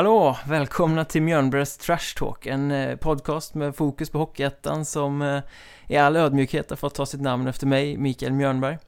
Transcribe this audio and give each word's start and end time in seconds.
Hallå! 0.00 0.36
Välkomna 0.46 1.04
till 1.04 1.22
Mjölnbergs 1.22 1.76
Trash 1.76 2.16
Talk, 2.16 2.46
en 2.46 2.70
eh, 2.70 2.96
podcast 2.96 3.54
med 3.54 3.76
fokus 3.76 4.10
på 4.10 4.18
Hockeyettan 4.18 4.84
som 4.84 5.22
eh, 5.22 5.42
i 5.88 5.96
all 5.96 6.16
ödmjukhet 6.16 6.70
har 6.70 6.76
fått 6.76 6.94
ta 6.94 7.06
sitt 7.06 7.20
namn 7.20 7.46
efter 7.46 7.66
mig, 7.66 7.96
Mikael 7.96 8.32
Mjörnberg. 8.32 8.78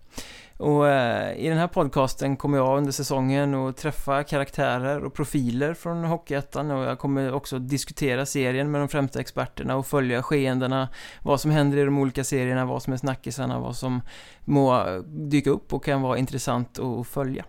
Och 0.56 0.88
eh, 0.88 1.36
i 1.36 1.48
den 1.48 1.59
här 1.59 1.66
podcasten 1.69 2.36
kommer 2.36 2.59
jag 2.59 2.78
under 2.78 2.92
säsongen 2.92 3.55
att 3.55 3.77
träffa 3.77 4.24
karaktärer 4.24 5.05
och 5.05 5.14
profiler 5.14 5.74
från 5.74 6.05
Hockeyettan 6.05 6.70
och 6.70 6.84
jag 6.84 6.98
kommer 6.98 7.33
också 7.33 7.58
diskutera 7.58 8.27
serien 8.27 8.70
med 8.70 8.80
de 8.80 8.88
främsta 8.88 9.20
experterna 9.20 9.77
och 9.77 9.86
följa 9.86 10.22
skeendena, 10.22 10.88
vad 11.22 11.41
som 11.41 11.50
händer 11.50 11.78
i 11.78 11.84
de 11.84 11.98
olika 11.98 12.24
serierna, 12.24 12.64
vad 12.64 12.83
som 12.83 12.92
är 12.92 12.97
snackisarna, 12.97 13.60
vad 13.60 13.77
som 13.77 14.00
må 14.44 14.84
dyka 15.06 15.50
upp 15.50 15.72
och 15.72 15.84
kan 15.84 16.02
vara 16.02 16.19
intressant 16.19 16.78
att 16.78 17.06
följa. 17.06 17.44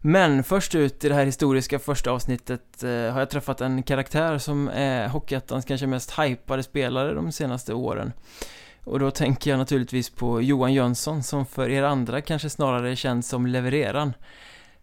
Men 0.00 0.44
först 0.44 0.74
ut 0.74 1.04
i 1.04 1.08
det 1.08 1.14
här 1.14 1.24
historiska 1.24 1.78
första 1.78 2.10
avsnittet 2.10 2.82
eh, 2.82 2.88
har 2.88 3.18
jag 3.18 3.30
träffat 3.30 3.60
en 3.60 3.82
karaktär 3.82 4.38
som 4.38 4.68
är 4.68 5.08
Hockeyettans 5.08 5.64
kanske 5.64 5.86
mest 5.86 6.18
hypade 6.18 6.62
spelare 6.62 7.14
de 7.14 7.32
senaste 7.32 7.74
åren. 7.74 8.12
Och 8.84 8.98
då 8.98 9.10
tänker 9.10 9.50
jag 9.50 9.58
naturligtvis 9.58 10.10
på 10.10 10.42
Johan 10.42 10.74
Jönsson 10.74 11.22
som 11.22 11.46
för 11.46 11.70
er 11.70 11.82
andra 11.82 12.20
kanske 12.20 12.50
snarare 12.50 12.90
är 12.90 12.94
känd 12.94 13.24
som 13.24 13.46
levereran. 13.46 14.12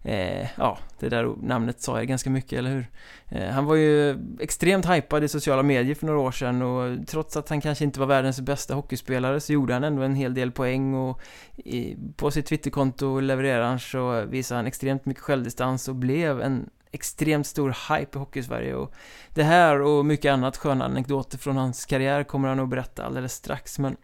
Eh, 0.07 0.47
ja, 0.57 0.77
det 0.99 1.09
där 1.09 1.35
namnet 1.41 1.81
sa 1.81 1.97
jag 1.97 2.07
ganska 2.07 2.29
mycket, 2.29 2.59
eller 2.59 2.69
hur? 2.69 2.87
Eh, 3.29 3.49
han 3.49 3.65
var 3.65 3.75
ju 3.75 4.17
extremt 4.39 4.89
hypad 4.89 5.23
i 5.23 5.27
sociala 5.27 5.63
medier 5.63 5.95
för 5.95 6.05
några 6.05 6.19
år 6.19 6.31
sedan 6.31 6.61
och 6.61 7.07
trots 7.07 7.37
att 7.37 7.49
han 7.49 7.61
kanske 7.61 7.83
inte 7.83 7.99
var 7.99 8.07
världens 8.07 8.41
bästa 8.41 8.73
hockeyspelare 8.75 9.39
så 9.39 9.53
gjorde 9.53 9.73
han 9.73 9.83
ändå 9.83 10.01
en 10.01 10.15
hel 10.15 10.33
del 10.33 10.51
poäng 10.51 10.93
och 10.93 11.21
i, 11.55 11.97
på 12.15 12.31
sitt 12.31 12.45
Twitterkonto 12.45 13.19
levererade 13.19 13.65
han 13.65 13.79
så 13.79 14.25
visade 14.25 14.57
han 14.57 14.67
extremt 14.67 15.05
mycket 15.05 15.23
självdistans 15.23 15.87
och 15.87 15.95
blev 15.95 16.41
en 16.41 16.69
extremt 16.91 17.47
stor 17.47 17.75
hype 17.89 18.17
i 18.17 18.19
Hockeysverige 18.19 18.75
och 18.75 18.93
det 19.33 19.43
här 19.43 19.81
och 19.81 20.05
mycket 20.05 20.33
annat 20.33 20.57
sköna 20.57 20.85
anekdoter 20.85 21.37
från 21.37 21.57
hans 21.57 21.85
karriär 21.85 22.23
kommer 22.23 22.47
han 22.47 22.59
att 22.59 22.69
berätta 22.69 23.05
alldeles 23.05 23.33
strax 23.33 23.79
men 23.79 23.97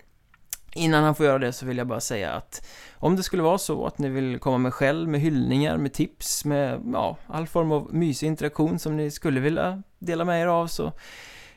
Innan 0.76 1.04
han 1.04 1.16
får 1.16 1.26
göra 1.26 1.40
det 1.40 1.54
så 1.54 1.66
vill 1.66 1.78
jag 1.78 1.88
bara 1.88 2.00
säga 2.00 2.32
att 2.32 2.68
om 2.94 3.16
det 3.16 3.24
skulle 3.24 3.44
vara 3.44 3.58
så 3.58 3.86
att 3.86 3.98
ni 3.98 4.10
vill 4.10 4.40
komma 4.40 4.58
med 4.58 4.74
själv, 4.74 5.10
med 5.10 5.22
hyllningar, 5.22 5.78
med 5.78 5.94
tips, 5.94 6.46
med 6.46 6.82
ja, 6.94 7.18
all 7.28 7.48
form 7.48 7.72
av 7.72 7.94
mysig 7.94 8.28
interaktion 8.28 8.80
som 8.80 8.98
ni 8.98 9.12
skulle 9.12 9.40
vilja 9.40 9.84
dela 10.00 10.26
med 10.26 10.42
er 10.42 10.48
av 10.48 10.68
så 10.68 10.92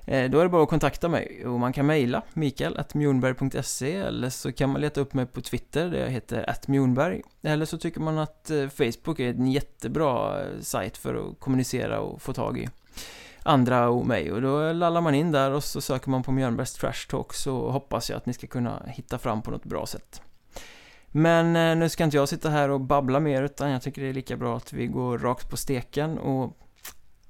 eh, 0.05 0.31
då 0.31 0.39
är 0.39 0.43
det 0.43 0.49
bara 0.49 0.63
att 0.63 0.69
kontakta 0.69 1.09
mig. 1.09 1.47
Och 1.47 1.61
man 1.61 1.73
kan 1.73 1.87
mejla 1.87 2.23
mikael.mjornberg.se 2.33 3.95
eller 3.95 4.31
så 4.31 4.53
kan 4.53 4.71
man 4.71 4.81
leta 4.81 5.01
upp 5.01 5.15
mig 5.15 5.27
på 5.27 5.41
Twitter 5.41 5.91
där 5.91 5.99
jag 5.99 6.11
heter 6.11 6.51
atmjornberg 6.51 7.23
eller 7.43 7.67
så 7.67 7.79
tycker 7.79 8.01
man 8.01 8.19
att 8.19 8.51
eh, 8.51 8.69
Facebook 8.69 9.21
är 9.21 9.31
en 9.31 9.53
jättebra 9.53 10.43
eh, 10.43 10.61
sajt 10.61 10.97
för 10.97 11.15
att 11.15 11.41
kommunicera 11.41 12.01
och 12.01 12.23
få 12.23 12.33
tag 12.33 12.59
i 12.59 12.69
andra 13.47 13.89
och 13.89 14.07
mig 14.07 14.33
och 14.33 14.43
då 14.43 14.73
lallar 14.73 15.01
man 15.01 15.15
in 15.15 15.33
där 15.33 15.51
och 15.51 15.65
så 15.65 15.81
söker 15.81 16.11
man 16.11 16.23
på 16.23 16.33
Mjörnbergs 16.33 16.75
Trash 16.75 17.09
Talk 17.11 17.33
så 17.33 17.71
hoppas 17.71 18.11
jag 18.11 18.17
att 18.17 18.27
ni 18.27 18.33
ska 18.33 18.47
kunna 18.47 18.83
hitta 18.87 19.19
fram 19.19 19.43
på 19.43 19.51
något 19.51 19.65
bra 19.65 19.87
sätt. 19.87 20.23
Men 21.07 21.57
eh, 21.57 21.77
nu 21.77 21.89
ska 21.89 22.05
inte 22.05 22.17
jag 22.17 22.29
sitta 22.29 22.51
här 22.51 22.69
och 22.69 22.81
babbla 22.81 23.21
mer 23.21 23.43
utan 23.43 23.71
jag 23.71 23.83
tycker 23.83 24.03
det 24.03 24.09
är 24.09 24.13
lika 24.13 24.37
bra 24.37 24.57
att 24.57 24.73
vi 24.73 24.87
går 24.87 25.19
rakt 25.19 25.51
på 25.51 25.57
steken 25.57 26.19
och 26.19 26.57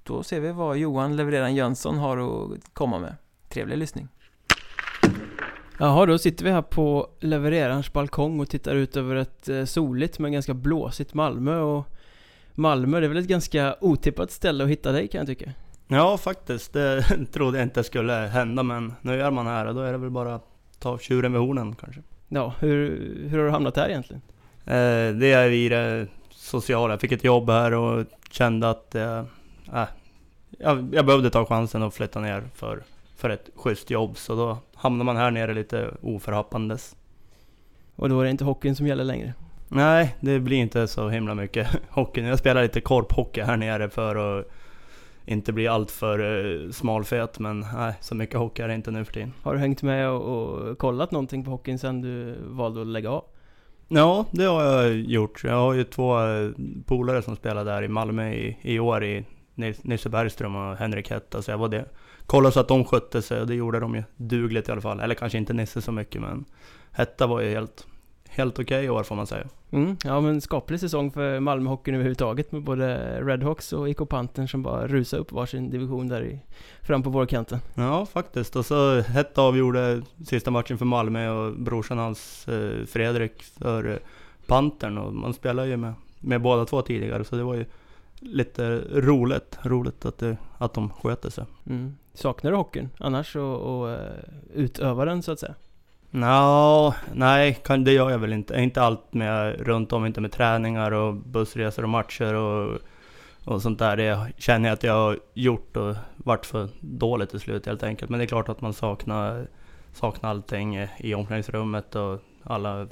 då 0.03 0.23
ser 0.23 0.41
vi 0.41 0.53
vad 0.53 0.77
Johan 0.77 1.17
Levereran 1.17 1.55
Jönsson 1.55 1.99
har 1.99 2.17
att 2.19 2.75
komma 2.75 2.99
med. 2.99 3.15
Trevlig 3.49 3.79
lyssning. 3.79 4.09
Jaha, 5.79 6.07
då 6.07 6.19
sitter 6.19 6.45
vi 6.45 6.51
här 6.51 6.63
på 6.63 7.11
levererarens 7.21 7.93
balkong 7.93 8.41
och 8.41 8.49
tittar 8.49 8.75
ut 8.75 8.97
över 8.97 9.17
ett 9.17 9.49
eh, 9.49 9.65
soligt 9.65 10.19
men 10.19 10.33
ganska 10.33 10.55
blåsigt 10.55 11.15
Malmö 11.15 11.59
och 11.59 11.87
Malmö, 12.55 13.01
det 13.01 13.07
är 13.07 13.09
väl 13.09 13.19
ett 13.19 13.27
ganska 13.27 13.77
otippat 13.81 14.31
ställe 14.31 14.65
att 14.65 14.71
hitta 14.71 14.93
dig 14.93 15.09
kan 15.09 15.19
jag 15.19 15.27
tycka. 15.27 15.53
Ja, 15.89 16.19
faktiskt. 16.19 16.73
Det 16.73 17.05
trodde 17.33 17.59
jag 17.59 17.67
inte 17.67 17.85
skulle 17.85 18.13
hända, 18.13 18.63
men 18.63 18.95
nu 19.03 19.23
är 19.23 19.31
man 19.31 19.47
här 19.47 19.67
och 19.67 19.75
då 19.75 19.81
är 19.81 19.93
det 19.93 19.99
väl 19.99 20.11
bara 20.11 20.35
att 20.35 20.47
ta 20.79 20.99
tjuren 20.99 21.33
med 21.33 21.41
hornen 21.41 21.75
kanske. 21.81 22.03
Ja, 22.29 22.55
hur, 22.61 22.89
hur 23.29 23.39
har 23.39 23.45
du 23.45 23.51
hamnat 23.51 23.77
här 23.77 23.89
egentligen? 23.89 24.23
Eh, 24.65 25.15
det 25.19 25.33
är 25.33 25.51
i 25.51 25.69
det 25.69 26.07
sociala. 26.31 26.93
Jag 26.93 27.01
fick 27.01 27.13
ett 27.13 27.25
jobb 27.25 27.51
här 27.51 27.75
och 27.75 28.07
kände 28.31 28.71
att 28.71 28.95
eh, 28.95 29.19
äh, 29.75 29.85
jag, 30.59 30.95
jag 30.95 31.07
behövde 31.07 31.31
ta 31.31 31.47
chansen 31.47 31.83
att 31.83 31.95
flytta 31.95 32.21
ner 32.21 32.45
för, 32.55 32.83
för 33.17 33.31
ett 33.31 33.51
schysst 33.57 33.91
jobb. 33.91 34.17
Så 34.17 34.35
då 34.35 34.59
hamnar 34.75 35.05
man 35.05 35.17
här 35.17 35.31
nere 35.31 35.55
lite 35.55 35.91
oförhappandes. 36.03 36.97
Och 37.97 38.09
då 38.09 38.21
är 38.21 38.25
det 38.25 38.31
inte 38.31 38.45
hockeyn 38.45 38.77
som 38.77 38.87
gäller 38.87 39.05
längre? 39.05 39.35
Nej, 39.69 40.17
det 40.21 40.41
blir 40.41 40.57
inte 40.57 40.87
så 40.87 41.09
himla 41.09 41.35
mycket 41.35 41.69
hockey. 41.91 42.21
Jag 42.21 42.39
spelar 42.39 42.63
lite 42.63 42.81
korphockey 42.81 43.41
här 43.41 43.57
nere 43.57 43.91
för 43.91 44.39
att 44.39 44.47
inte 45.27 45.53
bli 45.53 45.69
alltför 45.69 46.21
uh, 46.21 46.71
smalfet 46.71 47.39
men 47.39 47.61
nej, 47.75 47.95
så 48.01 48.15
mycket 48.15 48.39
hockey 48.39 48.63
är 48.63 48.69
det 48.69 48.75
inte 48.75 48.91
nu 48.91 49.05
för 49.05 49.13
tiden. 49.13 49.33
Har 49.43 49.55
du 49.55 49.59
hängt 49.59 49.83
med 49.83 50.11
och, 50.11 50.23
och 50.23 50.79
kollat 50.79 51.11
någonting 51.11 51.45
på 51.45 51.51
hockeyn 51.51 51.79
sen 51.79 52.01
du 52.01 52.37
valde 52.47 52.81
att 52.81 52.87
lägga 52.87 53.11
av? 53.11 53.25
Ja, 53.89 54.25
det 54.31 54.45
har 54.45 54.65
jag 54.65 54.97
gjort. 54.97 55.45
Jag 55.45 55.55
har 55.55 55.75
ju 55.75 55.85
två 55.85 56.19
uh, 56.19 56.51
polare 56.87 57.23
som 57.23 57.37
spelar 57.37 57.65
där 57.65 57.83
i 57.83 57.89
Malmö 57.89 58.33
i, 58.33 58.59
i 58.63 58.79
år 58.79 59.05
i 59.05 59.25
Nisse 59.83 60.09
Bergström 60.09 60.57
och 60.57 60.77
Henrik 60.77 61.11
Hetta, 61.11 61.43
så 61.43 61.51
jag 61.51 61.59
var 61.59 61.69
det. 61.69 61.85
Kollade 62.27 62.53
så 62.53 62.61
att 62.61 62.69
de 62.69 62.85
skötte 62.85 63.23
sig 63.23 63.41
och 63.41 63.47
det 63.47 63.55
gjorde 63.55 63.81
de 63.81 63.95
ju 63.95 64.03
dugligt 64.17 64.69
i 64.69 64.73
alla 64.73 64.81
fall. 64.81 65.01
Eller 65.01 65.15
kanske 65.15 65.39
inte 65.39 65.53
Nisse 65.53 65.81
så 65.81 65.93
mycket 65.93 66.21
men 66.21 66.45
Hetta 66.93 67.27
var 67.27 67.41
ju 67.41 67.51
helt 67.51 67.87
helt 68.37 68.59
okej 68.59 68.79
okay 68.79 68.89
år 68.89 69.03
får 69.03 69.17
man 69.17 69.27
säga. 69.27 69.47
Mm, 69.71 69.97
ja 70.05 70.21
men 70.21 70.41
skaplig 70.41 70.81
säsong 70.81 71.11
för 71.11 71.41
Malmöhockeyn 71.41 71.95
överhuvudtaget 71.95 72.53
med 72.53 72.63
både 72.63 73.21
Redhawks 73.21 73.73
och 73.73 73.89
IK 73.89 74.09
Pantern 74.09 74.49
som 74.49 74.63
bara 74.63 74.87
rusade 74.87 75.23
upp 75.23 75.33
varsin 75.33 75.71
division 75.71 76.09
där 76.09 76.23
i, 76.23 76.41
fram 76.83 77.03
på 77.03 77.11
vårkanten. 77.11 77.59
Ja 77.75 78.07
faktiskt, 78.07 78.57
och 78.57 78.67
så 78.67 79.01
hett 79.01 79.39
avgjorde 79.39 80.03
sista 80.27 80.51
matchen 80.51 80.79
för 80.79 80.85
Malmö 80.85 81.31
och 81.31 81.53
brorsan 81.53 81.99
hans 81.99 82.49
eh, 82.49 82.87
Fredrik 82.87 83.43
för 83.43 83.91
eh, 83.91 83.97
Pantern 84.47 84.99
och 84.99 85.15
man 85.15 85.35
spelar 85.35 85.65
ju 85.65 85.77
med, 85.77 85.95
med 86.21 86.43
båda 86.43 86.65
två 86.65 86.83
tidigare 86.83 87.25
så 87.25 87.37
det 87.37 87.43
var 87.43 87.55
ju 87.55 87.65
lite 88.21 88.83
roligt, 88.93 89.59
roligt 89.63 90.05
att, 90.05 90.19
det, 90.19 90.37
att 90.59 90.75
de 90.75 90.91
sköter 90.91 91.31
sig. 91.31 91.45
Mm. 91.67 91.97
Saknar 92.15 92.51
du 92.51 92.57
hockeyn 92.57 92.89
annars 92.99 93.37
och, 93.37 93.61
och 93.61 93.89
uh, 93.89 93.99
utöva 94.55 95.05
den 95.05 95.23
så 95.23 95.33
att 95.33 95.41
säga? 95.41 95.55
No, 96.17 96.95
nej, 97.15 97.59
det 97.79 97.93
gör 97.93 98.11
jag 98.11 98.19
väl 98.19 98.33
inte. 98.33 98.55
Inte 98.55 98.83
allt 98.83 99.15
med 99.15 99.61
runt 99.61 99.93
om, 99.93 100.07
inte 100.07 100.21
med 100.21 100.33
träningar 100.33 100.93
och 100.93 101.15
bussresor 101.15 101.83
och 101.83 101.89
matcher 101.89 102.35
och, 102.35 102.79
och 103.45 103.63
sånt 103.63 103.79
där. 103.79 103.97
Det 103.97 104.33
känner 104.37 104.69
jag 104.69 104.75
att 104.75 104.83
jag 104.83 104.93
har 104.93 105.19
gjort 105.35 105.77
och 105.77 105.97
varit 106.17 106.47
för 106.47 106.69
dåligt 106.81 107.31
till 107.31 107.41
slut 107.41 107.67
helt 107.67 107.83
enkelt. 107.83 108.11
Men 108.11 108.19
det 108.19 108.25
är 108.25 108.27
klart 108.27 108.49
att 108.49 108.61
man 108.61 108.73
saknar, 108.73 109.49
saknar 109.93 110.31
allting 110.31 110.89
i 110.99 111.15
omklädningsrummet 111.15 111.95
och 111.95 112.21
alla, 112.43 112.89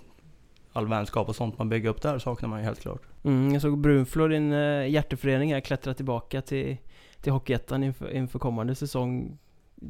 all 0.72 0.88
vänskap 0.88 1.28
och 1.28 1.36
sånt 1.36 1.58
man 1.58 1.68
bygger 1.68 1.90
upp 1.90 2.02
där 2.02 2.18
saknar 2.18 2.48
man 2.48 2.58
ju 2.58 2.64
helt 2.64 2.80
klart. 2.80 3.02
Mm, 3.22 3.52
jag 3.52 3.62
såg 3.62 3.78
Brunflo, 3.78 4.28
din 4.28 4.52
eh, 4.52 4.88
hjärteförening, 4.88 5.52
här 5.52 5.60
klättra 5.60 5.94
tillbaka 5.94 6.42
till, 6.42 6.76
till 7.20 7.32
Hockeyettan 7.32 7.84
inför, 7.84 8.10
inför 8.10 8.38
kommande 8.38 8.74
säsong 8.74 9.38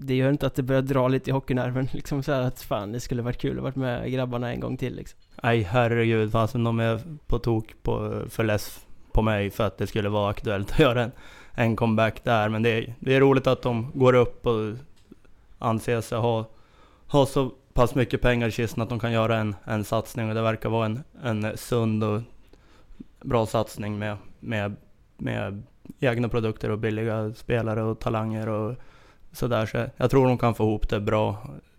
det 0.00 0.14
gör 0.14 0.30
inte 0.30 0.46
att 0.46 0.54
det 0.54 0.62
börjar 0.62 0.82
dra 0.82 1.08
lite 1.08 1.30
i 1.30 1.32
hockeynerven 1.32 1.88
liksom 1.92 2.22
så 2.22 2.32
att 2.32 2.62
fan 2.62 2.92
det 2.92 3.00
skulle 3.00 3.22
varit 3.22 3.38
kul 3.38 3.56
att 3.56 3.62
varit 3.62 3.76
med 3.76 4.12
grabbarna 4.12 4.50
en 4.50 4.60
gång 4.60 4.76
till 4.76 4.96
liksom. 4.96 5.18
Nej 5.42 5.62
herregud, 5.62 6.32
fasen 6.32 6.64
de 6.64 6.80
är 6.80 7.00
på 7.26 7.38
tok 7.38 7.74
på, 7.82 8.22
för 8.28 8.44
less 8.44 8.86
på 9.12 9.22
mig 9.22 9.50
för 9.50 9.64
att 9.64 9.78
det 9.78 9.86
skulle 9.86 10.08
vara 10.08 10.30
aktuellt 10.30 10.72
att 10.72 10.78
göra 10.78 11.02
en, 11.02 11.12
en 11.54 11.76
comeback 11.76 12.24
där. 12.24 12.48
Men 12.48 12.62
det 12.62 12.70
är, 12.70 12.94
det 13.00 13.14
är 13.14 13.20
roligt 13.20 13.46
att 13.46 13.62
de 13.62 13.90
går 13.94 14.14
upp 14.14 14.46
och 14.46 14.72
anser 15.58 16.00
sig 16.00 16.18
ha, 16.18 16.44
ha 17.06 17.26
så 17.26 17.50
pass 17.72 17.94
mycket 17.94 18.20
pengar 18.20 18.48
i 18.48 18.50
kistan 18.50 18.82
att 18.82 18.88
de 18.88 19.00
kan 19.00 19.12
göra 19.12 19.36
en, 19.36 19.56
en 19.64 19.84
satsning 19.84 20.28
och 20.28 20.34
det 20.34 20.42
verkar 20.42 20.68
vara 20.68 20.86
en, 20.86 21.04
en 21.22 21.56
sund 21.56 22.04
och 22.04 22.20
bra 23.20 23.46
satsning 23.46 23.98
med, 23.98 24.16
med, 24.40 24.76
med 25.16 25.62
egna 26.00 26.28
produkter 26.28 26.70
och 26.70 26.78
billiga 26.78 27.32
spelare 27.32 27.82
och 27.82 27.98
talanger 27.98 28.48
och 28.48 28.74
sådär. 29.34 29.66
Så 29.66 29.86
jag 29.96 30.10
tror 30.10 30.26
de 30.26 30.38
kan 30.38 30.54
få 30.54 30.64
ihop 30.64 30.88
det 30.88 31.00
bra 31.00 31.36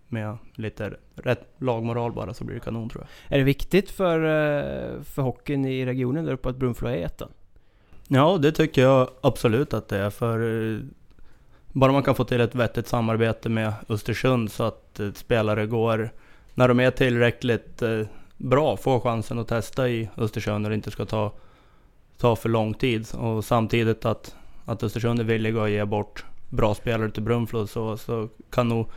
med 0.08 0.38
lite 0.54 0.96
rätt 1.14 1.44
lagmoral 1.58 2.12
bara 2.12 2.34
så 2.34 2.44
blir 2.44 2.54
det 2.54 2.60
kanon 2.60 2.88
tror 2.88 3.04
jag. 3.04 3.34
Är 3.34 3.38
det 3.38 3.44
viktigt 3.44 3.90
för, 3.90 4.18
eh, 4.18 5.02
för 5.02 5.22
hockeyn 5.22 5.64
i 5.64 5.86
regionen 5.86 6.24
där 6.24 6.32
uppe 6.32 6.48
att 6.48 6.56
Brunflo 6.56 6.88
är 6.88 6.96
ettan? 6.96 7.28
Ja, 8.08 8.38
det 8.42 8.52
tycker 8.52 8.82
jag 8.82 9.08
absolut 9.20 9.74
att 9.74 9.88
det 9.88 9.98
är. 9.98 10.10
För 10.10 10.72
eh, 10.74 10.80
bara 11.72 11.92
man 11.92 12.02
kan 12.02 12.14
få 12.14 12.24
till 12.24 12.40
ett 12.40 12.54
vettigt 12.54 12.88
samarbete 12.88 13.48
med 13.48 13.72
Östersund 13.88 14.52
så 14.52 14.64
att 14.64 15.00
eh, 15.00 15.12
spelare 15.12 15.66
går, 15.66 16.10
när 16.54 16.68
de 16.68 16.80
är 16.80 16.90
tillräckligt 16.90 17.82
bra, 18.36 18.76
får 18.76 19.00
chansen 19.00 19.38
att 19.38 19.48
testa 19.48 19.88
i 19.88 20.08
Östersund 20.16 20.66
och 20.66 20.70
det 20.70 20.74
inte 20.74 20.90
ska 20.90 21.04
ta, 21.04 21.32
ta 22.18 22.36
för 22.36 22.48
lång 22.48 22.74
tid. 22.74 23.06
Och 23.14 23.44
samtidigt 23.44 24.04
att, 24.04 24.34
att 24.64 24.82
Östersund 24.82 25.20
är 25.20 25.24
villiga 25.24 25.62
att 25.62 25.70
ge 25.70 25.84
bort 25.84 26.24
bra 26.48 26.74
spelare 26.74 27.10
till 27.10 27.22
Brunflo 27.22 27.66
så, 27.66 27.96
så 27.96 28.28
kan 28.50 28.68
nog, 28.68 28.90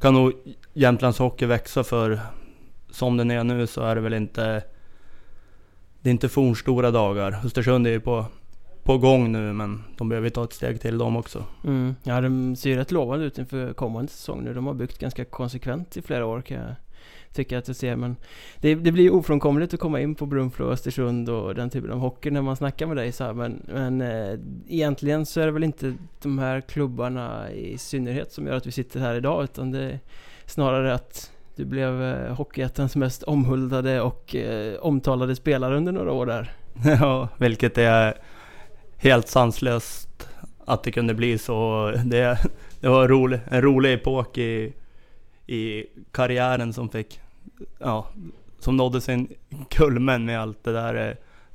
kan 0.00 0.14
nog 0.14 0.32
Jämtlands 0.72 1.18
Hockey 1.18 1.46
växa 1.46 1.84
för 1.84 2.20
som 2.90 3.16
den 3.16 3.30
är 3.30 3.44
nu 3.44 3.66
så 3.66 3.82
är 3.82 3.94
det 3.94 4.00
väl 4.00 4.14
inte 4.14 4.62
det 6.00 6.08
är 6.08 6.12
inte 6.12 6.28
fornstora 6.28 6.90
dagar. 6.90 7.40
Östersund 7.44 7.86
är 7.86 7.90
ju 7.90 8.00
på, 8.00 8.26
på 8.82 8.98
gång 8.98 9.32
nu 9.32 9.52
men 9.52 9.84
de 9.96 10.08
behöver 10.08 10.30
ta 10.30 10.44
ett 10.44 10.52
steg 10.52 10.80
till 10.80 10.98
de 10.98 11.16
också. 11.16 11.44
Mm. 11.64 11.96
Ja, 12.02 12.20
de 12.20 12.56
ser 12.56 12.70
ju 12.70 12.76
rätt 12.76 12.90
lovande 12.90 13.26
ut 13.26 13.38
inför 13.38 13.72
kommande 13.72 14.12
säsong 14.12 14.44
nu. 14.44 14.54
De 14.54 14.66
har 14.66 14.74
byggt 14.74 14.98
ganska 14.98 15.24
konsekvent 15.24 15.96
i 15.96 16.02
flera 16.02 16.26
år 16.26 16.40
kan 16.40 16.56
jag 16.56 16.74
tycka 17.32 17.58
att 17.58 17.68
jag 17.68 17.76
ser. 17.76 17.96
Men 17.96 18.16
det, 18.60 18.74
det 18.74 18.92
blir 18.92 19.12
ofrånkomligt 19.12 19.74
att 19.74 19.80
komma 19.80 20.00
in 20.00 20.14
på 20.14 20.26
Brunflo 20.26 20.66
och 20.66 20.72
Östersund 20.72 21.28
och 21.28 21.54
den 21.54 21.70
typen 21.70 21.92
av 21.92 21.98
hockey 21.98 22.30
när 22.30 22.42
man 22.42 22.56
snackar 22.56 22.86
med 22.86 22.96
dig 22.96 23.12
så 23.12 23.24
här. 23.24 23.32
Men, 23.32 23.62
men 23.66 24.00
eh, 24.00 24.38
egentligen 24.68 25.26
så 25.26 25.40
är 25.40 25.46
det 25.46 25.52
väl 25.52 25.64
inte 25.64 25.94
de 26.22 26.38
här 26.38 26.60
klubbarna 26.60 27.50
i 27.50 27.78
synnerhet 27.78 28.32
som 28.32 28.46
gör 28.46 28.56
att 28.56 28.66
vi 28.66 28.72
sitter 28.72 29.00
här 29.00 29.14
idag 29.14 29.44
utan 29.44 29.70
det 29.70 29.82
är 29.82 29.98
snarare 30.46 30.94
att 30.94 31.32
du 31.56 31.64
blev 31.64 32.02
eh, 32.02 32.34
Hockeyettans 32.34 32.96
mest 32.96 33.22
omhuldade 33.22 34.00
och 34.00 34.34
eh, 34.34 34.74
omtalade 34.74 35.36
spelare 35.36 35.76
under 35.76 35.92
några 35.92 36.12
år 36.12 36.26
där. 36.26 36.52
ja, 37.00 37.28
vilket 37.36 37.78
är 37.78 38.14
helt 38.96 39.28
sanslöst 39.28 40.28
att 40.64 40.82
det 40.82 40.92
kunde 40.92 41.14
bli 41.14 41.38
så. 41.38 41.92
Det, 42.04 42.38
det 42.80 42.88
var 42.88 43.02
en 43.02 43.08
rolig, 43.08 43.40
en 43.50 43.62
rolig 43.62 43.92
epok 43.92 44.38
i, 44.38 44.72
i 45.48 45.86
karriären 46.10 46.72
som 46.72 46.88
fick, 46.88 47.20
ja, 47.78 48.06
som 48.58 48.76
nådde 48.76 49.00
sin 49.00 49.28
kulmen 49.70 50.24
med 50.24 50.40
allt 50.40 50.64
det 50.64 50.72
där 50.72 51.08
eh, 51.08 51.14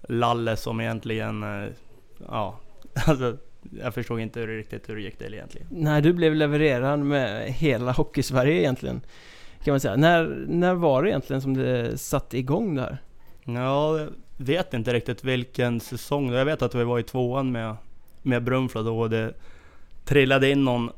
lalle 0.09 0.57
som 0.57 0.81
egentligen, 0.81 1.43
eh, 1.43 1.69
ja, 2.27 2.59
alltså 3.07 3.37
jag 3.81 3.93
förstod 3.93 4.19
inte 4.19 4.39
hur, 4.39 4.47
riktigt 4.47 4.89
hur 4.89 4.95
det 4.95 5.01
gick 5.01 5.17
till 5.17 5.33
egentligen. 5.33 5.67
Nej, 5.71 6.01
du 6.01 6.13
blev 6.13 6.35
levererad 6.35 6.99
med 6.99 7.53
hela 7.53 7.91
Hockeysverige 7.91 8.59
egentligen. 8.59 9.01
Kan 9.63 9.71
man 9.71 9.79
säga. 9.79 9.95
När, 9.95 10.45
när 10.47 10.73
var 10.73 11.03
det 11.03 11.09
egentligen 11.09 11.41
som 11.41 11.57
det 11.57 11.97
satte 11.97 12.37
igång 12.37 12.75
där? 12.75 12.97
Ja, 13.43 13.99
jag 13.99 14.09
vet 14.37 14.73
inte 14.73 14.93
riktigt 14.93 15.23
vilken 15.23 15.79
säsong. 15.79 16.31
Jag 16.31 16.45
vet 16.45 16.61
att 16.61 16.75
vi 16.75 16.83
var 16.83 16.99
i 16.99 17.03
tvåan 17.03 17.51
med, 17.51 17.75
med 18.21 18.43
Brunflo 18.43 18.83
då 18.83 18.99
och 18.99 19.09
det 19.09 19.33
trillade 20.05 20.49
in 20.49 20.63
någon 20.63 20.89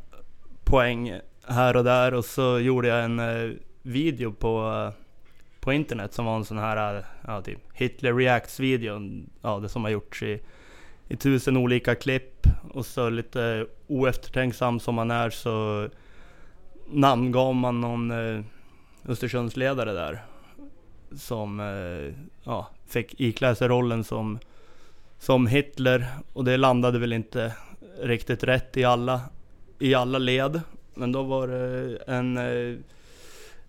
poäng 0.63 1.19
här 1.47 1.75
och 1.75 1.83
där 1.83 2.13
och 2.13 2.25
så 2.25 2.59
gjorde 2.59 2.88
jag 2.88 3.03
en 3.03 3.19
eh, 3.19 3.51
video 3.81 4.31
på, 4.31 4.71
eh, 4.71 5.01
på 5.59 5.74
internet 5.74 6.13
som 6.13 6.25
var 6.25 6.36
en 6.36 6.45
sån 6.45 6.57
här, 6.57 6.97
eh, 6.97 7.03
ja 7.27 7.42
typ 7.42 7.59
Hitler 7.74 8.13
Reacts 8.13 8.59
video. 8.59 9.21
Ja, 9.42 9.59
det 9.59 9.69
som 9.69 9.83
har 9.83 9.92
gjorts 9.92 10.24
i, 10.24 10.42
i 11.07 11.15
tusen 11.15 11.57
olika 11.57 11.95
klipp. 11.95 12.47
Och 12.71 12.86
så 12.86 13.09
lite 13.09 13.65
oeftertänksam 13.88 14.80
som 14.80 14.95
man 14.95 15.12
är 15.12 15.30
så 15.30 15.89
namngav 16.88 17.56
man 17.56 17.81
någon 17.81 18.12
eh, 18.12 18.41
Östersundsledare 19.07 19.94
där. 19.94 20.25
Som 21.12 21.59
eh, 21.59 22.13
ja, 22.44 22.69
fick 22.88 23.21
iklä 23.21 23.56
sig 23.56 23.68
rollen 23.68 24.03
som, 24.03 24.39
som 25.19 25.48
Hitler. 25.48 26.07
Och 26.33 26.45
det 26.45 26.57
landade 26.57 27.00
väl 27.00 27.13
inte 27.13 27.53
riktigt 28.01 28.44
rätt 28.44 28.77
i 28.77 28.83
alla, 28.83 29.21
i 29.80 29.94
alla 29.94 30.18
led. 30.18 30.62
Men 30.95 31.12
då 31.12 31.24
var 31.24 31.47
det 31.47 31.97
en, 32.07 32.38
eh, 32.38 32.77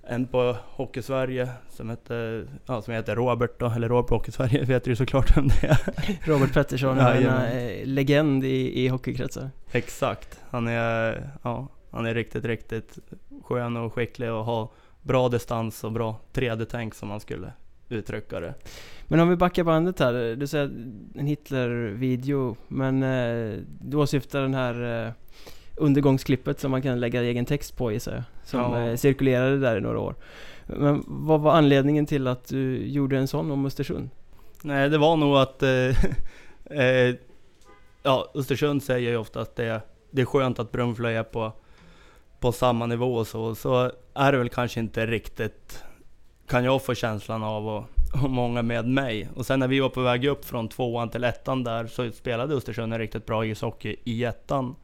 en 0.03 0.27
på 0.27 0.57
Hockeysverige 0.63 1.49
som 1.71 1.91
hette, 1.91 2.45
ja, 2.67 2.83
som 2.83 2.95
heter 2.95 3.17
Robert 3.17 3.59
då, 3.59 3.67
eller 3.67 3.89
Robert 3.89 4.09
på 4.09 4.15
Hockeysverige 4.15 4.65
vet 4.65 4.85
du 4.85 4.97
såklart 4.97 5.37
vem 5.37 5.49
det 5.49 5.67
är. 5.67 5.79
Robert 6.29 6.55
Pettersson, 6.55 6.97
Ja, 6.97 7.15
en 7.15 7.59
eh, 7.59 7.87
legend 7.87 8.45
i, 8.45 8.85
i 8.85 8.89
hockeykretsar. 8.89 9.51
Exakt. 9.73 10.41
Han 10.51 10.69
är, 10.69 11.31
ja, 11.43 11.69
han 11.91 12.07
är 12.07 12.15
riktigt, 12.15 12.45
riktigt 12.45 12.99
skön 13.45 13.77
och 13.77 13.95
skicklig 13.95 14.33
och 14.33 14.45
har 14.45 14.69
bra 15.03 15.29
distans 15.29 15.85
och 15.85 15.93
bra 15.93 16.21
3D-tänk 16.33 16.95
som 16.95 17.09
man 17.09 17.21
skulle 17.21 17.53
uttrycka 17.89 18.41
det. 18.41 18.55
Men 19.09 19.21
om 19.21 19.29
vi 19.29 19.37
backar 19.37 19.65
bandet 19.65 19.99
här, 19.99 20.37
du 20.37 20.47
säger 20.47 20.65
en 21.15 21.27
Hitler-video, 21.27 22.57
men 22.69 23.03
eh, 23.03 23.59
du 23.81 23.97
åsyftar 23.97 24.43
den 24.43 24.55
här 24.55 25.07
eh, 25.07 25.13
undergångsklippet 25.77 26.61
som 26.61 26.71
man 26.71 26.83
kan 26.83 27.01
lägga 27.01 27.23
egen 27.23 27.45
text 27.45 27.77
på 27.77 27.93
gissar 27.93 28.13
jag, 28.13 28.23
som 28.45 28.61
Ja. 28.61 28.81
eh, 28.89 28.97
cirkulerade 28.97 29.59
där 29.59 29.77
i 29.77 29.81
några 29.81 29.99
år. 30.01 30.15
Men 30.67 31.05
vad 31.07 31.41
var 31.41 31.53
anledningen 31.53 32.07
till 32.07 32.27
att 32.27 32.49
du 32.49 32.87
gjorde 32.87 33.19
en 33.19 33.29
sån 33.29 33.51
om 33.51 33.67
Östersund? 33.67 34.11
Nej, 34.63 34.89
det 34.89 34.99
var 34.99 35.17
nog 35.17 35.37
att 35.37 35.63
eh, 35.63 35.71
eh, 36.81 37.15
ja, 38.03 38.31
Östersund 38.35 38.83
säger 38.83 39.11
ju 39.11 39.17
ofta 39.17 39.41
att 39.41 39.57
det, 39.57 39.81
det 40.11 40.23
är 40.23 40.27
skönt 40.27 40.59
att 40.59 40.73
Brunflo 40.73 41.09
är 41.09 41.23
på, 41.23 41.53
på 42.41 42.53
samma 42.53 42.87
nivå 42.87 43.15
och 43.15 43.27
så. 43.27 43.55
Så 43.55 43.93
är 44.15 44.33
det 44.33 44.39
väl 44.39 44.49
kanske 44.49 44.81
inte 44.81 45.07
riktigt, 45.07 45.85
kan 46.49 46.65
jag 46.65 46.85
få 46.85 46.95
känslan 46.95 47.43
av 47.43 47.69
och, 47.69 47.85
och 48.23 48.31
många 48.31 48.63
med 48.63 48.89
mig. 48.89 49.29
Och 49.35 49.47
sen 49.47 49.61
när 49.61 49.69
vi 49.69 49.81
var 49.81 49.89
på 49.89 50.01
väg 50.01 50.25
upp 50.27 50.45
från 50.45 50.69
tvåan 50.69 51.09
till 51.11 51.25
ettan 51.25 51.65
där 51.65 51.87
så 51.87 52.11
spelade 52.11 52.55
Östersund 52.55 52.93
en 52.93 52.99
riktigt 52.99 53.27
bra 53.27 53.47
ishockey 53.47 53.97
i 54.05 54.25
ettan. 54.25 54.75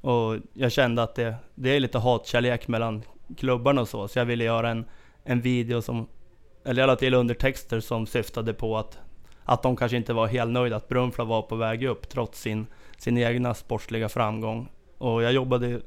Och 0.00 0.36
jag 0.52 0.72
kände 0.72 1.02
att 1.02 1.14
det, 1.14 1.34
det 1.54 1.76
är 1.76 1.80
lite 1.80 1.98
hatkärlek 1.98 2.68
mellan 2.68 3.02
klubbarna 3.36 3.80
och 3.80 3.88
så. 3.88 4.08
Så 4.08 4.18
jag 4.18 4.26
ville 4.26 4.44
göra 4.44 4.70
en, 4.70 4.84
en 5.24 5.40
video 5.40 5.82
som, 5.82 6.06
eller 6.64 6.82
jag 6.82 6.86
la 6.86 6.96
till 6.96 7.14
undertexter 7.14 7.80
som 7.80 8.06
syftade 8.06 8.54
på 8.54 8.78
att 8.78 8.98
att 9.50 9.62
de 9.62 9.76
kanske 9.76 9.96
inte 9.96 10.12
var 10.12 10.26
helt 10.26 10.52
nöjda 10.52 10.76
att 10.76 10.88
Brunflo 10.88 11.24
var 11.24 11.42
på 11.42 11.56
väg 11.56 11.84
upp 11.84 12.08
trots 12.08 12.40
sin, 12.40 12.66
sin 12.96 13.18
egna 13.18 13.54
sportsliga 13.54 14.08
framgång. 14.08 14.68
Och 14.98 15.22
jag 15.22 15.32
jobbade 15.32 15.80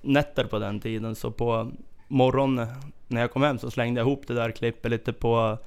nätter 0.00 0.44
på 0.44 0.58
den 0.58 0.80
tiden 0.80 1.14
så 1.14 1.30
på 1.30 1.70
morgonen 2.08 2.66
när 3.08 3.20
jag 3.20 3.32
kom 3.32 3.42
hem 3.42 3.58
så 3.58 3.70
slängde 3.70 4.00
jag 4.00 4.06
ihop 4.06 4.26
det 4.26 4.34
där 4.34 4.50
klippet 4.50 4.90
lite 4.90 5.12
på, 5.12 5.58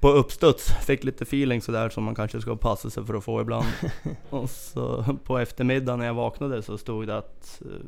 på 0.00 0.08
uppstuds. 0.08 0.70
Fick 0.86 1.04
lite 1.04 1.24
feeling 1.24 1.62
sådär 1.62 1.88
som 1.88 2.04
man 2.04 2.14
kanske 2.14 2.40
ska 2.40 2.56
passa 2.56 2.90
sig 2.90 3.04
för 3.04 3.14
att 3.14 3.24
få 3.24 3.40
ibland. 3.40 3.66
och 4.30 4.50
så 4.50 5.16
på 5.24 5.38
eftermiddagen 5.38 5.98
när 5.98 6.06
jag 6.06 6.14
vaknade 6.14 6.62
så 6.62 6.78
stod 6.78 7.06
det 7.06 7.18
att 7.18 7.62
eh, 7.64 7.86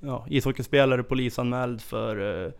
ja, 0.00 0.26
ishockeyspelare 0.28 1.02
polisanmäld 1.02 1.80
för 1.80 2.44
eh, 2.46 2.52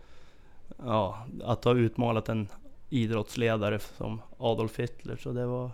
ja, 0.85 1.25
att 1.43 1.63
ha 1.63 1.73
utmålat 1.73 2.29
en 2.29 2.47
idrottsledare 2.89 3.79
som 3.79 4.21
Adolf 4.37 4.79
Hitler. 4.79 5.17
Så 5.17 5.31
det 5.31 5.45
var, 5.45 5.71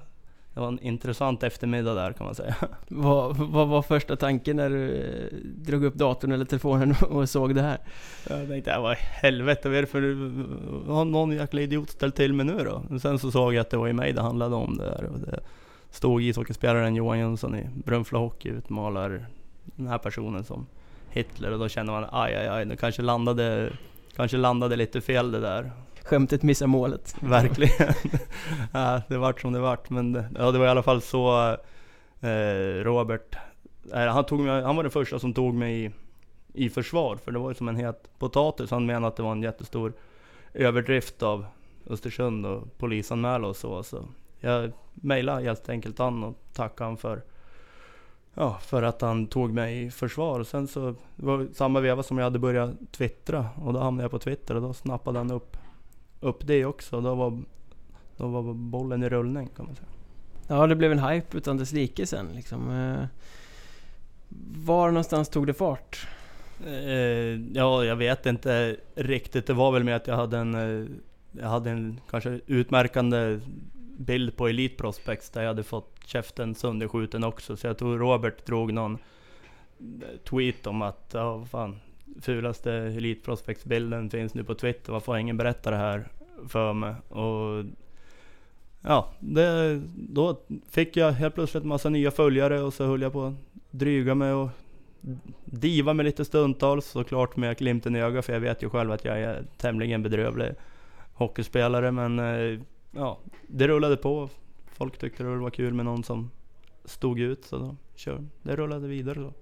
det 0.54 0.60
var 0.60 0.68
en 0.68 0.80
intressant 0.80 1.44
eftermiddag 1.44 1.94
där 1.94 2.14
kan 2.14 2.26
man 2.26 2.36
säga. 2.36 2.56
Vad, 2.88 3.38
vad 3.38 3.68
var 3.68 3.82
första 3.82 4.16
tanken 4.16 4.56
när 4.56 4.70
du 4.70 4.96
eh, 4.96 5.38
drog 5.44 5.84
upp 5.84 5.96
datorn 5.96 6.32
eller 6.32 6.46
telefonen 6.46 6.96
och 7.10 7.30
såg 7.30 7.56
det 7.56 7.62
här? 7.62 7.78
Jag 8.30 8.48
tänkte, 8.48 8.70
"Ja, 8.72 8.82
vad 8.82 8.94
i 8.94 9.00
helvete, 9.00 9.70
vad 9.70 9.78
är 9.78 9.82
det 9.82 9.88
för... 9.88 10.02
Har 10.94 11.06
någon 11.06 11.32
jäkla 11.32 11.62
idiot 11.62 11.90
ställt 11.90 12.16
till 12.16 12.34
med 12.34 12.46
nu 12.46 12.58
då? 12.64 12.84
Men 12.90 13.00
sen 13.00 13.20
så 13.20 13.32
såg 13.32 13.54
jag 13.54 13.62
att 13.62 13.70
det 13.70 13.78
var 13.78 13.88
i 13.88 13.94
mig 13.94 14.14
det 14.14 14.22
handlade 14.22 14.56
om 14.56 14.78
det 14.78 14.84
där. 14.86 15.04
Och 15.06 15.20
det 15.20 15.40
stod 15.92 16.22
ishockeyspelaren 16.22 16.96
Johan 16.96 17.20
Jönsson 17.20 17.56
i 17.56 17.68
Brunflo 17.86 18.20
Hockey 18.20 18.50
utmålar 18.50 19.26
den 19.64 19.88
här 19.88 19.98
personen 19.98 20.44
som 20.44 20.66
Hitler. 21.10 21.52
Och 21.52 21.60
då 21.60 21.70
kände 21.70 21.92
man, 21.92 22.06
aj 22.12 22.36
aj 22.36 22.48
aj, 22.48 22.66
det 22.66 22.76
kanske 22.78 23.02
landade, 23.02 23.74
kanske 24.16 24.38
landade 24.38 24.76
lite 24.76 25.02
fel 25.02 25.32
det 25.32 25.40
där. 25.40 25.72
Skämtet 26.12 26.44
missar 26.44 26.68
målet. 26.68 27.16
Verkligen. 27.20 27.94
ja, 28.74 29.02
det 29.08 29.18
vart 29.18 29.42
som 29.42 29.54
det 29.54 29.60
vart. 29.60 29.90
Men 29.90 30.14
det- 30.14 30.30
ja, 30.38 30.52
det 30.52 30.60
var 30.60 30.66
i 30.66 30.70
alla 30.70 30.84
fall 30.84 31.02
så 31.02 31.58
eh, 32.22 32.84
Robert, 32.84 33.36
eh, 33.94 34.06
han, 34.06 34.26
tog 34.26 34.40
mig, 34.40 34.64
han 34.64 34.76
var 34.76 34.84
den 34.84 34.92
första 34.92 35.20
som 35.20 35.34
tog 35.34 35.54
mig 35.54 35.86
i, 35.86 35.92
i 36.54 36.70
försvar. 36.70 37.16
För 37.16 37.32
det 37.32 37.40
var 37.40 37.50
ju 37.50 37.56
som 37.56 37.68
en 37.68 37.76
het 37.76 38.10
potatis. 38.20 38.72
Han 38.72 38.86
menade 38.86 39.08
att 39.08 39.16
det 39.16 39.24
var 39.24 39.32
en 39.32 39.44
jättestor 39.44 39.94
överdrift 40.54 41.24
av 41.24 41.46
Östersund 41.88 42.46
och 42.46 42.78
polisanmäla 42.78 43.48
och 43.48 43.56
så. 43.56 43.84
så 43.84 44.06
jag 44.40 44.72
mejlade 44.94 45.44
helt 45.44 45.70
enkelt 45.70 46.00
han 46.00 46.24
och 46.24 46.38
tackade 46.54 46.88
han 46.90 46.98
för 46.98 47.22
Ja, 48.34 48.58
för 48.62 48.84
att 48.84 49.02
han 49.02 49.28
tog 49.28 49.54
mig 49.54 49.84
i 49.86 49.92
försvar. 49.92 50.40
Och 50.40 50.48
sen 50.48 50.68
så 50.68 50.96
det 51.16 51.26
var 51.26 51.38
det 51.38 51.54
samma 51.54 51.80
veva 51.80 52.04
som 52.04 52.18
jag 52.18 52.26
hade 52.26 52.40
börjat 52.40 52.72
twittra. 52.92 53.50
Och 53.64 53.74
då 53.74 53.80
hamnade 53.80 54.04
jag 54.04 54.12
på 54.12 54.20
Twitter 54.20 54.56
och 54.56 54.62
då 54.62 54.74
snappade 54.74 55.18
han 55.18 55.32
upp, 55.32 55.58
upp 56.22 56.48
det 56.48 56.66
också. 56.66 57.02
Då 57.02 57.16
var, 57.16 57.40
då 58.18 58.28
var 58.28 58.54
bollen 58.54 59.04
i 59.04 59.10
rullning 59.10 59.50
kan 59.56 59.66
man 59.66 59.76
säga. 59.76 59.88
Ja, 60.48 60.68
det 60.68 60.76
blev 60.76 60.92
en 60.92 61.00
hype 61.00 61.38
utan 61.38 61.58
dess 61.58 61.72
like 61.72 62.06
sen 62.06 62.28
liksom. 62.36 62.72
Eh, 62.72 63.06
Var 64.66 64.88
någonstans 64.88 65.30
tog 65.30 65.48
det 65.48 65.54
fart? 65.54 66.08
Eh, 66.68 67.40
ja, 67.54 67.86
jag 67.86 67.96
vet 67.96 68.26
inte 68.26 68.78
riktigt. 68.96 69.48
Det 69.48 69.54
var 69.54 69.72
väl 69.72 69.84
med 69.84 69.96
att 69.96 70.08
jag 70.08 70.16
hade 70.16 70.38
en, 70.38 70.56
eh, 70.56 70.88
jag 71.32 71.50
hade 71.50 71.70
en 71.70 72.00
kanske 72.10 72.40
utmärkande 72.48 73.40
bild 73.98 74.38
på 74.38 74.48
Elite 74.48 74.76
Prospects 74.76 75.30
där 75.30 75.42
jag 75.42 75.48
hade 75.48 75.64
fått 75.64 75.98
käften 76.06 76.56
sönderskjuten 76.56 77.24
också. 77.24 77.58
Så 77.58 77.68
jag 77.68 77.78
tror 77.78 77.98
Robert 77.98 78.46
drog 78.46 78.74
någon 78.74 78.98
tweet 80.30 80.68
om 80.68 80.82
att, 80.82 81.10
ja 81.14 81.46
fan, 81.46 81.80
fulaste 82.22 82.72
Elite 82.74 83.26
Prospects 83.26 83.66
bilden 83.66 84.10
finns 84.10 84.34
nu 84.34 84.44
på 84.44 84.56
Twitter. 84.56 84.94
Varför 84.94 85.12
har 85.12 85.20
ingen 85.20 85.38
berättat 85.38 85.64
det 85.74 85.78
här 85.78 86.08
för 86.48 86.74
mig? 86.74 86.96
Och 87.10 87.66
ja, 88.82 89.14
det, 89.20 89.82
då 89.96 90.42
fick 90.70 90.98
jag 90.98 91.12
helt 91.12 91.36
plötsligt 91.36 91.64
massa 91.64 91.90
nya 91.90 92.12
följare 92.12 92.62
och 92.62 92.74
så 92.74 92.86
höll 92.86 93.02
jag 93.02 93.14
på 93.14 93.24
att 93.24 93.34
dryga 93.72 94.16
mig 94.16 94.34
och 94.34 94.50
diva 95.46 95.94
mig 95.94 96.06
lite 96.06 96.26
stundtals 96.26 96.86
såklart 96.86 97.36
med 97.38 97.58
glimten 97.58 97.96
i 97.96 98.00
ögat 98.00 98.26
för 98.26 98.34
jag 98.34 98.40
vet 98.40 98.64
ju 98.64 98.70
själv 98.70 98.92
att 98.92 99.06
jag 99.06 99.20
är 99.20 99.46
tämligen 99.58 100.04
bedrövlig 100.04 100.52
hockeyspelare 101.14 101.92
men 101.92 102.20
eh, 102.20 102.60
ja, 102.92 103.20
det 103.48 103.68
rullade 103.68 103.98
på. 103.98 104.30
Folk 104.66 104.98
tyckte 104.98 105.24
det 105.24 105.38
var 105.38 105.50
kul 105.50 105.74
med 105.74 105.86
någon 105.86 106.04
som 106.04 106.32
stod 106.86 107.20
ut 107.20 107.46
så 107.46 107.58
då 107.58 107.76
kör, 107.96 108.28
det 108.42 108.56
rullade 108.56 108.88
vidare 108.88 109.20
då. 109.20 109.34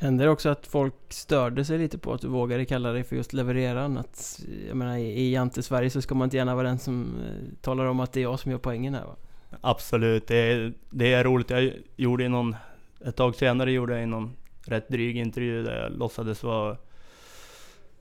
Hände 0.00 0.24
det 0.24 0.30
också 0.30 0.48
att 0.48 0.66
folk 0.66 0.94
störde 1.08 1.64
sig 1.64 1.78
lite 1.78 1.98
på 1.98 2.12
att 2.12 2.20
du 2.20 2.28
vågade 2.28 2.64
kalla 2.64 2.92
dig 2.92 3.04
för 3.04 3.16
just 3.16 3.32
levereraren? 3.32 3.98
Att, 3.98 4.40
jag 4.68 4.76
menar 4.76 4.96
i, 4.96 5.32
Jante-Sverige 5.32 5.90
så 5.90 6.02
ska 6.02 6.14
man 6.14 6.26
inte 6.26 6.36
gärna 6.36 6.54
vara 6.54 6.68
den 6.68 6.78
som 6.78 7.14
eh, 7.26 7.60
talar 7.60 7.84
om 7.84 8.00
att 8.00 8.12
det 8.12 8.20
är 8.20 8.22
jag 8.22 8.40
som 8.40 8.50
gör 8.50 8.58
poängen 8.58 8.94
här 8.94 9.04
va? 9.04 9.16
Absolut, 9.60 10.26
det 10.26 10.36
är, 10.36 10.72
det 10.90 11.12
är 11.12 11.24
roligt. 11.24 11.50
Jag 11.50 11.72
gjorde 11.96 12.28
någon, 12.28 12.56
ett 13.04 13.16
tag 13.16 13.34
senare 13.34 13.72
gjorde 13.72 14.00
jag 14.00 14.08
någon 14.08 14.36
rätt 14.66 14.88
dryg 14.88 15.16
intervju 15.16 15.62
där 15.62 15.82
jag 15.82 15.92
låtsades 15.92 16.42
vara 16.42 16.76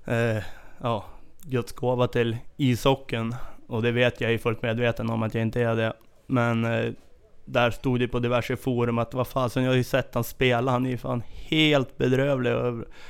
eh, 0.06 0.44
ja, 0.82 1.06
Guds 1.42 1.72
gåva 1.72 2.08
till 2.08 2.38
ishockeyn. 2.58 3.36
Och 3.68 3.82
det 3.82 3.92
vet 3.92 4.22
jag, 4.22 4.30
jag 4.30 4.34
är 4.34 4.38
fullt 4.38 4.62
medveten 4.62 5.10
om 5.10 5.24
att 5.24 5.34
jag 5.34 5.42
inte 5.42 5.62
är 5.62 5.76
det. 5.76 5.94
Men 6.28 6.66
eh, 6.66 6.94
där 7.52 7.72
stod 7.72 8.00
det 8.00 8.08
på 8.08 8.20
diverse 8.20 8.56
forum 8.56 8.98
att 8.98 9.14
vad 9.14 9.28
fasen, 9.28 9.64
jag 9.64 9.72
har 9.72 9.78
ju 9.78 9.84
sett 9.84 10.16
han 10.16 10.24
spela, 10.24 10.72
han 10.72 10.86
är 10.86 10.90
ju 10.90 10.98
fan 10.98 11.24
helt 11.50 11.98
bedrövlig. 11.98 12.54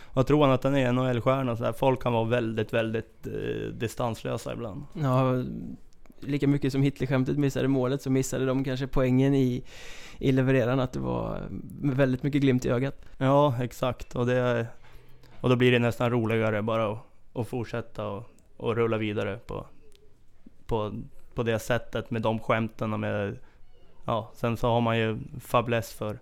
Och 0.03 0.27
tror 0.27 0.41
han 0.41 0.51
att 0.51 0.63
han 0.63 0.75
är 0.75 0.91
NHL-stjärna 0.91 1.58
så 1.58 1.63
där. 1.63 1.74
Folk 1.74 2.01
kan 2.01 2.13
vara 2.13 2.25
väldigt, 2.25 2.74
väldigt 2.74 3.27
eh, 3.27 3.74
distanslösa 3.74 4.53
ibland. 4.53 4.84
Ja, 4.93 5.43
lika 6.19 6.48
mycket 6.48 6.72
som 6.72 6.81
Hitlerskämtet 6.81 7.38
missade 7.38 7.67
målet 7.67 8.01
så 8.01 8.10
missade 8.10 8.46
de 8.46 8.63
kanske 8.63 8.88
poängen 8.88 9.34
i, 9.34 9.63
i 10.17 10.31
levereraren 10.31 10.79
att 10.79 10.93
det 10.93 11.00
var 11.00 11.41
väldigt 11.81 12.24
mycket 12.24 12.41
glimt 12.41 12.65
i 12.65 12.69
ögat. 12.69 13.05
Ja, 13.17 13.55
exakt. 13.62 14.15
Och, 14.15 14.25
det, 14.25 14.67
och 15.41 15.50
då 15.50 15.55
blir 15.55 15.72
det 15.72 15.79
nästan 15.79 16.10
roligare 16.10 16.62
bara 16.62 16.91
att, 16.91 17.00
att 17.34 17.48
fortsätta 17.48 18.08
och, 18.08 18.24
och 18.58 18.75
rulla 18.75 18.98
vidare 18.98 19.39
på, 19.48 19.65
på, 20.65 20.93
på 21.34 21.43
det 21.43 21.60
sättet 21.60 22.12
med 22.12 22.22
de 22.22 22.39
skämten 22.39 22.93
och 22.93 23.00
med 23.00 23.38
ja, 24.09 24.31
sen 24.33 24.57
så 24.57 24.67
har 24.67 24.81
man 24.81 24.97
ju 24.97 25.17
fäbless 25.39 25.93
för 25.93 26.19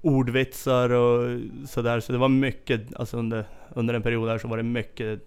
ordvitsar 0.00 0.90
och 0.90 1.40
sådär. 1.68 2.00
Så 2.00 2.12
det 2.12 2.18
var 2.18 2.28
mycket, 2.28 2.94
alltså 2.96 3.16
under, 3.16 3.44
under 3.74 3.94
en 3.94 4.02
period 4.02 4.28
där 4.28 4.38
så 4.38 4.48
var 4.48 4.56
det 4.56 4.62
mycket 4.62 5.20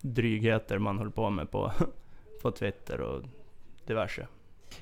drygheter 0.00 0.78
man 0.78 0.98
höll 0.98 1.10
på 1.10 1.30
med 1.30 1.50
på, 1.50 1.72
på 2.42 2.50
Twitter 2.50 3.00
och 3.00 3.22
diverse. 3.86 4.26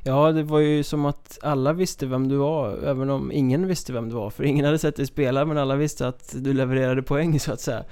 Ja, 0.02 0.32
det 0.32 0.42
var 0.42 0.58
ju 0.58 0.82
som 0.82 1.04
att 1.04 1.38
alla 1.42 1.72
visste 1.72 2.06
vem 2.06 2.28
du 2.28 2.36
var, 2.36 2.78
även 2.84 3.10
om 3.10 3.32
ingen 3.32 3.66
visste 3.66 3.92
vem 3.92 4.08
du 4.08 4.14
var. 4.14 4.30
För 4.30 4.44
ingen 4.44 4.64
hade 4.64 4.78
sett 4.78 4.96
dig 4.96 5.06
spela, 5.06 5.44
men 5.44 5.58
alla 5.58 5.76
visste 5.76 6.08
att 6.08 6.34
du 6.36 6.52
levererade 6.52 7.02
poäng 7.02 7.40
så 7.40 7.52
att 7.52 7.60
säga. 7.60 7.84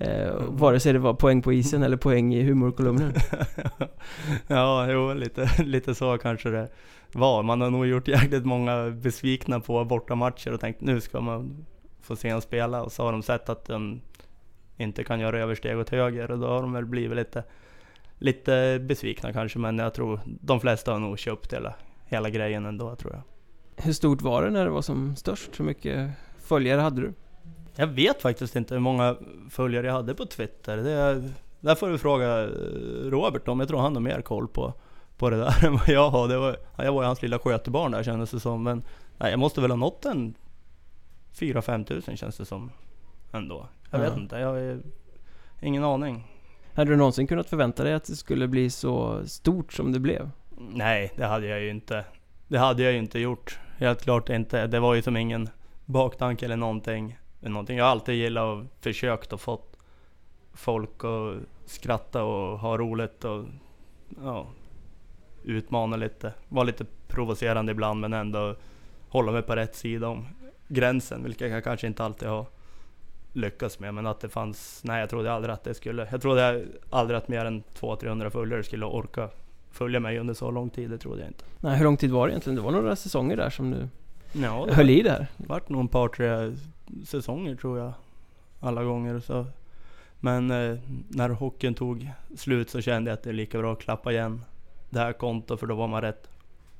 Eh, 0.00 0.34
vare 0.48 0.80
sig 0.80 0.92
det 0.92 0.98
var 0.98 1.14
poäng 1.14 1.42
på 1.42 1.52
isen 1.52 1.82
eller 1.82 1.96
poäng 1.96 2.34
i 2.34 2.42
humorkolumnen. 2.42 3.12
ja, 4.46 4.90
jo, 4.90 5.12
lite, 5.12 5.50
lite 5.62 5.94
så 5.94 6.18
kanske 6.18 6.50
det 6.50 6.68
var. 7.12 7.42
Man 7.42 7.60
har 7.60 7.70
nog 7.70 7.86
gjort 7.86 8.08
jäkligt 8.08 8.44
många 8.44 8.90
besvikna 8.90 9.60
på 9.60 9.84
bortamatcher 9.84 10.52
och 10.52 10.60
tänkt 10.60 10.80
nu 10.80 11.00
ska 11.00 11.20
man 11.20 11.66
få 12.00 12.16
se 12.16 12.28
honom 12.28 12.42
spela. 12.42 12.82
Och 12.82 12.92
så 12.92 13.04
har 13.04 13.12
de 13.12 13.22
sett 13.22 13.48
att 13.48 13.64
den 13.64 14.00
inte 14.76 15.04
kan 15.04 15.20
göra 15.20 15.38
översteg 15.38 15.78
åt 15.78 15.90
höger 15.90 16.30
och 16.30 16.38
då 16.38 16.46
har 16.46 16.62
de 16.62 16.72
väl 16.72 16.86
blivit 16.86 17.16
lite, 17.16 17.44
lite 18.18 18.78
besvikna 18.82 19.32
kanske. 19.32 19.58
Men 19.58 19.78
jag 19.78 19.94
tror 19.94 20.20
de 20.24 20.60
flesta 20.60 20.92
har 20.92 20.98
nog 20.98 21.18
köpt 21.18 21.52
hela, 21.52 21.74
hela 22.04 22.30
grejen 22.30 22.66
ändå 22.66 22.96
tror 22.96 23.12
jag. 23.12 23.22
Hur 23.84 23.92
stort 23.92 24.22
var 24.22 24.42
det 24.42 24.50
när 24.50 24.64
det 24.64 24.70
var 24.70 24.82
som 24.82 25.16
störst? 25.16 25.60
Hur 25.60 25.64
mycket 25.64 26.10
följare 26.38 26.80
hade 26.80 27.00
du? 27.00 27.12
Jag 27.76 27.86
vet 27.86 28.22
faktiskt 28.22 28.56
inte 28.56 28.74
hur 28.74 28.80
många 28.80 29.16
följare 29.50 29.86
jag 29.86 29.94
hade 29.94 30.14
på 30.14 30.26
Twitter. 30.26 30.76
Det, 30.76 31.30
där 31.60 31.74
får 31.74 31.88
du 31.88 31.98
fråga 31.98 32.42
eh, 32.42 32.48
Robert 33.10 33.48
om. 33.48 33.60
Jag 33.60 33.68
tror 33.68 33.80
han 33.80 33.94
har 33.94 34.02
mer 34.02 34.20
koll 34.20 34.48
på, 34.48 34.74
på 35.16 35.30
det 35.30 35.36
där 35.36 35.64
än 35.66 35.72
vad 35.72 35.88
jag 35.88 36.10
har. 36.10 36.28
Det 36.28 36.38
var, 36.38 36.56
jag 36.76 36.92
var 36.92 37.02
ju 37.02 37.06
hans 37.06 37.22
lilla 37.22 37.38
skötebarn 37.38 37.92
där 37.92 38.02
kändes 38.02 38.30
det 38.30 38.40
som. 38.40 38.62
Men 38.62 38.82
nej, 39.18 39.30
jag 39.30 39.38
måste 39.38 39.60
väl 39.60 39.70
ha 39.70 39.76
nått 39.76 40.04
en 40.04 40.34
4-5 41.38 41.84
tusen 41.84 42.16
känns 42.16 42.36
det 42.36 42.44
som 42.44 42.70
ändå. 43.32 43.66
Jag 43.90 44.00
ja. 44.00 44.04
vet 44.04 44.16
inte, 44.16 44.36
jag 44.36 44.48
har 44.48 44.80
ingen 45.60 45.84
aning. 45.84 46.24
Hade 46.74 46.90
du 46.90 46.96
någonsin 46.96 47.26
kunnat 47.26 47.48
förvänta 47.48 47.84
dig 47.84 47.94
att 47.94 48.04
det 48.04 48.16
skulle 48.16 48.48
bli 48.48 48.70
så 48.70 49.22
stort 49.26 49.72
som 49.72 49.92
det 49.92 50.00
blev? 50.00 50.30
Nej, 50.58 51.12
det 51.16 51.26
hade 51.26 51.46
jag 51.46 51.60
ju 51.60 51.70
inte. 51.70 52.04
Det 52.48 52.58
hade 52.58 52.82
jag 52.82 52.92
ju 52.92 52.98
inte 52.98 53.18
gjort. 53.18 53.58
Helt 53.78 54.02
klart 54.02 54.28
inte. 54.28 54.66
Det 54.66 54.80
var 54.80 54.94
ju 54.94 55.02
som 55.02 55.16
ingen 55.16 55.48
baktanke 55.84 56.44
eller 56.44 56.56
någonting 56.56 57.16
någonting 57.52 57.78
jag 57.78 57.86
alltid 57.86 58.14
gillat 58.14 58.44
och 58.44 58.64
försökt 58.80 59.32
och 59.32 59.40
fått 59.40 59.76
folk 60.52 61.04
att 61.04 61.36
skratta 61.70 62.22
och 62.22 62.58
ha 62.58 62.78
roligt 62.78 63.24
och 63.24 63.44
ja, 64.22 64.46
utmana 65.44 65.96
lite. 65.96 66.32
Vara 66.48 66.64
lite 66.64 66.84
provocerande 67.08 67.72
ibland 67.72 68.00
men 68.00 68.12
ändå 68.12 68.56
hålla 69.08 69.32
mig 69.32 69.42
på 69.42 69.56
rätt 69.56 69.76
sida 69.76 70.08
om 70.08 70.26
gränsen, 70.68 71.24
vilket 71.24 71.50
jag 71.50 71.64
kanske 71.64 71.86
inte 71.86 72.04
alltid 72.04 72.28
har 72.28 72.46
lyckats 73.32 73.78
med. 73.78 73.94
Men 73.94 74.06
att 74.06 74.20
det 74.20 74.28
fanns, 74.28 74.80
nej 74.84 75.00
jag 75.00 75.10
trodde 75.10 75.32
aldrig 75.32 75.54
att 75.54 75.64
det 75.64 75.74
skulle, 75.74 76.08
jag 76.10 76.22
trodde 76.22 76.64
aldrig 76.90 77.18
att 77.18 77.28
mer 77.28 77.44
än 77.44 77.62
200-300 77.80 78.30
följare 78.30 78.62
skulle 78.62 78.86
orka 78.86 79.28
följa 79.70 80.00
mig 80.00 80.18
under 80.18 80.34
så 80.34 80.50
lång 80.50 80.70
tid, 80.70 80.90
det 80.90 80.98
trodde 80.98 81.20
jag 81.20 81.28
inte. 81.28 81.44
Nej, 81.60 81.76
hur 81.76 81.84
lång 81.84 81.96
tid 81.96 82.10
var 82.10 82.26
det 82.26 82.32
egentligen? 82.32 82.56
Det 82.56 82.62
var 82.62 82.70
några 82.70 82.96
säsonger 82.96 83.36
där 83.36 83.50
som 83.50 83.70
du 83.70 83.88
ja, 84.42 84.66
höll 84.70 84.90
i 84.90 85.02
där? 85.02 85.26
Det 85.36 85.48
vart 85.48 85.68
nog 85.68 85.84
ett 85.84 85.90
par, 85.90 86.08
tre 86.08 86.56
säsonger 87.06 87.56
tror 87.56 87.78
jag. 87.78 87.92
Alla 88.60 88.84
gånger. 88.84 89.20
Så. 89.20 89.46
Men 90.20 90.50
eh, 90.50 90.78
när 91.08 91.28
hockeyn 91.28 91.74
tog 91.74 92.10
slut 92.36 92.70
så 92.70 92.80
kände 92.80 93.10
jag 93.10 93.16
att 93.16 93.22
det 93.22 93.30
är 93.30 93.34
lika 93.34 93.58
bra 93.58 93.72
att 93.72 93.80
klappa 93.80 94.12
igen 94.12 94.42
det 94.90 94.98
här 94.98 95.12
kontot 95.12 95.60
för 95.60 95.66
då 95.66 95.74
var 95.74 95.88
man 95.88 96.02
rätt 96.02 96.30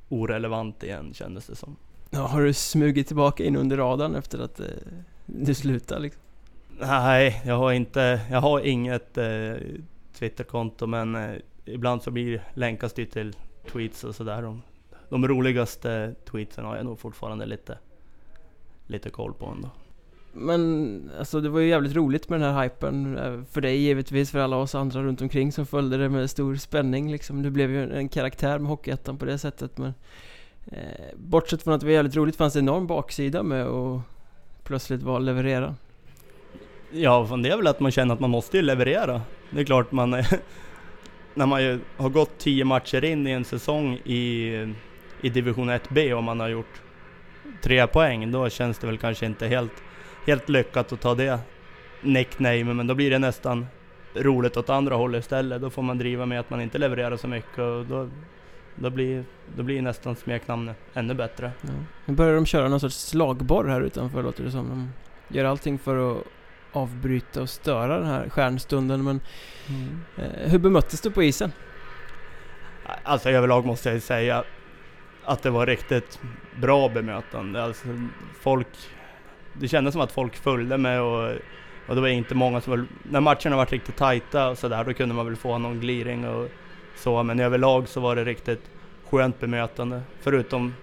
orelevant 0.09 0.83
igen 0.83 1.15
kändes 1.15 1.47
det 1.47 1.57
som. 1.57 1.77
Ja, 2.11 2.21
har 2.21 2.43
du 2.43 2.53
smugit 2.53 3.07
tillbaka 3.07 3.45
in 3.45 3.57
under 3.57 3.77
radarn 3.77 4.15
efter 4.15 4.39
att 4.39 4.61
eh, 4.61 4.67
du 5.27 5.55
slutade 5.55 6.01
liksom? 6.01 6.23
Nej, 6.81 7.43
jag 7.47 7.59
har 7.59 7.73
inte, 7.73 8.21
jag 8.31 8.41
har 8.41 8.61
inget 8.61 9.19
eh, 9.19 9.55
Twitterkonto 10.19 10.87
men 10.87 11.15
eh, 11.15 11.37
ibland 11.65 12.03
så 12.03 12.11
blir 12.11 12.43
länkas 12.55 12.93
det 12.93 13.07
till 13.07 13.37
tweets 13.73 14.05
och 14.05 14.15
sådär. 14.15 14.43
De, 14.43 14.63
de 15.09 15.29
roligaste 15.29 16.15
tweetsen 16.31 16.65
har 16.65 16.77
jag 16.77 16.85
nog 16.85 16.99
fortfarande 16.99 17.47
lite, 17.47 17.79
lite 18.87 19.11
koll 19.11 19.35
på 19.35 19.47
ändå. 19.47 19.71
Men 20.38 21.11
alltså 21.19 21.40
det 21.40 21.49
var 21.49 21.61
ju 21.61 21.69
jävligt 21.69 21.95
roligt 21.95 22.28
med 22.28 22.40
den 22.40 22.55
här 22.55 22.62
hypen 22.62 23.19
eh, 23.19 23.43
För 23.52 23.61
dig 23.61 23.76
givetvis, 23.76 24.31
för 24.31 24.38
alla 24.38 24.57
oss 24.57 24.75
andra 24.75 25.02
runt 25.02 25.21
omkring 25.21 25.52
som 25.52 25.66
följde 25.66 25.97
det 25.97 26.09
med 26.09 26.31
stor 26.31 26.57
spänning 26.57 27.12
liksom. 27.12 27.43
Du 27.43 27.50
blev 27.50 27.71
ju 27.71 27.93
en 27.93 28.09
karaktär 28.09 28.59
med 28.59 28.69
Hockeyettan 28.69 29.19
på 29.19 29.25
det 29.25 29.38
sättet 29.38 29.78
men 29.78 29.95
eh, 30.66 30.78
Bortsett 31.16 31.62
från 31.62 31.75
att 31.75 31.81
det 31.81 31.87
var 31.87 31.93
jävligt 31.93 32.16
roligt 32.16 32.37
fanns 32.37 32.52
det 32.52 32.59
en 32.59 32.64
enorm 32.64 32.87
baksida 32.87 33.43
med 33.43 33.66
att 33.66 34.00
plötsligt 34.64 35.02
vara 35.02 35.19
leverera. 35.19 35.75
Ja, 36.90 37.38
det 37.43 37.49
är 37.49 37.57
väl 37.57 37.66
att 37.66 37.81
man 37.81 37.90
känner 37.90 38.14
att 38.14 38.21
man 38.21 38.31
måste 38.31 38.57
ju 38.57 38.62
leverera. 38.62 39.23
Det 39.50 39.61
är 39.61 39.64
klart 39.64 39.93
man 39.93 40.11
När 41.35 41.47
man 41.47 41.62
ju 41.62 41.81
har 41.97 42.09
gått 42.09 42.38
tio 42.38 42.64
matcher 42.64 43.05
in 43.05 43.26
i 43.26 43.31
en 43.31 43.45
säsong 43.45 43.95
i, 44.05 44.52
i 45.21 45.28
division 45.28 45.71
1B 45.71 46.12
och 46.12 46.25
man 46.25 46.40
har 46.40 46.49
gjort 46.49 46.83
tre 47.62 47.87
poäng, 47.87 48.33
då 48.33 48.49
känns 48.49 48.78
det 48.78 48.87
väl 48.87 48.99
kanske 48.99 49.26
inte 49.26 49.47
helt 49.47 49.83
helt 50.26 50.49
lyckat 50.49 50.92
att 50.92 51.00
ta 51.00 51.14
det 51.14 51.38
nickname, 52.00 52.64
men 52.64 52.87
då 52.87 52.95
blir 52.95 53.11
det 53.11 53.18
nästan 53.18 53.66
roligt 54.14 54.56
åt 54.56 54.71
andra 54.71 54.95
hållet 54.95 55.21
istället. 55.21 55.62
Då 55.62 55.71
får 55.71 55.83
man 55.83 55.99
driva 55.99 56.26
med 56.26 56.40
att 56.40 56.50
man 56.50 56.61
inte 56.61 56.78
levererar 56.78 57.16
så 57.16 57.28
mycket 57.28 57.59
och 57.59 57.87
då, 57.87 58.09
då, 58.75 58.90
blir, 58.90 59.25
då 59.56 59.62
blir 59.62 59.83
nästan 59.83 60.16
smeknamnet 60.16 60.76
ännu 60.95 61.14
bättre. 61.14 61.50
Ja. 61.61 61.68
Nu 62.04 62.14
börjar 62.14 62.35
de 62.35 62.47
köra 62.47 62.68
någon 62.68 62.80
sorts 62.80 62.97
slagborr 62.97 63.68
här 63.68 63.80
utanför 63.80 64.23
låter 64.23 64.45
det 64.45 64.50
som. 64.50 64.68
De 64.68 64.92
gör 65.37 65.45
allting 65.45 65.78
för 65.78 66.12
att 66.12 66.23
avbryta 66.73 67.42
och 67.42 67.50
störa 67.50 67.99
den 67.99 68.06
här 68.06 68.28
stjärnstunden 68.28 69.04
men 69.04 69.21
mm. 69.68 70.00
eh, 70.16 70.50
hur 70.50 70.59
bemöttes 70.59 71.00
du 71.00 71.11
på 71.11 71.23
isen? 71.23 71.52
Alltså 73.02 73.30
överlag 73.30 73.66
måste 73.66 73.90
jag 73.90 74.02
säga 74.02 74.45
att 75.25 75.42
det 75.42 75.50
var 75.50 75.66
riktigt 75.66 76.21
bra 76.61 76.88
bemötande. 76.88 77.62
Alltså, 77.62 77.87
folk 78.40 78.68
det 79.61 79.69
kändes 79.69 79.93
som 79.93 80.01
att 80.01 80.13
folk 80.13 80.37
följde 80.37 80.79
med 80.79 81.01
och, 81.01 81.33
och 81.87 81.95
det 81.95 82.01
var 82.01 82.09
inte 82.09 82.35
många 82.35 82.61
som... 82.61 82.71
Väl, 82.71 82.87
när 83.03 83.21
matcherna 83.21 83.57
var 83.57 83.67
riktigt 83.67 83.97
tajta 83.97 84.49
och 84.49 84.59
sådär, 84.59 84.85
då 84.85 84.95
kunde 84.95 85.15
man 85.15 85.27
väl 85.27 85.37
få 85.37 85.59
någon 85.59 85.81
gliring 85.81 86.29
och 86.29 86.49
så, 86.97 87.23
men 87.23 87.41
överlag 87.41 87.89
så 87.89 88.01
var 88.01 88.17
det 88.17 88.25
riktigt 88.25 88.71
skönt 89.11 89.41
bemötande. 89.41 90.03
Förutom, 90.21 90.75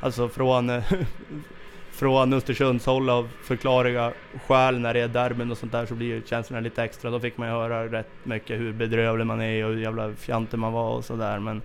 alltså 0.00 0.28
från, 0.28 0.82
från 1.90 2.32
Östersunds 2.32 2.86
håll 2.86 3.10
av 3.10 3.28
förklarliga 3.42 4.12
skäl 4.46 4.78
när 4.78 4.94
det 4.94 5.00
är 5.00 5.08
derbyn 5.08 5.50
och 5.50 5.58
sånt 5.58 5.72
där 5.72 5.86
så 5.86 5.94
blir 5.94 6.06
ju 6.06 6.22
känslorna 6.26 6.60
lite 6.60 6.82
extra. 6.82 7.10
Då 7.10 7.20
fick 7.20 7.36
man 7.36 7.48
ju 7.48 7.54
höra 7.54 7.86
rätt 7.86 8.10
mycket 8.22 8.60
hur 8.60 8.72
bedrövlig 8.72 9.26
man 9.26 9.40
är 9.40 9.64
och 9.64 9.70
hur 9.70 9.80
jävla 9.80 10.14
fjantig 10.14 10.58
man 10.58 10.72
var 10.72 10.90
och 10.90 11.04
sådär. 11.04 11.38
Men 11.38 11.62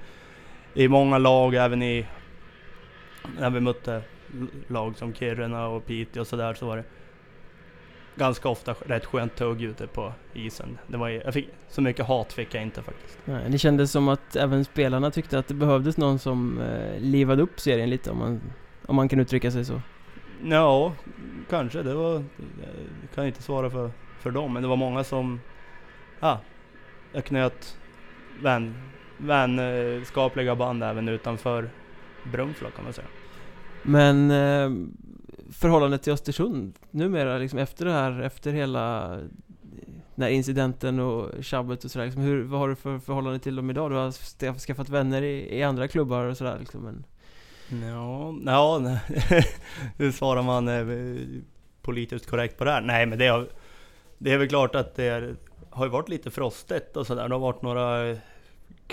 i 0.74 0.88
många 0.88 1.18
lag, 1.18 1.56
även 1.56 1.84
i 1.84 2.06
när 3.40 3.50
vi 3.50 3.60
mötte 3.60 4.02
lag 4.68 4.98
som 4.98 5.14
Kiruna 5.14 5.68
och 5.68 5.86
Piteå 5.86 6.22
och 6.22 6.28
sådär 6.28 6.54
så 6.54 6.66
var 6.66 6.78
det 6.78 6.84
ganska 8.16 8.50
ofta 8.50 8.76
rätt 8.86 9.06
skönt 9.06 9.36
tugg 9.36 9.62
ute 9.62 9.88
på 9.88 10.14
isen. 10.34 10.78
Det 10.88 10.98
var, 10.98 11.10
jag 11.10 11.34
fick, 11.34 11.50
så 11.70 11.82
mycket 11.82 12.06
hat 12.06 12.34
fick 12.34 12.56
jag 12.56 12.64
inte 12.64 12.82
faktiskt. 12.82 13.20
Nej, 13.26 13.50
det 13.50 13.58
kändes 13.58 13.92
som 13.92 14.08
att 14.08 14.36
även 14.36 14.66
spelarna 14.66 15.12
tyckte 15.12 15.40
att 15.40 15.48
det 15.48 15.54
behövdes 15.54 15.98
någon 15.98 16.20
som 16.20 16.62
eh, 16.62 17.00
livade 17.00 17.42
upp 17.44 17.60
serien 17.60 17.90
lite 17.90 18.12
om 18.12 18.18
man 18.18 18.42
Om 18.86 18.96
man 18.96 19.10
kan 19.10 19.20
uttrycka 19.20 19.52
sig 19.52 19.66
så. 19.66 19.82
Ja, 20.44 20.94
kanske. 21.50 21.84
Det 21.84 21.94
var... 21.94 22.14
Jag 22.14 23.16
kan 23.16 23.26
inte 23.26 23.42
svara 23.42 23.70
för, 23.70 23.92
för 24.20 24.32
dem, 24.32 24.54
men 24.54 24.62
det 24.62 24.70
var 24.70 24.76
många 24.76 25.04
som... 25.04 25.40
Ja, 26.20 26.40
jag 27.14 27.26
knöt 27.26 27.78
vän, 28.42 28.76
vänskapliga 29.18 30.56
band 30.56 30.84
även 30.84 31.10
utanför 31.10 31.70
Brunflo 32.24 32.70
kan 32.70 32.84
man 32.84 32.94
säga. 32.94 33.08
Men 33.84 34.32
eh, 34.32 34.72
förhållandet 35.52 36.04
till 36.04 36.14
Östersund 36.14 36.74
numera, 36.92 37.38
liksom 37.38 37.60
efter 37.60 37.86
det 37.86 37.92
här, 37.92 38.22
efter 38.22 38.54
hela 38.54 39.10
den 40.16 40.24
här 40.24 40.30
incidenten 40.30 41.00
och 41.00 41.44
tjabbet 41.44 41.84
och 41.84 41.92
sådär 41.92 42.06
liksom, 42.06 42.24
hur, 42.24 42.44
vad 42.44 42.60
har 42.60 42.70
du 42.70 42.76
för 42.76 43.00
förhållande 43.00 43.40
till 43.40 43.56
dem 43.56 43.70
idag? 43.70 43.92
Du 43.92 43.96
har 43.96 44.60
skaffat 44.60 44.90
vänner 44.90 45.22
i, 45.22 45.58
i 45.58 45.64
andra 45.64 45.88
klubbar 45.88 46.26
och 46.26 46.38
sådär 46.38 46.58
liksom, 46.60 46.82
men... 46.82 47.06
Ja, 47.82 48.36
ja 48.46 48.80
hur 49.98 50.12
svarar 50.12 50.44
man 50.44 50.68
eh, 50.68 51.18
politiskt 51.82 52.30
korrekt 52.30 52.58
på 52.58 52.64
det 52.64 52.72
här? 52.72 52.82
Nej 52.82 53.06
men 53.06 53.20
det, 53.20 53.28
har, 53.28 53.48
det 54.18 54.32
är 54.32 54.38
väl 54.38 54.48
klart 54.50 54.76
att 54.76 54.96
det 54.96 55.04
är, 55.04 55.36
har 55.70 55.86
ju 55.86 55.92
varit 55.92 56.10
lite 56.10 56.32
frostigt 56.32 56.98
och 56.98 57.08
sådär. 57.08 57.30
Det 57.30 57.36
har 57.36 57.40
varit 57.40 57.62
några 57.62 58.16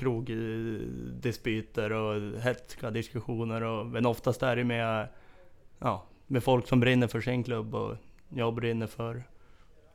krogdispyter 0.00 1.92
och 1.92 2.40
hetska 2.40 2.90
diskussioner 2.90 3.62
och, 3.62 3.86
men 3.86 4.06
oftast 4.06 4.42
är 4.42 4.56
det 4.56 4.64
med, 4.64 5.08
ja, 5.78 6.04
med 6.26 6.44
folk 6.44 6.68
som 6.68 6.80
brinner 6.80 7.06
för 7.06 7.20
sin 7.20 7.44
klubb 7.44 7.74
och 7.74 7.96
jag 8.28 8.54
brinner 8.54 8.86
för, 8.86 9.22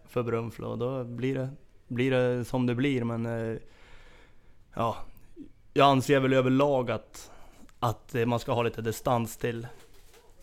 för 0.07 0.24
Brunflo. 0.24 0.67
Och 0.67 0.77
då 0.77 1.03
blir 1.03 1.35
det, 1.35 1.50
blir 1.88 2.12
det 2.12 2.45
som 2.45 2.65
det 2.65 2.75
blir 2.75 3.03
men 3.03 3.25
eh, 3.25 3.57
ja, 4.74 4.97
jag 5.74 5.88
anser 5.88 6.19
väl 6.19 6.33
överlag 6.33 6.91
att, 6.91 7.31
att 7.79 8.15
man 8.25 8.39
ska 8.39 8.53
ha 8.53 8.63
lite 8.63 8.81
distans 8.81 9.38
till, 9.38 9.67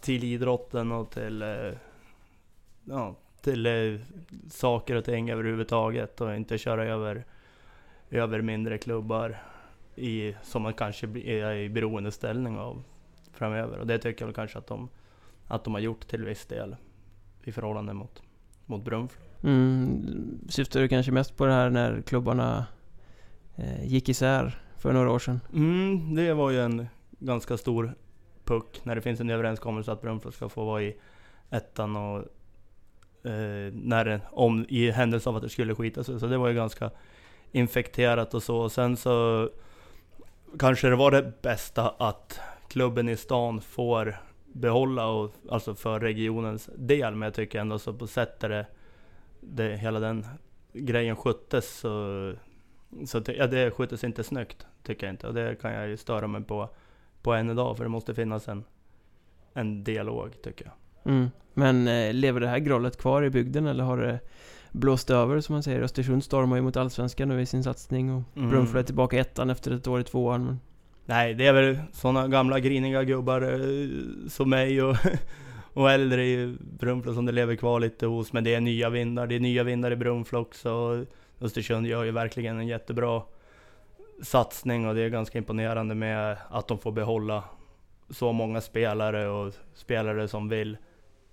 till 0.00 0.24
idrotten 0.24 0.92
och 0.92 1.10
till, 1.10 1.42
eh, 1.42 1.72
ja, 2.84 3.16
till 3.42 3.66
eh, 3.66 4.00
saker 4.50 4.94
och 4.94 5.04
ting 5.04 5.30
överhuvudtaget 5.30 6.20
och 6.20 6.34
inte 6.34 6.58
köra 6.58 6.84
över, 6.84 7.24
över 8.10 8.40
mindre 8.40 8.78
klubbar 8.78 9.51
i, 9.96 10.34
som 10.42 10.62
man 10.62 10.74
kanske 10.74 11.06
är 11.24 11.54
i 11.54 11.68
beroendeställning 11.68 12.58
av 12.58 12.82
framöver. 13.32 13.78
Och 13.78 13.86
det 13.86 13.98
tycker 13.98 14.22
jag 14.22 14.26
väl 14.26 14.34
kanske 14.34 14.58
att 14.58 14.66
de, 14.66 14.88
att 15.46 15.64
de 15.64 15.74
har 15.74 15.80
gjort 15.80 16.08
till 16.08 16.24
viss 16.24 16.46
del 16.46 16.76
i 17.44 17.52
förhållande 17.52 17.92
mot, 17.92 18.22
mot 18.66 18.84
Brunflo. 18.84 19.22
Mm, 19.42 20.38
syftar 20.48 20.80
du 20.80 20.88
kanske 20.88 21.12
mest 21.12 21.36
på 21.36 21.46
det 21.46 21.52
här 21.52 21.70
när 21.70 22.02
klubbarna 22.02 22.66
eh, 23.56 23.86
gick 23.86 24.08
isär 24.08 24.62
för 24.76 24.92
några 24.92 25.10
år 25.10 25.18
sedan? 25.18 25.40
Mm, 25.52 26.14
det 26.14 26.34
var 26.34 26.50
ju 26.50 26.60
en 26.60 26.86
ganska 27.10 27.56
stor 27.56 27.94
puck 28.44 28.80
när 28.82 28.94
det 28.94 29.00
finns 29.00 29.20
en 29.20 29.30
överenskommelse 29.30 29.92
att 29.92 30.02
Brunflo 30.02 30.32
ska 30.32 30.48
få 30.48 30.64
vara 30.64 30.82
i 30.82 30.96
ettan 31.50 31.96
och 31.96 32.18
eh, 33.30 33.72
när, 33.72 34.20
om, 34.30 34.66
i 34.68 34.90
händelse 34.90 35.28
av 35.28 35.36
att 35.36 35.42
det 35.42 35.48
skulle 35.48 35.74
skita 35.74 36.04
sig. 36.04 36.20
Så 36.20 36.26
det 36.26 36.38
var 36.38 36.48
ju 36.48 36.54
ganska 36.54 36.90
infekterat 37.52 38.34
och 38.34 38.42
så. 38.42 38.56
Och 38.56 38.72
sen 38.72 38.96
så 38.96 39.48
kanske 40.58 40.88
det 40.88 40.96
var 40.96 41.10
det 41.10 41.42
bästa 41.42 41.88
att 41.88 42.40
klubben 42.68 43.08
i 43.08 43.16
stan 43.16 43.60
får 43.60 44.16
behålla, 44.52 45.06
och, 45.06 45.34
alltså 45.50 45.74
för 45.74 46.00
regionens 46.00 46.70
del. 46.76 47.14
Men 47.14 47.26
jag 47.26 47.34
tycker 47.34 47.60
ändå 47.60 47.78
så 47.78 47.92
på 47.94 48.06
sättet 48.06 48.50
det, 48.50 48.66
det, 49.40 49.76
hela 49.76 50.00
den 50.00 50.26
grejen 50.72 51.16
sköttes 51.16 51.78
så, 51.78 52.34
så 53.06 53.22
ja, 53.26 53.46
det 53.46 53.70
sköttes 53.70 54.04
inte 54.04 54.24
snyggt, 54.24 54.66
tycker 54.82 55.06
jag 55.06 55.12
inte. 55.12 55.26
Och 55.26 55.34
det 55.34 55.60
kan 55.60 55.72
jag 55.72 55.88
ju 55.88 55.96
störa 55.96 56.26
mig 56.26 56.42
på, 56.44 56.68
på 57.22 57.32
än 57.32 57.50
idag, 57.50 57.76
för 57.76 57.84
det 57.84 57.90
måste 57.90 58.14
finnas 58.14 58.48
en, 58.48 58.64
en 59.52 59.84
dialog, 59.84 60.42
tycker 60.42 60.64
jag. 60.64 60.74
Mm. 61.12 61.30
Men 61.54 61.88
eh, 61.88 62.14
lever 62.14 62.40
det 62.40 62.48
här 62.48 62.58
grollet 62.58 62.96
kvar 62.96 63.22
i 63.22 63.30
bygden 63.30 63.66
eller 63.66 63.84
har 63.84 63.98
det 63.98 64.20
blåst 64.72 65.10
över 65.10 65.40
som 65.40 65.52
man 65.52 65.62
säger. 65.62 65.82
Östersund 65.82 66.24
stormar 66.24 66.56
ju 66.56 66.62
mot 66.62 66.76
Allsvenskan 66.76 67.28
nu 67.28 67.40
i 67.40 67.46
sin 67.46 67.64
satsning 67.64 68.10
och 68.10 68.22
mm. 68.36 68.50
Brunflo 68.50 68.78
är 68.78 68.82
tillbaka 68.82 69.16
i 69.16 69.18
ettan 69.18 69.50
efter 69.50 69.70
ett 69.70 69.86
år 69.86 70.00
i 70.00 70.04
tvåan. 70.04 70.44
Men... 70.44 70.60
Nej, 71.06 71.34
det 71.34 71.46
är 71.46 71.52
väl 71.52 71.78
sådana 71.92 72.28
gamla 72.28 72.60
griniga 72.60 73.04
gubbar 73.04 73.42
eh, 73.42 74.28
som 74.28 74.50
mig 74.50 74.82
och, 74.82 74.96
och 75.72 75.90
äldre 75.90 76.26
i 76.26 76.56
Brunflo 76.60 77.14
som 77.14 77.26
det 77.26 77.32
lever 77.32 77.56
kvar 77.56 77.80
lite 77.80 78.06
hos. 78.06 78.32
Men 78.32 78.44
det 78.44 78.54
är 78.54 78.60
nya 78.60 78.90
vindar, 78.90 79.26
det 79.26 79.34
är 79.34 79.40
nya 79.40 79.62
vindar 79.62 79.90
i 79.90 79.96
Brunflo 79.96 80.40
också. 80.40 81.04
Östersund 81.40 81.86
gör 81.86 82.04
ju 82.04 82.10
verkligen 82.10 82.58
en 82.58 82.66
jättebra 82.66 83.22
satsning 84.22 84.88
och 84.88 84.94
det 84.94 85.00
är 85.00 85.08
ganska 85.08 85.38
imponerande 85.38 85.94
med 85.94 86.36
att 86.48 86.68
de 86.68 86.78
får 86.78 86.92
behålla 86.92 87.44
så 88.10 88.32
många 88.32 88.60
spelare 88.60 89.28
och 89.28 89.54
spelare 89.74 90.28
som 90.28 90.48
vill 90.48 90.76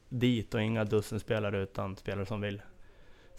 dit 0.10 0.54
och 0.54 0.62
inga 0.62 0.84
dussinspelare 0.84 1.62
utan 1.62 1.95
spelare 1.95 2.25
som 2.25 2.41
vill 2.41 2.62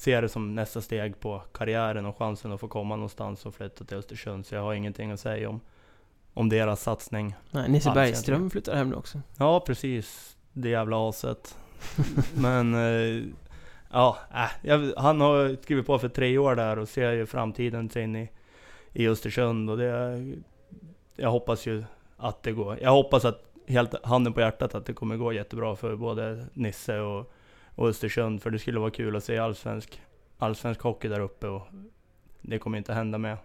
ser 0.00 0.22
det 0.22 0.28
som 0.28 0.54
nästa 0.54 0.80
steg 0.80 1.20
på 1.20 1.42
karriären 1.52 2.06
och 2.06 2.18
chansen 2.18 2.52
att 2.52 2.60
få 2.60 2.68
komma 2.68 2.96
någonstans 2.96 3.46
och 3.46 3.54
flytta 3.54 3.84
till 3.84 3.96
Östersund. 3.96 4.46
Så 4.46 4.54
jag 4.54 4.62
har 4.62 4.74
ingenting 4.74 5.10
att 5.10 5.20
säga 5.20 5.48
om, 5.48 5.60
om 6.34 6.48
deras 6.48 6.82
satsning. 6.82 7.34
Nej, 7.50 7.70
Nisse 7.70 7.90
Bergström 7.90 8.50
flyttar 8.50 8.74
hem 8.74 8.90
nu 8.90 8.96
också. 8.96 9.20
Ja, 9.38 9.60
precis. 9.60 10.36
Det 10.52 10.68
jävla 10.68 11.08
aset. 11.08 11.56
Men, 12.34 12.74
eh, 12.74 13.24
ja, 13.90 14.18
äh, 14.34 14.68
jag, 14.68 14.92
han 14.96 15.20
har 15.20 15.62
skrivit 15.62 15.86
på 15.86 15.98
för 15.98 16.08
tre 16.08 16.38
år 16.38 16.54
där 16.54 16.78
och 16.78 16.88
ser 16.88 17.12
ju 17.12 17.26
framtiden 17.26 17.90
sin 17.90 18.16
i, 18.16 18.30
i 18.92 19.08
Östersund 19.08 19.70
och 19.70 19.76
det, 19.76 20.34
jag 21.16 21.30
hoppas 21.30 21.66
ju 21.66 21.84
att 22.16 22.42
det 22.42 22.52
går. 22.52 22.78
Jag 22.82 22.90
hoppas 22.90 23.24
att, 23.24 23.44
helt 23.66 24.04
handen 24.04 24.32
på 24.32 24.40
hjärtat, 24.40 24.74
att 24.74 24.86
det 24.86 24.92
kommer 24.92 25.16
gå 25.16 25.32
jättebra 25.32 25.76
för 25.76 25.96
både 25.96 26.46
Nisse 26.52 27.00
och 27.00 27.32
och 27.74 27.88
Östersund, 27.88 28.42
för 28.42 28.50
det 28.50 28.58
skulle 28.58 28.80
vara 28.80 28.90
kul 28.90 29.16
att 29.16 29.24
se 29.24 29.38
allsvensk, 29.38 30.02
allsvensk 30.38 30.80
hockey 30.80 31.08
där 31.08 31.20
uppe 31.20 31.46
och 31.46 31.66
det 32.42 32.58
kommer 32.58 32.78
inte 32.78 32.94
hända 32.94 33.18
med, 33.18 33.36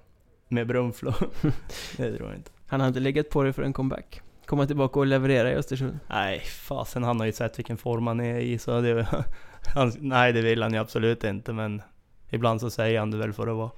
med 0.48 0.68
Brunflo. 0.68 1.14
det 1.98 2.18
tror 2.18 2.30
jag 2.30 2.38
inte. 2.38 2.52
Han 2.68 2.80
har 2.80 2.88
inte 2.88 3.00
legat 3.00 3.30
på 3.30 3.44
dig 3.44 3.54
för 3.54 3.64
en 3.64 3.74
comeback? 3.74 4.22
Komma 4.46 4.68
tillbaka 4.68 5.00
och 5.00 5.06
leverera 5.06 5.52
i 5.52 5.56
Östersund? 5.56 6.00
Nej, 6.10 6.40
fasen 6.40 7.04
han 7.04 7.20
har 7.20 7.26
ju 7.26 7.32
sett 7.32 7.60
vilken 7.60 7.78
form 7.78 8.08
han 8.08 8.20
är 8.20 8.40
i 8.40 8.58
så 8.58 8.82
det, 8.82 9.08
han, 9.76 9.92
nej 10.00 10.34
det 10.34 10.42
vill 10.42 10.64
han 10.64 10.74
ju 10.74 10.80
absolut 10.80 11.24
inte 11.24 11.54
men 11.54 11.82
ibland 12.30 12.62
så 12.62 12.70
säger 12.70 13.00
han 13.00 13.12
det 13.12 13.18
väl 13.18 13.34
för 13.34 13.48
att 13.48 13.56
vara, 13.56 13.72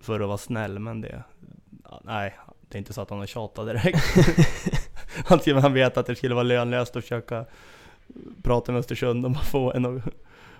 för 0.00 0.20
att 0.20 0.26
vara 0.26 0.38
snäll 0.38 0.78
men 0.78 1.00
det, 1.00 1.22
nej 2.02 2.38
det 2.68 2.76
är 2.76 2.78
inte 2.78 2.92
så 2.92 3.00
att 3.00 3.10
han 3.10 3.18
har 3.18 3.26
tjatat 3.26 3.66
direkt. 3.66 3.98
han 5.62 5.74
vet 5.74 5.96
att 5.96 6.06
det 6.06 6.14
skulle 6.14 6.34
vara 6.34 6.42
lönlöst 6.42 6.96
att 6.96 7.02
försöka 7.02 7.44
prata 8.42 8.72
med 8.72 8.78
Östersund 8.78 9.26
om 9.26 9.32
att 9.32 9.46
få 9.46 9.72
en 9.72 9.86
och, 9.86 10.02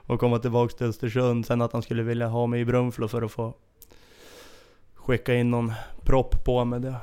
och 0.06 0.20
komma 0.20 0.38
tillbaks 0.38 0.74
till 0.74 0.86
Östersund. 0.86 1.46
Sen 1.46 1.62
att 1.62 1.72
han 1.72 1.82
skulle 1.82 2.02
vilja 2.02 2.26
ha 2.26 2.46
mig 2.46 2.60
i 2.60 2.64
Brunflo 2.64 3.08
för 3.08 3.22
att 3.22 3.32
få 3.32 3.54
skicka 4.94 5.34
in 5.34 5.50
någon 5.50 5.72
propp 6.04 6.44
på 6.44 6.64
mig. 6.64 6.80
Det, 6.80 6.96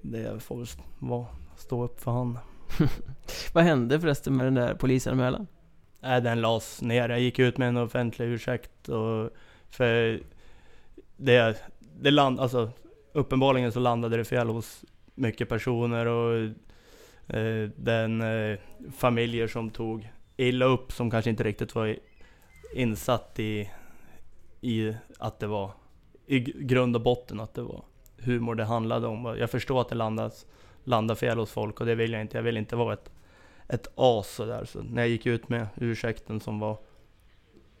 det 0.00 0.40
får 0.40 0.56
väl 0.56 0.66
vara, 0.98 1.26
stå 1.56 1.84
upp 1.84 2.00
för 2.00 2.10
han. 2.10 2.38
Vad 3.52 3.64
hände 3.64 4.00
förresten 4.00 4.36
med 4.36 4.46
den 4.46 4.54
där 4.54 4.74
polisanmälan? 4.74 5.46
Nej, 6.00 6.20
den 6.20 6.40
lades 6.40 6.82
ner. 6.82 7.08
Jag 7.08 7.20
gick 7.20 7.38
ut 7.38 7.58
med 7.58 7.68
en 7.68 7.76
offentlig 7.76 8.26
ursäkt 8.26 8.88
och 8.88 9.30
för 9.70 10.20
det, 11.16 11.62
det 12.00 12.10
land, 12.10 12.40
alltså 12.40 12.70
uppenbarligen 13.12 13.72
så 13.72 13.80
landade 13.80 14.16
det 14.16 14.24
fel 14.24 14.48
hos 14.48 14.84
mycket 15.14 15.48
personer 15.48 16.06
och 16.06 16.50
Eh, 17.28 17.70
den 17.76 18.20
eh, 18.22 18.58
familjer 18.96 19.46
som 19.46 19.70
tog 19.70 20.08
illa 20.36 20.64
upp 20.64 20.92
som 20.92 21.10
kanske 21.10 21.30
inte 21.30 21.44
riktigt 21.44 21.74
var 21.74 21.96
insatt 22.74 23.38
i, 23.38 23.70
i 24.60 24.94
att 25.18 25.38
det 25.38 25.46
var 25.46 25.70
i 26.26 26.38
grund 26.40 26.96
och 26.96 27.02
botten 27.02 27.40
att 27.40 27.54
det 27.54 27.62
var 27.62 27.84
humor 28.18 28.54
det 28.54 28.64
handlade 28.64 29.06
om. 29.06 29.36
Jag 29.38 29.50
förstår 29.50 29.80
att 29.80 29.88
det 29.88 29.94
landas, 29.94 30.46
landar 30.84 31.14
fel 31.14 31.38
hos 31.38 31.50
folk 31.50 31.80
och 31.80 31.86
det 31.86 31.94
vill 31.94 32.12
jag 32.12 32.20
inte. 32.20 32.38
Jag 32.38 32.42
vill 32.42 32.56
inte 32.56 32.76
vara 32.76 32.94
ett, 32.94 33.10
ett 33.68 33.86
as 33.94 34.34
sådär. 34.34 34.64
Så 34.64 34.82
när 34.82 35.02
jag 35.02 35.08
gick 35.08 35.26
ut 35.26 35.48
med 35.48 35.66
ursäkten 35.76 36.40
som 36.40 36.58
var 36.58 36.78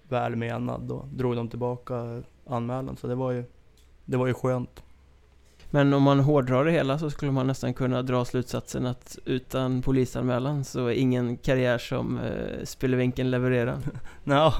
välmenad, 0.08 0.82
då 0.82 1.08
drog 1.12 1.36
de 1.36 1.48
tillbaka 1.48 1.94
eh, 1.94 2.20
anmälan. 2.46 2.96
Så 2.96 3.06
det 3.06 3.14
var 3.14 3.30
ju, 3.32 3.44
det 4.04 4.16
var 4.16 4.26
ju 4.26 4.34
skönt. 4.34 4.82
Men 5.74 5.92
om 5.92 6.02
man 6.02 6.20
hårdrar 6.20 6.64
det 6.64 6.70
hela 6.70 6.98
så 6.98 7.10
skulle 7.10 7.32
man 7.32 7.46
nästan 7.46 7.74
kunna 7.74 8.02
dra 8.02 8.24
slutsatsen 8.24 8.86
att 8.86 9.18
utan 9.24 9.82
polisanmälan 9.82 10.64
så 10.64 10.86
är 10.86 10.92
ingen 10.92 11.36
karriär 11.36 11.78
som 11.78 12.18
eh, 12.18 12.64
Spelevinken 12.64 13.30
levererar. 13.30 13.78
ja, 14.24 14.52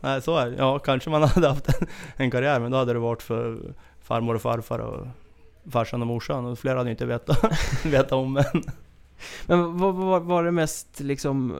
ja, 0.00 0.20
så 0.20 0.36
är 0.36 0.50
det. 0.50 0.56
Ja, 0.56 0.78
kanske 0.78 1.10
man 1.10 1.22
hade 1.28 1.48
haft 1.48 1.68
en, 1.68 1.86
en, 2.16 2.30
karriär, 2.30 2.60
men 2.60 2.70
då 2.70 2.78
hade 2.78 2.92
det 2.92 2.98
varit 2.98 3.22
för 3.22 3.58
farmor 4.02 4.34
och 4.34 4.42
farfar 4.42 4.78
och 4.78 5.06
farsan 5.72 6.00
och 6.00 6.06
morsan 6.06 6.46
och 6.46 6.58
flera 6.58 6.78
hade 6.78 6.90
inte 6.90 7.06
vetat, 7.06 7.44
vetat 7.84 8.12
om 8.12 8.32
men. 8.32 8.62
Men 9.46 9.78
vad, 9.78 9.94
vad 9.94 10.22
var 10.22 10.44
det 10.44 10.52
mest 10.52 11.00
liksom 11.00 11.54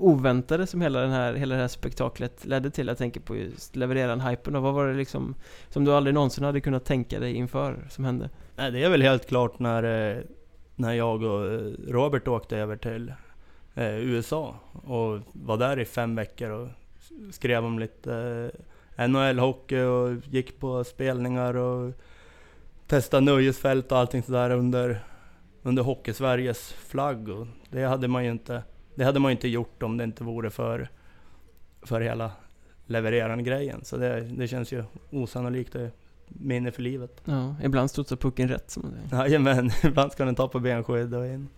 oväntade 0.00 0.66
som 0.66 0.80
hela, 0.80 1.00
den 1.00 1.10
här, 1.10 1.34
hela 1.34 1.54
det 1.54 1.60
här 1.60 1.68
spektaklet 1.68 2.44
ledde 2.44 2.70
till? 2.70 2.86
Jag 2.86 2.98
tänker 2.98 3.20
på 3.20 3.36
just 3.36 3.76
levereran 3.76 4.20
hypen 4.20 4.56
och 4.56 4.62
vad 4.62 4.74
var 4.74 4.86
det 4.86 4.94
liksom 4.94 5.34
som 5.68 5.84
du 5.84 5.92
aldrig 5.92 6.14
någonsin 6.14 6.44
hade 6.44 6.60
kunnat 6.60 6.84
tänka 6.84 7.20
dig 7.20 7.34
inför 7.34 7.86
som 7.90 8.04
hände? 8.04 8.30
Nej, 8.56 8.70
det 8.70 8.84
är 8.84 8.90
väl 8.90 9.02
helt 9.02 9.28
klart 9.28 9.58
när, 9.58 9.82
eh, 9.82 10.22
när 10.76 10.92
jag 10.92 11.22
och 11.22 11.46
eh, 11.46 11.60
Robert 11.88 12.28
åkte 12.28 12.56
över 12.56 12.76
till, 12.76 13.12
eh, 13.74 13.98
USA 13.98 14.54
och 14.72 15.18
var 15.32 15.56
där 15.56 15.78
i 15.78 15.84
fem 15.84 16.16
veckor 16.16 16.50
och 16.50 16.68
skrev 17.30 17.64
om 17.64 17.78
lite 17.78 18.14
eh, 18.96 19.08
NHL-hockey 19.08 19.82
och 19.82 20.16
gick 20.30 20.60
på 20.60 20.84
spelningar 20.84 21.56
och 21.56 21.92
testade 22.86 23.24
nöjesfält 23.24 23.92
och 23.92 23.98
allting 23.98 24.22
sådär 24.22 24.50
under, 24.50 25.04
under 25.62 25.82
Hockeysveriges 25.82 26.72
flagg. 26.72 27.28
Och 27.28 27.46
det 27.70 27.82
hade 27.82 28.08
man 28.08 28.24
ju 28.24 28.30
inte, 28.30 28.62
det 29.00 29.06
hade 29.06 29.20
man 29.20 29.30
inte 29.30 29.48
gjort 29.48 29.82
om 29.82 29.96
det 29.96 30.04
inte 30.04 30.24
vore 30.24 30.50
för, 30.50 30.88
för 31.82 32.00
hela 32.00 32.30
levererande 32.86 33.44
grejen. 33.44 33.84
Så 33.84 33.96
det, 33.96 34.20
det 34.20 34.48
känns 34.48 34.72
ju 34.72 34.84
osannolikt. 35.10 35.74
Är 35.74 35.90
minne 36.28 36.72
för 36.72 36.82
livet. 36.82 37.22
Ja, 37.24 37.54
ibland 37.62 37.90
studsar 37.90 38.16
pucken 38.16 38.48
rätt 38.48 38.70
som 38.70 38.82
man 38.82 38.92
säger. 39.10 39.22
Jajamän, 39.22 39.70
ibland 39.84 40.12
ska 40.12 40.24
den 40.24 40.34
ta 40.34 40.48
på 40.48 40.60
benskydd 40.60 41.14
och 41.14 41.26
in. 41.26 41.48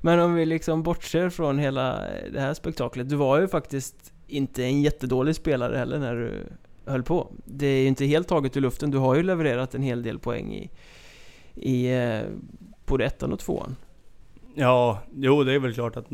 Men 0.00 0.20
om 0.20 0.34
vi 0.34 0.46
liksom 0.46 0.82
bortser 0.82 1.30
från 1.30 1.58
hela 1.58 2.00
det 2.32 2.40
här 2.40 2.54
spektaklet. 2.54 3.08
Du 3.08 3.16
var 3.16 3.40
ju 3.40 3.48
faktiskt 3.48 4.12
inte 4.26 4.64
en 4.64 4.82
jättedålig 4.82 5.36
spelare 5.36 5.76
heller 5.76 5.98
när 5.98 6.14
du 6.14 6.46
höll 6.90 7.02
på. 7.02 7.32
Det 7.44 7.66
är 7.66 7.80
ju 7.80 7.88
inte 7.88 8.04
helt 8.04 8.28
taget 8.28 8.56
ur 8.56 8.60
luften. 8.60 8.90
Du 8.90 8.98
har 8.98 9.14
ju 9.14 9.22
levererat 9.22 9.74
en 9.74 9.82
hel 9.82 10.02
del 10.02 10.18
poäng 10.18 10.54
i, 10.54 10.70
i 11.54 11.94
eh, 11.94 12.22
både 12.86 13.04
ettan 13.04 13.32
och 13.32 13.38
tvåan. 13.38 13.76
Ja, 14.54 15.02
jo 15.14 15.44
det 15.44 15.52
är 15.52 15.58
väl 15.58 15.74
klart 15.74 15.96
att 15.96 16.06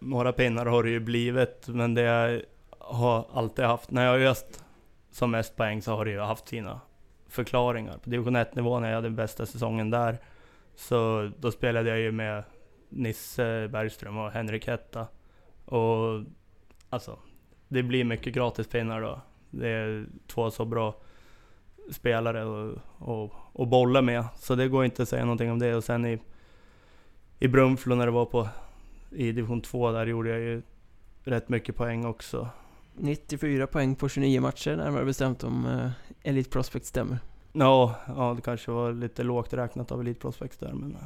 några 0.00 0.32
pinnar 0.32 0.66
har 0.66 0.82
det 0.82 0.90
ju 0.90 1.00
blivit. 1.00 1.68
Men 1.68 1.94
det 1.94 2.02
jag 2.02 2.42
har 2.78 3.26
alltid 3.32 3.64
haft, 3.64 3.90
när 3.90 4.04
jag 4.04 4.12
har 4.12 4.18
öst 4.18 4.64
som 5.10 5.30
mest 5.30 5.56
poäng 5.56 5.82
så 5.82 5.96
har 5.96 6.04
det 6.04 6.10
ju 6.10 6.20
haft 6.20 6.48
sina 6.48 6.80
förklaringar. 7.28 7.98
På 7.98 8.10
division 8.10 8.36
1 8.36 8.54
nivå 8.54 8.80
när 8.80 8.88
jag 8.88 8.96
hade 8.96 9.10
bästa 9.10 9.46
säsongen 9.46 9.90
där, 9.90 10.18
så 10.74 11.30
då 11.38 11.50
spelade 11.50 11.88
jag 11.88 11.98
ju 11.98 12.12
med 12.12 12.44
Nisse 12.88 13.68
Bergström 13.68 14.18
och 14.18 14.30
Henrik 14.30 14.66
Hetta. 14.66 15.06
Och 15.64 16.24
alltså, 16.90 17.18
det 17.68 17.82
blir 17.82 18.04
mycket 18.04 18.34
gratispinnar 18.34 19.00
då. 19.00 19.20
Det 19.50 19.68
är 19.68 20.06
två 20.26 20.50
så 20.50 20.64
bra 20.64 20.94
spelare 21.90 22.44
och, 22.44 22.78
och, 22.98 23.32
och 23.52 23.66
bolla 23.66 24.02
med. 24.02 24.24
Så 24.36 24.54
det 24.54 24.68
går 24.68 24.84
inte 24.84 25.02
att 25.02 25.08
säga 25.08 25.24
någonting 25.24 25.50
om 25.50 25.58
det. 25.58 25.74
Och 25.74 25.84
sen 25.84 26.06
i, 26.06 26.18
i 27.38 27.48
Brunflo 27.48 27.94
när 27.94 28.06
det 28.06 28.12
var 28.12 28.26
på 28.26 28.48
i 29.10 29.32
division 29.32 29.60
2 29.60 29.92
där 29.92 30.06
gjorde 30.06 30.30
jag 30.30 30.40
ju 30.40 30.62
rätt 31.24 31.48
mycket 31.48 31.76
poäng 31.76 32.04
också. 32.04 32.48
94 32.94 33.66
poäng 33.66 33.94
på 33.96 34.08
29 34.08 34.40
matcher 34.40 34.76
närmare 34.76 35.04
bestämt 35.04 35.44
om 35.44 35.66
uh, 35.66 35.90
Elite 36.22 36.50
Prospect 36.50 36.86
stämmer. 36.86 37.18
Ja, 37.52 37.94
ja, 38.06 38.34
det 38.36 38.42
kanske 38.42 38.70
var 38.70 38.92
lite 38.92 39.22
lågt 39.22 39.52
räknat 39.52 39.92
av 39.92 40.00
Elite 40.00 40.20
Prospects 40.20 40.56
där 40.56 40.72
men... 40.72 40.96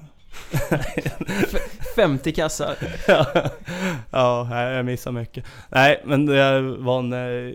50 1.97 2.33
kassar! 2.33 2.77
ja, 4.11 4.63
jag 4.71 4.87
missar 4.87 5.13
mycket. 5.13 5.45
Nej, 5.69 6.03
men 6.05 6.27
det 6.27 6.61
var 6.61 6.99
en... 6.99 7.13
Eh, 7.13 7.55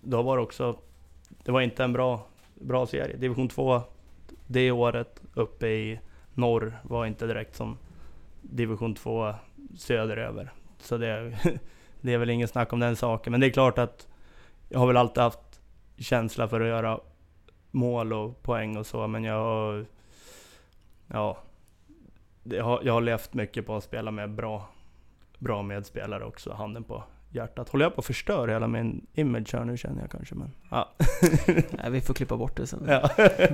då 0.00 0.22
var 0.22 0.36
det 0.36 0.42
också... 0.42 0.78
Det 1.44 1.52
var 1.52 1.60
inte 1.60 1.84
en 1.84 1.92
bra, 1.92 2.26
bra 2.54 2.86
serie. 2.86 3.16
Division 3.16 3.48
2 3.48 3.82
det 4.46 4.70
året 4.70 5.22
uppe 5.34 5.66
i 5.66 6.00
norr 6.34 6.80
var 6.82 7.06
inte 7.06 7.26
direkt 7.26 7.56
som 7.56 7.78
Division 8.42 8.94
2 8.94 9.34
söderöver. 9.76 10.52
Så 10.78 10.98
det, 10.98 11.38
det 12.00 12.12
är 12.12 12.18
väl 12.18 12.30
ingen 12.30 12.48
snack 12.48 12.72
om 12.72 12.80
den 12.80 12.96
saken. 12.96 13.30
Men 13.30 13.40
det 13.40 13.46
är 13.46 13.50
klart 13.50 13.78
att 13.78 14.08
jag 14.68 14.78
har 14.78 14.86
väl 14.86 14.96
alltid 14.96 15.22
haft 15.22 15.60
känsla 15.98 16.48
för 16.48 16.60
att 16.60 16.68
göra 16.68 17.00
mål 17.70 18.12
och 18.12 18.42
poäng 18.42 18.76
och 18.76 18.86
så, 18.86 19.06
men 19.06 19.24
jag 19.24 19.38
har... 19.38 19.86
Ja, 21.06 21.38
jag 22.42 22.64
har, 22.64 22.80
jag 22.84 22.92
har 22.92 23.00
levt 23.00 23.34
mycket 23.34 23.66
på 23.66 23.76
att 23.76 23.84
spela 23.84 24.10
med 24.10 24.30
bra, 24.30 24.68
bra 25.38 25.62
medspelare 25.62 26.24
också, 26.24 26.52
handen 26.52 26.84
på 26.84 27.04
hjärtat. 27.30 27.68
Håller 27.68 27.84
jag 27.84 27.94
på 27.94 28.00
att 28.00 28.06
förstöra 28.06 28.52
hela 28.52 28.66
min 28.66 29.06
image 29.14 29.54
här 29.54 29.64
nu 29.64 29.76
känner 29.76 30.00
jag 30.00 30.10
kanske, 30.10 30.34
men 30.34 30.50
ja. 30.70 30.92
Nej, 31.70 31.90
vi 31.90 32.00
får 32.00 32.14
klippa 32.14 32.36
bort 32.36 32.56
det 32.56 32.66
sen. 32.66 32.84
Ja. 32.88 33.10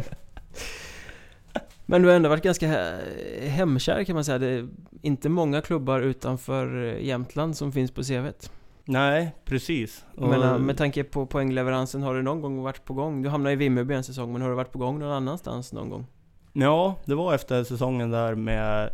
men 1.91 2.03
du 2.03 2.09
har 2.09 2.15
ändå 2.17 2.29
varit 2.29 2.43
ganska 2.43 2.99
hemkär 3.43 4.05
kan 4.05 4.15
man 4.15 4.25
säga. 4.25 4.39
Det 4.39 4.47
är 4.47 4.69
inte 5.03 5.29
många 5.29 5.61
klubbar 5.61 6.01
utanför 6.01 6.97
Jämtland 7.01 7.57
som 7.57 7.73
finns 7.73 7.91
på 7.91 8.03
CVt. 8.03 8.53
Nej, 8.85 9.35
precis. 9.45 10.05
Men 10.15 10.67
med 10.67 10.77
tanke 10.77 11.05
på 11.05 11.27
poängleveransen, 11.27 12.03
har 12.03 12.15
du 12.15 12.23
någon 12.23 12.41
gång 12.41 12.63
varit 12.63 12.85
på 12.85 12.95
gång? 12.95 13.23
Du 13.23 13.29
hamnade 13.29 13.53
i 13.53 13.57
Vimmerby 13.57 13.95
en 13.95 14.05
säsong, 14.05 14.33
men 14.33 14.43
har 14.43 14.49
du 14.49 14.55
varit 14.55 14.73
på 14.73 14.79
gång 14.79 14.99
någon 14.99 15.13
annanstans 15.13 15.73
någon 15.73 15.91
gång? 15.91 16.07
Ja, 16.53 16.95
det 17.05 17.15
var 17.15 17.35
efter 17.35 17.65
säsongen 17.65 18.11
där 18.11 18.35
med, 18.35 18.91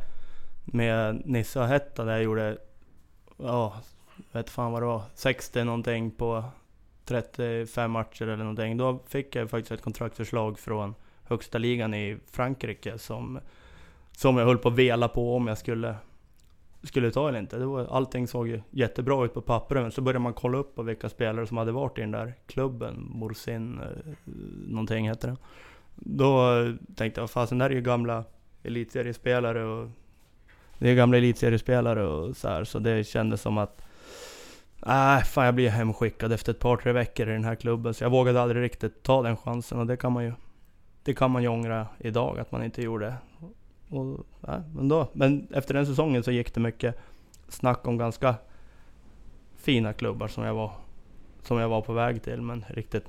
med 0.65 1.23
Nisse 1.25 1.61
och 1.61 1.67
Hetta 1.67 2.05
där 2.05 2.13
jag 2.13 2.23
gjorde, 2.23 2.59
ja, 3.37 3.75
vet 4.33 4.51
fan 4.51 4.73
vad 4.73 4.83
det 4.83 4.87
var, 4.87 5.03
60 5.15 5.65
någonting 5.65 6.11
på 6.11 6.45
35 7.05 7.91
matcher 7.91 8.23
eller 8.23 8.37
någonting. 8.37 8.77
Då 8.77 8.99
fick 9.09 9.37
jag 9.37 9.51
faktiskt 9.51 9.73
ett 9.73 9.83
kontraktförslag 9.83 10.59
från 10.59 10.95
högsta 11.29 11.59
ligan 11.59 11.95
i 11.95 12.19
Frankrike 12.31 12.99
som, 12.99 13.41
som 14.13 14.37
jag 14.37 14.47
höll 14.47 14.59
på 14.59 14.69
att 14.69 14.75
vela 14.75 15.09
på 15.09 15.37
om 15.37 15.47
jag 15.47 15.59
skulle 15.59 15.95
skulle 16.83 17.11
ta 17.11 17.29
eller 17.29 17.39
inte. 17.39 17.59
Det 17.59 17.67
var, 17.67 17.85
allting 17.85 18.27
såg 18.27 18.49
ju 18.49 18.61
jättebra 18.71 19.25
ut 19.25 19.35
på 19.35 19.41
pappret, 19.41 19.83
men 19.83 19.93
så 19.93 20.01
började 20.01 20.19
man 20.19 20.35
kolla 20.35 20.59
upp 20.59 20.75
på 20.75 20.83
vilka 20.83 21.09
spelare 21.09 21.47
som 21.47 21.57
hade 21.57 21.73
varit 21.73 21.99
i 21.99 22.01
den 22.01 22.11
där 22.11 22.35
klubben, 22.47 23.07
Morsin, 23.11 23.81
eh, 23.81 24.13
någonting 24.67 25.09
heter 25.09 25.29
den. 25.29 25.39
Då 25.95 26.53
tänkte 26.97 27.21
jag, 27.21 27.31
fasen 27.31 27.59
där 27.59 27.71
är 27.71 27.75
ju 27.75 27.81
gamla 27.81 28.25
elitseriespelare 28.63 29.65
och 29.65 29.89
det 30.79 30.91
är 30.91 30.95
gamla 30.95 31.17
elitseriespelare 31.17 32.07
och 32.07 32.37
så 32.37 32.49
här, 32.49 32.65
så 32.65 32.79
det 32.79 33.05
kändes 33.05 33.41
som 33.41 33.59
att 33.59 33.83
Nej, 34.87 35.19
äh, 35.19 35.25
fan 35.25 35.45
jag 35.45 35.55
blir 35.55 35.71
hemskickad 35.71 36.33
efter 36.33 36.53
ett 36.53 36.59
par, 36.59 36.77
tre 36.77 36.93
veckor 36.93 37.29
i 37.29 37.33
den 37.33 37.45
här 37.45 37.55
klubben. 37.55 37.95
Så 37.95 38.05
jag 38.05 38.11
vågade 38.11 38.43
aldrig 38.43 38.63
riktigt 38.63 39.03
ta 39.03 39.23
den 39.23 39.37
chansen 39.37 39.79
och 39.79 39.87
det 39.87 39.97
kan 39.97 40.13
man 40.13 40.25
ju 40.25 40.33
det 41.07 41.15
kan 41.15 41.31
man 41.31 41.43
ju 41.43 41.49
ångra 41.49 41.87
idag 41.99 42.39
att 42.39 42.53
man 42.53 42.65
inte 42.65 42.83
gjorde. 42.83 43.15
Och, 43.89 44.27
ja, 44.41 44.63
men, 44.75 44.89
då, 44.89 45.09
men 45.13 45.49
efter 45.51 45.75
den 45.75 45.87
säsongen 45.87 46.23
så 46.23 46.31
gick 46.31 46.55
det 46.55 46.61
mycket 46.61 46.99
snack 47.49 47.87
om 47.87 47.99
ganska 47.99 48.35
fina 49.57 49.93
klubbar 49.93 50.29
som 50.29 50.45
jag 50.45 50.55
var, 50.55 50.73
som 51.43 51.59
jag 51.59 51.69
var 51.69 51.81
på 51.81 51.93
väg 51.93 52.23
till. 52.23 52.43
Men 52.43 52.65
riktigt 52.69 53.05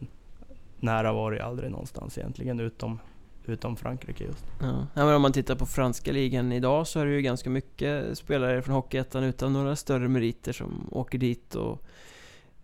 nära 0.79 1.13
var 1.13 1.31
det 1.31 1.43
aldrig 1.45 1.71
någonstans 1.71 2.17
egentligen 2.17 2.59
utom, 2.59 2.99
utom 3.45 3.75
Frankrike 3.75 4.23
just. 4.23 4.45
Ja. 4.61 4.87
ja. 4.93 5.05
men 5.05 5.15
om 5.15 5.21
man 5.21 5.33
tittar 5.33 5.55
på 5.55 5.65
franska 5.65 6.11
ligan 6.11 6.51
idag 6.51 6.87
så 6.87 6.99
är 6.99 7.05
det 7.05 7.11
ju 7.11 7.21
ganska 7.21 7.49
mycket 7.49 8.17
spelare 8.17 8.61
från 8.61 8.75
Hockeyettan 8.75 9.23
utan 9.23 9.53
några 9.53 9.75
större 9.75 10.07
meriter 10.07 10.53
som 10.53 10.87
åker 10.91 11.17
dit 11.17 11.55
och 11.55 11.81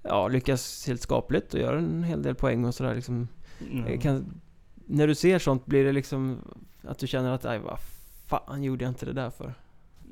ja, 0.04 0.28
lyckas 0.28 0.88
helt 0.88 1.02
skapligt 1.02 1.54
och 1.54 1.60
gör 1.60 1.74
en 1.74 2.04
hel 2.04 2.22
del 2.22 2.36
poäng 2.36 2.66
och 2.66 2.76
sådär 2.76 2.96
liksom. 2.96 3.28
Mm. 3.72 4.00
Kan, 4.00 4.42
när 4.86 5.08
du 5.08 5.16
ser 5.16 5.40
sånt, 5.40 5.66
blir 5.66 5.86
det 5.86 5.92
liksom 5.92 6.40
att 6.82 7.00
du 7.00 7.08
känner 7.08 7.32
att, 7.32 7.46
aj 7.46 7.60
vad 7.60 7.80
fan 8.28 8.64
gjorde 8.64 8.86
jag 8.86 8.92
inte 8.92 9.06
det 9.06 9.14
där 9.14 9.30
för? 9.30 9.54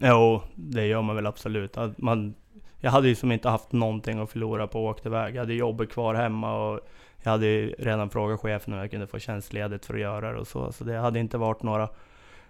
Jo, 0.02 0.42
det 0.56 0.86
gör 0.86 1.02
man 1.02 1.16
väl 1.16 1.28
absolut. 1.28 1.78
Man, 1.98 2.34
jag 2.80 2.92
hade 2.92 3.08
ju 3.08 3.16
som 3.16 3.32
inte 3.32 3.50
haft 3.50 3.72
någonting 3.72 4.20
att 4.20 4.32
förlora 4.32 4.68
på 4.68 4.90
att 4.90 4.98
åka 4.98 5.10
iväg. 5.10 5.36
Jag 5.36 5.40
hade 5.40 5.54
jobbet 5.54 5.90
kvar 5.90 6.16
hemma 6.16 6.70
och 6.70 6.80
jag 7.24 7.32
hade 7.32 7.46
ju 7.46 7.76
redan 7.80 8.10
frågat 8.10 8.40
chefen 8.40 8.74
om 8.74 8.80
jag 8.80 8.92
kunde 8.92 9.08
få 9.08 9.20
tjänstledigt 9.20 9.86
för 9.86 9.94
att 9.94 10.00
göra 10.00 10.34
det 10.34 10.40
och 10.40 10.48
så. 10.48 10.72
Så 10.72 10.84
det 10.84 10.98
hade 10.98 11.20
inte 11.20 11.38
varit 11.38 11.64
några, 11.64 11.90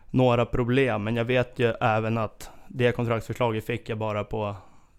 några 0.10 0.46
problem. 0.46 1.04
Men 1.04 1.16
jag 1.16 1.26
vet 1.26 1.60
ju 1.60 1.74
även 1.82 2.18
att 2.18 2.50
det 2.68 2.92
kontraktsförslaget 2.92 3.66
fick 3.66 3.90
jag 3.90 3.98
bara 3.98 4.24
på 4.24 4.56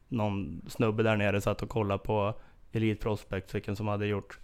någon 0.09 0.63
snubbe 0.69 1.03
där 1.03 1.17
nere 1.17 1.41
satt 1.41 1.63
och 1.63 1.69
kollade 1.69 2.05
på 2.05 2.35
Elite 2.73 3.03
Prospect, 3.03 3.55
vilken 3.55 3.77
som 3.77 3.89
hade 3.89 4.07
gjort 4.07 4.39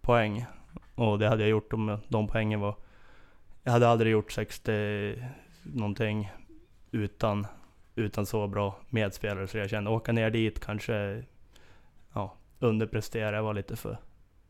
poäng. 0.00 0.46
Och 0.94 1.18
det 1.18 1.28
hade 1.28 1.42
jag 1.42 1.50
gjort 1.50 1.72
om 1.72 1.98
de 2.08 2.28
poängen 2.28 2.60
var... 2.60 2.74
Jag 3.62 3.72
hade 3.72 3.88
aldrig 3.88 4.12
gjort 4.12 4.32
60 4.32 5.14
någonting 5.62 6.32
utan, 6.90 7.46
utan 7.94 8.26
så 8.26 8.46
bra 8.46 8.76
medspelare. 8.90 9.46
Så 9.46 9.58
jag 9.58 9.70
kände, 9.70 9.90
åka 9.90 10.12
ner 10.12 10.30
dit 10.30 10.60
kanske 10.60 11.24
ja, 12.12 12.34
underprestera. 12.58 13.36
Jag 13.36 13.42
var 13.42 13.54
lite 13.54 13.76
för 13.76 13.98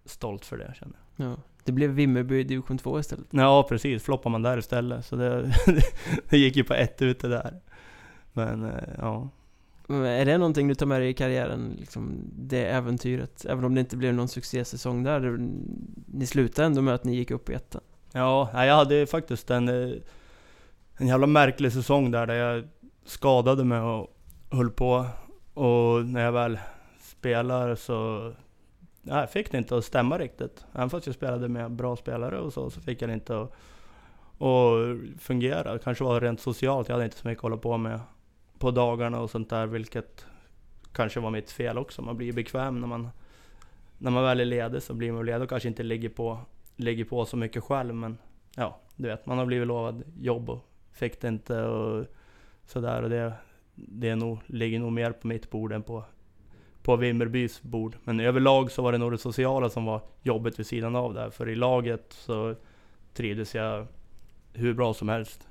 stolt 0.04 0.44
för 0.44 0.56
det 0.56 0.74
kände 0.74 0.96
jag. 1.16 1.26
Ja. 1.26 1.36
Det 1.64 1.72
blev 1.72 1.90
Vimmerby 1.90 2.40
i 2.40 2.44
division 2.44 2.78
2 2.78 3.00
istället? 3.00 3.26
Ja 3.30 3.66
precis, 3.68 4.02
floppar 4.02 4.30
man 4.30 4.42
där 4.42 4.58
istället. 4.58 5.04
Så 5.04 5.16
det, 5.16 5.54
det 6.28 6.38
gick 6.38 6.56
ju 6.56 6.64
på 6.64 6.74
ett 6.74 7.02
ute 7.02 7.28
där. 7.28 7.60
Men 8.32 8.64
eh, 8.64 8.88
ja. 8.98 9.28
Eh, 9.88 9.96
är 9.96 10.24
det 10.24 10.38
någonting 10.38 10.68
du 10.68 10.74
tar 10.74 10.86
med 10.86 11.00
dig 11.00 11.08
i 11.08 11.14
karriären, 11.14 11.76
liksom 11.78 12.30
det 12.32 12.64
äventyret? 12.64 13.44
Även 13.44 13.64
om 13.64 13.74
det 13.74 13.80
inte 13.80 13.96
blev 13.96 14.14
någon 14.14 14.28
succésäsong 14.28 15.02
där, 15.02 15.38
ni 16.06 16.26
slutade 16.26 16.66
ändå 16.66 16.82
med 16.82 16.94
att 16.94 17.04
ni 17.04 17.14
gick 17.14 17.30
upp 17.30 17.50
i 17.50 17.54
ettan? 17.54 17.82
Ja, 18.12 18.64
jag 18.64 18.76
hade 18.76 19.06
faktiskt 19.06 19.50
en 19.50 19.68
eh, 19.68 19.96
en 20.96 21.06
jävla 21.06 21.26
märklig 21.26 21.72
säsong 21.72 22.10
där, 22.10 22.26
där 22.26 22.34
jag 22.34 22.64
skadade 23.04 23.64
mig 23.64 23.80
och 23.80 24.16
höll 24.50 24.70
på. 24.70 25.06
Och 25.54 26.06
när 26.06 26.24
jag 26.24 26.32
väl 26.32 26.58
spelar 27.00 27.74
så 27.74 28.32
nej, 29.02 29.18
jag 29.18 29.30
fick 29.30 29.52
det 29.52 29.58
inte 29.58 29.76
att 29.76 29.84
stämma 29.84 30.18
riktigt. 30.18 30.64
Även 30.72 30.90
fast 30.90 31.06
jag 31.06 31.14
spelade 31.14 31.48
med 31.48 31.70
bra 31.70 31.96
spelare 31.96 32.40
och 32.40 32.52
så, 32.52 32.70
så 32.70 32.80
fick 32.80 33.02
jag 33.02 33.10
det 33.10 33.14
inte 33.14 33.40
att, 33.40 33.52
att 34.42 35.20
fungera. 35.20 35.72
Det 35.72 35.78
kanske 35.78 36.04
var 36.04 36.20
rent 36.20 36.40
socialt, 36.40 36.88
jag 36.88 36.94
hade 36.94 37.04
inte 37.04 37.16
så 37.16 37.28
mycket 37.28 37.38
att 37.38 37.42
hålla 37.42 37.56
på 37.56 37.76
med 37.76 38.00
på 38.58 38.70
dagarna 38.70 39.20
och 39.20 39.30
sånt 39.30 39.50
där, 39.50 39.66
vilket 39.66 40.26
kanske 40.92 41.20
var 41.20 41.30
mitt 41.30 41.50
fel 41.50 41.78
också. 41.78 42.02
Man 42.02 42.16
blir 42.16 42.32
bekväm 42.32 42.80
när 42.80 42.86
man, 42.86 43.08
när 43.98 44.10
man 44.10 44.24
väl 44.24 44.40
är 44.40 44.44
ledig 44.44 44.82
så 44.82 44.94
blir 44.94 45.12
man 45.12 45.26
ledig 45.26 45.42
och 45.42 45.48
kanske 45.48 45.68
inte 45.68 45.82
ligger 45.82 46.08
på, 46.08 46.38
ligger 46.76 47.04
på 47.04 47.24
så 47.24 47.36
mycket 47.36 47.64
själv. 47.64 47.94
Men 47.94 48.18
ja, 48.56 48.80
du 48.96 49.08
vet, 49.08 49.26
man 49.26 49.38
har 49.38 49.46
blivit 49.46 49.68
lovad 49.68 50.02
jobb 50.20 50.50
och 50.50 50.66
fick 50.92 51.20
det 51.20 51.28
inte 51.28 51.62
och 51.62 52.06
sådär. 52.66 53.02
Och 53.02 53.10
det, 53.10 53.32
det 53.74 54.08
är 54.08 54.16
nog, 54.16 54.38
ligger 54.46 54.78
nog 54.78 54.92
mer 54.92 55.12
på 55.12 55.26
mitt 55.26 55.50
bord 55.50 55.72
än 55.72 55.82
på, 55.82 56.04
på 56.82 56.96
Vimmerbys 56.96 57.62
bord. 57.62 57.96
Men 58.04 58.20
överlag 58.20 58.70
så 58.70 58.82
var 58.82 58.92
det 58.92 58.98
nog 58.98 59.12
det 59.12 59.18
sociala 59.18 59.70
som 59.70 59.84
var 59.84 60.00
jobbet 60.22 60.58
vid 60.58 60.66
sidan 60.66 60.96
av 60.96 61.14
där. 61.14 61.30
För 61.30 61.48
i 61.48 61.54
laget 61.54 62.06
så 62.08 62.54
trivdes 63.14 63.54
jag 63.54 63.86
hur 64.52 64.74
bra 64.74 64.94
som 64.94 65.08
helst 65.08 65.48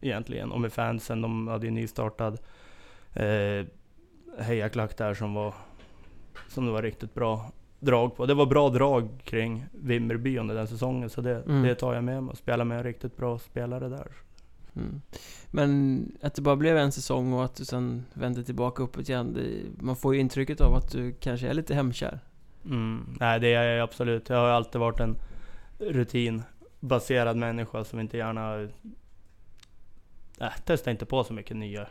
egentligen. 0.00 0.52
Och 0.52 0.60
med 0.60 0.72
fansen, 0.72 1.20
de 1.22 1.48
hade 1.48 1.66
ju 1.66 1.72
nystartad 1.72 2.38
eh, 3.14 3.66
hejaklack 4.38 4.96
där 4.96 5.14
som 5.14 5.34
var, 5.34 5.54
som 6.48 6.66
det 6.66 6.72
var 6.72 6.82
riktigt 6.82 7.14
bra 7.14 7.50
drag 7.80 8.16
på. 8.16 8.26
Det 8.26 8.34
var 8.34 8.46
bra 8.46 8.68
drag 8.70 9.08
kring 9.24 9.64
Vimmerby 9.72 10.38
under 10.38 10.54
den 10.54 10.66
säsongen, 10.68 11.10
så 11.10 11.20
det, 11.20 11.42
Mm. 11.42 11.62
det 11.62 11.74
tar 11.74 11.94
jag 11.94 12.04
med 12.04 12.22
mig. 12.22 12.30
Och 12.32 12.38
spela 12.38 12.64
med 12.64 12.78
en 12.78 12.84
riktigt 12.84 13.16
bra 13.16 13.38
spelare 13.38 13.88
där. 13.88 14.08
Mm. 14.76 15.00
Men 15.50 16.12
att 16.22 16.34
det 16.34 16.42
bara 16.42 16.56
blev 16.56 16.76
en 16.76 16.92
säsong 16.92 17.32
och 17.32 17.44
att 17.44 17.54
du 17.56 17.64
sen 17.64 18.04
vände 18.14 18.44
tillbaka 18.44 18.82
uppåt 18.82 19.08
igen. 19.08 19.32
Det, 19.34 19.82
man 19.84 19.96
får 19.96 20.14
ju 20.14 20.20
intrycket 20.20 20.60
av 20.60 20.74
att 20.74 20.92
du 20.92 21.12
kanske 21.12 21.48
är 21.48 21.54
lite 21.54 21.74
hemkär. 21.74 22.20
Mm. 22.64 23.16
Nej, 23.20 23.40
det 23.40 23.54
är 23.54 23.62
jag 23.76 23.84
absolut. 23.84 24.28
Jag 24.28 24.36
har 24.36 24.48
alltid 24.48 24.80
varit 24.80 25.00
en 25.00 25.16
rutinbaserad 25.78 27.36
människa 27.36 27.84
som 27.84 28.00
inte 28.00 28.16
gärna... 28.16 28.68
Äh, 30.40 30.52
testar 30.64 30.90
inte 30.90 31.06
på 31.06 31.24
så 31.24 31.32
mycket 31.32 31.56
nya 31.56 31.86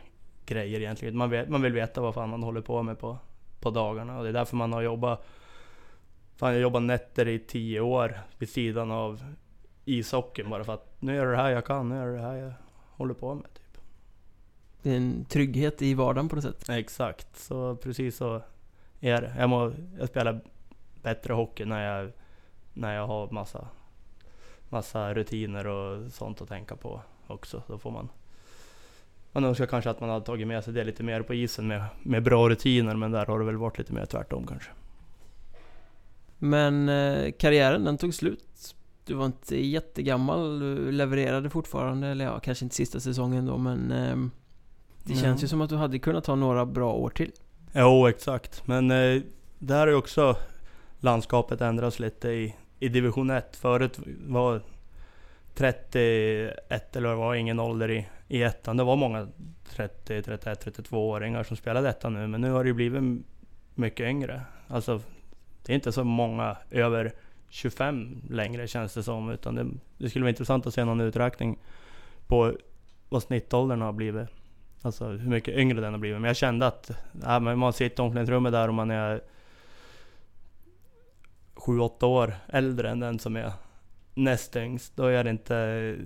grejer 0.46 0.80
egentligen. 0.80 1.16
Man, 1.16 1.30
vet, 1.30 1.48
man 1.48 1.62
vill 1.62 1.72
veta 1.72 2.00
vad 2.00 2.14
fan 2.14 2.28
man 2.28 2.42
håller 2.42 2.60
på 2.60 2.82
med 2.82 2.98
på, 2.98 3.18
på 3.60 3.70
dagarna. 3.70 4.18
Och 4.18 4.22
det 4.22 4.28
är 4.28 4.32
därför 4.32 4.56
man 4.56 4.72
har 4.72 4.82
jobbat... 4.82 5.26
Fan, 6.36 6.52
jag 6.52 6.60
jobbat 6.60 6.82
nätter 6.82 7.28
i 7.28 7.38
tio 7.38 7.80
år 7.80 8.20
vid 8.38 8.48
sidan 8.48 8.90
av 8.90 9.34
ishockeyn. 9.84 10.50
Bara 10.50 10.64
för 10.64 10.74
att 10.74 11.02
nu 11.02 11.20
är 11.20 11.26
det 11.26 11.36
här 11.36 11.50
jag 11.50 11.64
kan, 11.64 11.88
nu 11.88 12.02
är 12.02 12.06
det 12.06 12.22
här 12.22 12.34
jag 12.34 12.52
håller 12.90 13.14
på 13.14 13.34
med. 13.34 13.54
Typ. 13.54 13.82
Det 14.82 14.90
är 14.90 14.96
en 14.96 15.24
trygghet 15.24 15.82
i 15.82 15.94
vardagen 15.94 16.28
på 16.28 16.36
något 16.36 16.44
sätt. 16.44 16.68
Exakt, 16.68 17.36
så 17.38 17.76
precis 17.76 18.16
så 18.16 18.42
är 19.00 19.22
det. 19.22 19.34
Jag, 19.38 19.48
må, 19.48 19.72
jag 19.98 20.08
spelar 20.08 20.40
bättre 21.02 21.32
hockey 21.32 21.64
när 21.64 21.84
jag, 21.84 22.12
när 22.72 22.94
jag 22.94 23.06
har 23.06 23.30
massa, 23.30 23.68
massa 24.68 25.14
rutiner 25.14 25.66
och 25.66 26.12
sånt 26.12 26.40
att 26.40 26.48
tänka 26.48 26.76
på 26.76 27.00
också. 27.26 27.62
Då 27.66 27.78
får 27.78 27.90
man... 27.90 28.08
Man 29.36 29.44
önskar 29.44 29.66
kanske 29.66 29.90
att 29.90 30.00
man 30.00 30.10
hade 30.10 30.24
tagit 30.24 30.46
med 30.46 30.64
sig 30.64 30.72
det 30.74 30.84
lite 30.84 31.02
mer 31.02 31.22
på 31.22 31.34
isen 31.34 31.66
med, 31.66 31.84
med 32.02 32.22
bra 32.22 32.48
rutiner, 32.48 32.94
men 32.96 33.10
där 33.12 33.26
har 33.26 33.38
det 33.38 33.44
väl 33.44 33.56
varit 33.56 33.78
lite 33.78 33.92
mer 33.92 34.06
tvärtom 34.06 34.46
kanske. 34.46 34.70
Men 36.38 36.88
eh, 36.88 37.32
karriären 37.38 37.84
den 37.84 37.98
tog 37.98 38.14
slut. 38.14 38.74
Du 39.06 39.14
var 39.14 39.26
inte 39.26 39.66
jättegammal, 39.66 40.58
du 40.60 40.92
levererade 40.92 41.50
fortfarande, 41.50 42.06
eller 42.08 42.24
ja, 42.24 42.40
kanske 42.40 42.64
inte 42.64 42.74
sista 42.74 43.00
säsongen 43.00 43.46
då 43.46 43.58
men 43.58 43.92
ehm, 43.92 44.30
Det 45.04 45.12
Ja. 45.12 45.20
känns 45.20 45.44
ju 45.44 45.48
som 45.48 45.60
att 45.60 45.70
du 45.70 45.76
hade 45.76 45.98
kunnat 45.98 46.24
ta 46.24 46.34
några 46.34 46.66
bra 46.66 46.92
år 46.92 47.10
till. 47.10 47.32
Jo, 47.74 48.06
exakt. 48.06 48.66
Men 48.66 48.90
eh, 48.90 49.22
där 49.58 49.86
ju 49.86 49.94
också 49.94 50.36
landskapet 51.00 51.60
ändrats 51.60 51.98
lite 51.98 52.28
i, 52.28 52.54
i 52.80 52.88
division 52.88 53.30
1. 53.30 53.56
Förut 53.56 53.98
var 54.26 54.60
31 55.54 56.96
eller 56.96 57.14
var 57.14 57.34
ingen 57.34 57.60
ålder 57.60 57.90
i, 57.90 58.06
i 58.28 58.42
ettan. 58.42 58.76
Det 58.76 58.84
var 58.84 58.96
många 58.96 59.28
30, 59.68 60.22
31, 60.22 60.66
32-åringar 60.66 61.42
som 61.42 61.56
spelade 61.56 61.88
ettan 61.88 62.14
nu. 62.14 62.26
Men 62.26 62.40
nu 62.40 62.50
har 62.50 62.64
det 62.64 62.68
ju 62.68 62.74
blivit 62.74 63.24
mycket 63.74 64.06
yngre. 64.06 64.42
Alltså, 64.68 65.00
det 65.62 65.72
är 65.72 65.74
inte 65.74 65.92
så 65.92 66.04
många 66.04 66.56
över 66.70 67.12
25 67.48 68.22
längre 68.30 68.68
känns 68.68 68.94
det 68.94 69.02
som. 69.02 69.30
Utan 69.30 69.54
det, 69.54 69.66
det 69.98 70.10
skulle 70.10 70.22
vara 70.22 70.30
intressant 70.30 70.66
att 70.66 70.74
se 70.74 70.84
någon 70.84 71.00
uträkning 71.00 71.58
på 72.26 72.56
vad 73.08 73.22
snittåldern 73.22 73.80
har 73.80 73.92
blivit. 73.92 74.28
Alltså 74.82 75.06
hur 75.06 75.30
mycket 75.30 75.56
yngre 75.56 75.80
den 75.80 75.92
har 75.92 75.98
blivit. 75.98 76.20
Men 76.20 76.28
jag 76.28 76.36
kände 76.36 76.66
att 76.66 76.90
äh, 77.26 77.40
men 77.40 77.58
man 77.58 77.72
sitter 77.72 78.02
i 78.02 78.06
omklädningsrummet 78.06 78.52
där 78.52 78.68
och 78.68 78.74
man 78.74 78.90
är 78.90 79.20
7-8 81.54 82.04
år 82.04 82.34
äldre 82.48 82.90
än 82.90 83.00
den 83.00 83.18
som 83.18 83.36
är 83.36 83.52
näst 84.14 84.56
yngst. 84.56 84.96
Då 84.96 85.06
är 85.06 85.24
det 85.24 85.30
inte... 85.30 85.96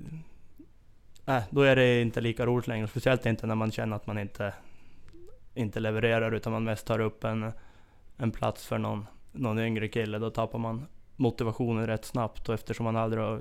Äh, 1.27 1.43
då 1.51 1.63
är 1.63 1.77
det 1.77 2.01
inte 2.01 2.21
lika 2.21 2.47
roligt 2.47 2.67
längre. 2.67 2.89
Speciellt 2.89 3.27
inte 3.27 3.47
när 3.47 3.55
man 3.55 3.73
känner 3.73 3.97
att 3.97 4.07
man 4.07 4.19
inte, 4.19 4.55
inte 5.55 5.81
levererar 5.81 6.33
utan 6.33 6.53
man 6.53 6.65
mest 6.65 6.87
tar 6.87 6.99
upp 6.99 7.25
en, 7.25 7.53
en 8.17 8.31
plats 8.31 8.67
för 8.67 8.79
någon, 8.79 9.07
någon 9.33 9.59
yngre 9.59 9.89
kille. 9.89 10.19
Då 10.19 10.31
tappar 10.31 10.59
man 10.59 10.87
motivationen 11.17 11.87
rätt 11.87 12.05
snabbt 12.05 12.49
och 12.49 12.55
eftersom 12.55 12.85
man 12.85 12.97
aldrig 12.97 13.23
har... 13.23 13.41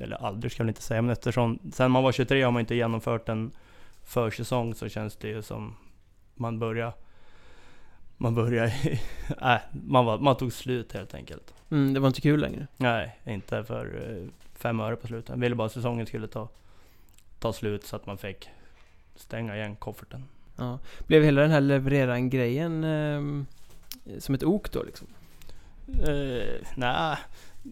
Eller 0.00 0.16
aldrig 0.16 0.52
ska 0.52 0.60
jag 0.60 0.64
väl 0.64 0.70
inte 0.70 0.82
säga, 0.82 1.02
men 1.02 1.10
eftersom 1.10 1.58
sen 1.72 1.90
man 1.90 2.02
var 2.02 2.12
23 2.12 2.42
har 2.42 2.50
man 2.50 2.60
inte 2.60 2.74
genomfört 2.74 3.28
en 3.28 3.50
försäsong 4.02 4.74
så 4.74 4.88
känns 4.88 5.16
det 5.16 5.28
ju 5.28 5.42
som 5.42 5.76
man 6.34 6.58
börjar 6.58 6.92
man 8.16 8.34
börjar 8.34 8.66
i, 8.66 9.00
äh, 9.42 9.56
man, 9.70 10.04
var, 10.04 10.18
man 10.18 10.36
tog 10.36 10.52
slut 10.52 10.92
helt 10.92 11.14
enkelt. 11.14 11.54
Mm, 11.70 11.94
det 11.94 12.00
var 12.00 12.08
inte 12.08 12.20
kul 12.20 12.40
längre. 12.40 12.66
Nej, 12.76 13.18
inte 13.24 13.64
för 13.64 14.10
eh, 14.10 14.28
fem 14.54 14.80
öre 14.80 14.96
på 14.96 15.06
slutet. 15.06 15.28
Jag 15.28 15.36
ville 15.36 15.54
bara 15.54 15.66
att 15.66 15.72
säsongen 15.72 16.06
skulle 16.06 16.26
ta, 16.26 16.48
ta 17.44 17.52
slut 17.52 17.84
så 17.84 17.96
att 17.96 18.06
man 18.06 18.18
fick 18.18 18.48
stänga 19.16 19.56
igen 19.56 19.76
kofferten. 19.76 20.24
Ja. 20.56 20.78
Blev 21.06 21.22
hela 21.22 21.42
den 21.42 21.50
här 21.50 21.60
levereran-grejen 21.60 22.84
ehm, 22.84 23.46
som 24.18 24.34
ett 24.34 24.44
ok 24.44 24.72
då 24.72 24.82
liksom? 24.82 25.06
Eh, 26.06 26.66
nej, 26.76 27.16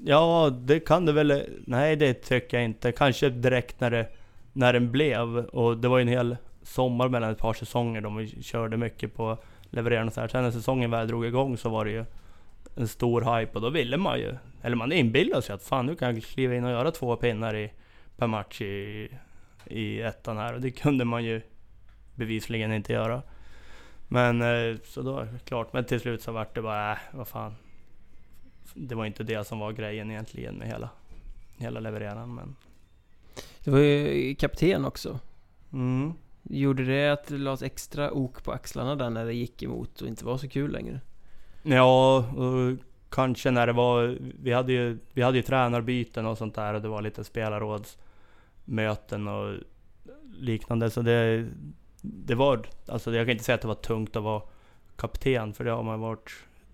ja 0.05 0.51
det 0.51 0.81
kan 0.81 1.07
det 1.07 1.13
väl. 1.13 1.43
Nej 1.67 1.97
det 1.97 2.15
tycker 2.15 2.57
jag 2.57 2.65
inte. 2.65 2.93
Kanske 2.93 3.29
direkt 3.31 3.81
när, 3.81 3.91
det, 3.91 4.09
när 4.53 4.73
den 4.73 4.93
blev. 4.93 5.37
Och 5.37 5.79
det 5.79 5.89
var 5.89 5.99
ju 5.99 6.03
en 6.03 6.09
hel 6.09 6.37
sommar 6.63 7.09
mellan 7.09 7.31
ett 7.31 7.39
par 7.39 7.55
säsonger 7.55 8.19
vi 8.19 8.43
körde 8.43 8.77
mycket 8.77 9.15
på 9.15 9.39
levererande 9.71 10.11
och 10.11 10.15
så 10.15 10.21
här. 10.21 10.29
Sen 10.29 10.43
när 10.43 10.51
säsongen 10.51 10.91
väl 10.91 11.09
drog 11.09 11.27
igång 11.27 11.57
så 11.57 11.69
var 11.69 11.85
det 11.85 11.91
ju 11.91 12.05
en 12.77 12.89
stor 12.89 13.39
hype 13.39 13.53
och 13.55 13.61
då 13.61 13.71
ville 13.71 13.97
man 13.97 14.19
ju, 14.19 14.35
eller 14.63 14.77
man 14.77 14.93
inbillade 14.93 15.43
sig 15.43 15.55
att 15.55 15.63
fan 15.63 15.87
nu 15.87 15.97
kan 15.97 16.15
jag 16.15 16.25
kliva 16.25 16.55
in 16.55 16.65
och 16.65 16.71
göra 16.71 16.91
två 16.91 17.17
pinnar 17.17 17.57
i, 17.57 17.73
per 18.17 18.27
match 18.27 18.61
i, 18.61 19.09
i 19.67 20.01
ettan 20.01 20.37
här. 20.37 20.55
Och 20.55 20.61
det 20.61 20.71
kunde 20.71 21.05
man 21.05 21.25
ju 21.25 21.41
bevisligen 22.15 22.73
inte 22.73 22.93
göra. 22.93 23.23
Men 24.09 24.43
eh, 24.43 24.77
så 24.85 25.03
då 25.03 25.19
är 25.19 25.25
det 25.25 25.39
klart. 25.45 25.73
Men 25.73 25.85
till 25.85 26.01
slut 26.01 26.23
så 26.23 26.33
vart 26.33 26.55
det 26.55 26.63
bara, 26.63 26.93
äh, 26.93 26.99
vad 27.13 27.29
fan. 27.29 27.55
Det 28.75 28.95
var 28.95 29.07
inte 29.07 29.25
det 29.25 29.47
som 29.47 29.59
var 29.59 29.73
grejen 29.73 30.11
egentligen 30.11 30.55
med 30.55 30.69
hela, 30.69 30.89
hela 31.57 31.81
levereran. 31.81 32.35
Men, 32.35 32.57
Du 33.65 33.71
var 33.71 33.79
ju 33.79 34.35
kapten 34.35 34.85
också. 34.85 35.19
mm. 35.73 36.13
Gjorde 36.45 36.85
det 36.85 37.09
att 37.09 37.27
det 37.27 37.39
lades 37.39 37.63
extra 37.63 38.11
ok 38.13 38.45
på 38.45 38.53
axlarna 38.53 38.97
där 38.97 39.11
när 39.11 39.25
det 39.25 39.35
gick 39.35 39.63
emot 39.63 40.01
och 40.01 40.09
inte 40.09 40.25
var 40.25 40.39
så 40.39 40.49
kul 40.49 40.73
längre? 40.73 41.01
Ja, 41.63 42.17
och 42.19 42.79
kanske 43.11 43.51
när 43.51 43.67
det 43.67 43.73
var... 43.73 44.19
Vi 44.43 44.53
hade 44.53 44.73
ju, 44.73 44.99
vi 45.13 45.23
hade 45.23 45.37
ju 45.37 45.43
tränarbyten 45.43 46.27
och 46.27 46.39
sånt 46.39 46.55
där 46.55 46.75
och 46.75 46.83
det 46.83 46.89
var 46.89 47.03
lite 47.03 47.25
Möten 48.65 49.29
och 49.29 49.57
liknande. 50.33 50.91
Så 50.91 51.03
det, 51.03 51.49
det 52.03 52.35
var... 52.35 52.67
Alltså 52.87 53.15
jag 53.15 53.27
kan 53.27 53.33
inte 53.33 53.45
säga 53.45 53.55
att 53.55 53.63
det 53.63 53.69
var 53.69 53.75
tungt 53.75 54.17
att 54.17 54.23
vara 54.23 54.43
kapten, 54.97 55.55
för 55.55 55.65
det 55.65 55.71
har 55.71 55.83
man 55.83 56.01
varit 56.01 56.31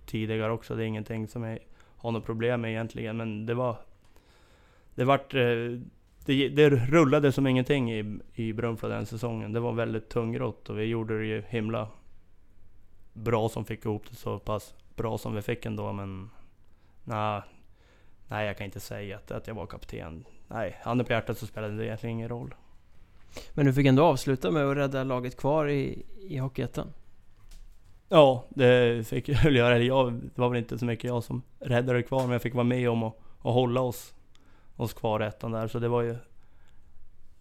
tidigare 0.06 0.52
också. 0.52 0.74
Det 0.74 0.84
är 0.84 0.86
ingenting 0.86 1.28
som 1.28 1.42
jag 1.42 1.58
har 1.96 2.10
något 2.10 2.26
problem 2.26 2.60
med 2.60 2.70
egentligen, 2.70 3.16
men 3.16 3.46
det 3.46 3.54
var... 3.54 3.76
Det 4.94 5.04
vart... 5.04 5.34
Eh, 5.34 5.78
det, 6.24 6.48
det 6.48 6.70
rullade 6.70 7.32
som 7.32 7.46
ingenting 7.46 7.92
i, 7.92 8.18
i 8.34 8.52
Brunflo 8.52 8.88
den 8.88 9.06
säsongen. 9.06 9.52
Det 9.52 9.60
var 9.60 9.72
väldigt 9.72 10.08
tungrott 10.08 10.70
och 10.70 10.78
vi 10.78 10.84
gjorde 10.84 11.18
det 11.18 11.26
ju 11.26 11.42
himla 11.48 11.88
bra 13.12 13.48
som 13.48 13.64
fick 13.64 13.84
ihop 13.84 14.10
det 14.10 14.16
så 14.16 14.38
pass 14.38 14.74
bra 14.96 15.18
som 15.18 15.34
vi 15.34 15.42
fick 15.42 15.66
ändå 15.66 15.92
men 15.92 16.30
nej, 17.04 17.42
nej 18.28 18.46
jag 18.46 18.58
kan 18.58 18.64
inte 18.64 18.80
säga 18.80 19.16
att, 19.16 19.30
att 19.30 19.46
jag 19.46 19.54
var 19.54 19.66
kapten. 19.66 20.24
Nej, 20.48 20.76
handen 20.82 21.06
på 21.06 21.12
hjärtat 21.12 21.38
så 21.38 21.46
spelade 21.46 21.76
det 21.76 21.86
egentligen 21.86 22.16
ingen 22.16 22.28
roll. 22.28 22.54
Men 23.54 23.66
du 23.66 23.72
fick 23.72 23.86
ändå 23.86 24.04
avsluta 24.04 24.50
med 24.50 24.64
att 24.70 24.76
rädda 24.76 25.04
laget 25.04 25.36
kvar 25.36 25.68
i, 25.68 26.06
i 26.28 26.36
Hockeyettan? 26.38 26.92
Ja, 28.08 28.44
det 28.50 29.06
fick 29.08 29.28
jag 29.28 29.42
väl 29.42 29.56
göra. 29.56 29.78
Jag, 29.78 30.12
det 30.12 30.38
var 30.38 30.48
väl 30.48 30.58
inte 30.58 30.78
så 30.78 30.84
mycket 30.84 31.04
jag 31.04 31.24
som 31.24 31.42
räddade 31.58 32.02
kvar 32.02 32.22
men 32.22 32.30
jag 32.30 32.42
fick 32.42 32.54
vara 32.54 32.64
med 32.64 32.90
om 32.90 33.02
att, 33.02 33.14
att 33.38 33.52
hålla 33.54 33.80
oss, 33.80 34.14
oss 34.76 34.92
kvar 34.92 35.22
i 35.22 35.26
ettan 35.26 35.52
där. 35.52 35.68
Så 35.68 35.78
det 35.78 35.88
var 35.88 36.02
ju 36.02 36.16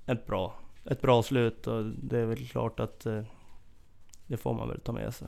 ett 0.05 0.25
bra, 0.25 0.53
ett 0.85 1.01
bra 1.01 1.23
slut 1.23 1.67
och 1.67 1.85
det 1.85 2.19
är 2.19 2.25
väl 2.25 2.47
klart 2.47 2.79
att 2.79 3.05
eh, 3.05 3.21
det 4.27 4.37
får 4.37 4.53
man 4.53 4.67
väl 4.69 4.79
ta 4.79 4.91
med 4.91 5.13
sig. 5.13 5.27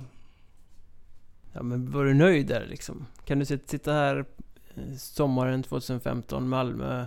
Ja 1.54 1.64
men 1.64 1.92
var 1.92 2.06
du 2.06 2.14
nöjd 2.14 2.48
där 2.48 2.66
liksom? 2.70 3.06
Kan 3.26 3.40
du 3.40 3.46
sit- 3.46 3.70
sitta 3.70 3.94
här 3.94 4.26
eh, 4.76 4.94
sommaren 4.98 5.64
2015, 5.64 6.50
Malmö 6.50 7.06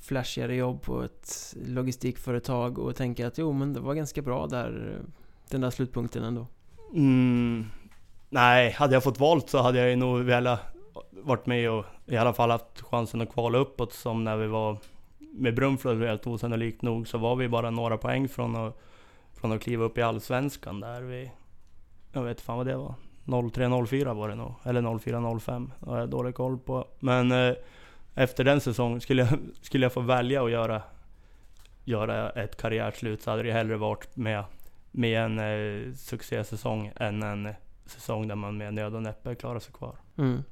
flashigare 0.00 0.54
jobb 0.54 0.82
på 0.82 1.02
ett 1.02 1.54
logistikföretag 1.66 2.78
och 2.78 2.96
tänka 2.96 3.26
att 3.26 3.38
jo 3.38 3.52
men 3.52 3.72
det 3.72 3.80
var 3.80 3.94
ganska 3.94 4.22
bra 4.22 4.46
där, 4.46 4.98
den 5.50 5.60
där 5.60 5.70
slutpunkten 5.70 6.24
ändå? 6.24 6.46
Mm, 6.94 7.66
nej, 8.28 8.70
hade 8.70 8.94
jag 8.94 9.02
fått 9.02 9.20
valt 9.20 9.50
så 9.50 9.58
hade 9.58 9.78
jag 9.78 9.90
ju 9.90 9.96
nog 9.96 10.20
velat 10.20 10.60
varit 11.10 11.46
med 11.46 11.70
och 11.70 11.84
i 12.06 12.16
alla 12.16 12.32
fall 12.32 12.50
haft 12.50 12.80
chansen 12.80 13.20
att 13.20 13.32
kvala 13.32 13.58
uppåt 13.58 13.92
som 13.92 14.24
när 14.24 14.36
vi 14.36 14.46
var 14.46 14.76
med 15.18 15.54
Brunflo 15.54 16.04
helt 16.04 16.26
osannolikt 16.26 16.82
nog 16.82 17.08
så 17.08 17.18
var 17.18 17.36
vi 17.36 17.48
bara 17.48 17.70
några 17.70 17.96
poäng 17.96 18.28
från 18.28 18.56
att, 18.56 18.78
från 19.34 19.52
att 19.52 19.62
kliva 19.62 19.84
upp 19.84 19.98
i 19.98 20.02
Allsvenskan 20.02 20.80
där 20.80 21.02
vi... 21.02 21.30
Jag 22.12 22.22
vet 22.22 22.40
fan 22.40 22.56
vad 22.56 22.66
det 22.66 22.76
var. 22.76 22.94
03-04 23.24 24.14
var 24.14 24.28
det 24.28 24.34
nog. 24.34 24.54
Eller 24.64 24.82
04-05. 24.82 25.70
Det 25.80 25.90
har 25.90 25.98
jag 25.98 26.10
dålig 26.10 26.34
koll 26.34 26.58
på. 26.58 26.84
Men 26.98 27.32
eh, 27.32 27.54
efter 28.18 28.44
den 28.44 28.60
säsongen, 28.60 29.00
skulle 29.00 29.22
jag, 29.22 29.38
skulle 29.62 29.84
jag 29.84 29.92
få 29.92 30.00
välja 30.00 30.44
att 30.44 30.50
göra, 30.50 30.82
göra 31.84 32.30
ett 32.30 32.56
karriärslut 32.56 33.22
så 33.22 33.30
hade 33.30 33.42
det 33.42 33.52
hellre 33.52 33.76
varit 33.76 34.16
med, 34.16 34.44
med 34.90 35.24
en 35.24 35.38
eh, 35.38 35.94
succésäsong 35.94 36.92
än 36.96 37.22
en 37.22 37.54
säsong 37.86 38.28
där 38.28 38.34
man 38.34 38.56
med 38.56 38.74
nöd 38.74 38.94
och 38.94 39.02
näppe 39.02 39.34
klarar 39.34 39.60
sig 39.60 39.72
kvar. 39.72 39.96
Mm. 40.16 40.42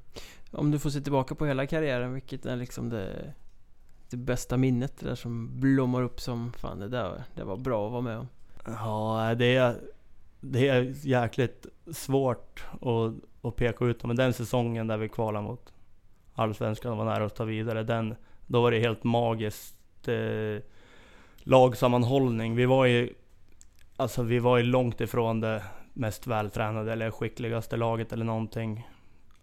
Om 0.51 0.71
du 0.71 0.79
får 0.79 0.89
se 0.89 1.01
tillbaka 1.01 1.35
på 1.35 1.45
hela 1.45 1.67
karriären, 1.67 2.13
vilket 2.13 2.45
är 2.45 2.55
liksom 2.55 2.89
det, 2.89 3.33
det 4.09 4.17
bästa 4.17 4.57
minnet? 4.57 4.97
Det 4.99 5.05
där 5.05 5.15
som 5.15 5.59
blommar 5.59 6.01
upp 6.01 6.21
som 6.21 6.53
fan, 6.53 6.79
det 6.79 6.87
där 6.87 7.23
det 7.35 7.43
var 7.43 7.57
bra 7.57 7.85
att 7.85 7.91
vara 7.91 8.01
med 8.01 8.17
om. 8.17 8.27
Ja, 8.65 9.35
det 9.37 9.55
är, 9.55 9.75
det 10.39 10.67
är 10.67 10.95
jäkligt 11.07 11.65
svårt 11.91 12.65
att, 12.81 13.13
att 13.47 13.55
peka 13.55 13.85
ut 13.85 14.03
Men 14.03 14.15
den 14.15 14.33
säsongen 14.33 14.87
där 14.87 14.97
vi 14.97 15.09
kvalade 15.09 15.47
mot 15.47 15.73
Allsvenskan 16.37 16.91
och 16.91 16.97
var 16.97 17.05
nära 17.05 17.25
att 17.25 17.35
ta 17.35 17.43
vidare, 17.43 17.83
den, 17.83 18.15
då 18.47 18.61
var 18.61 18.71
det 18.71 18.79
helt 18.79 19.03
magiskt 19.03 20.07
eh, 20.07 20.63
lagsammanhållning. 21.39 22.55
Vi 22.55 22.65
var 22.65 22.85
ju, 22.85 23.13
alltså 23.95 24.23
vi 24.23 24.39
var 24.39 24.57
ju 24.57 24.63
långt 24.63 25.01
ifrån 25.01 25.39
det 25.39 25.63
mest 25.93 26.27
vältränade 26.27 26.91
eller 26.91 27.11
skickligaste 27.11 27.77
laget 27.77 28.13
eller 28.13 28.25
någonting 28.25 28.87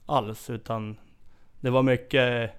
alls. 0.07 0.51
Utan 0.51 0.97
det 1.61 1.71
var 1.71 1.83
mycket, 1.83 2.53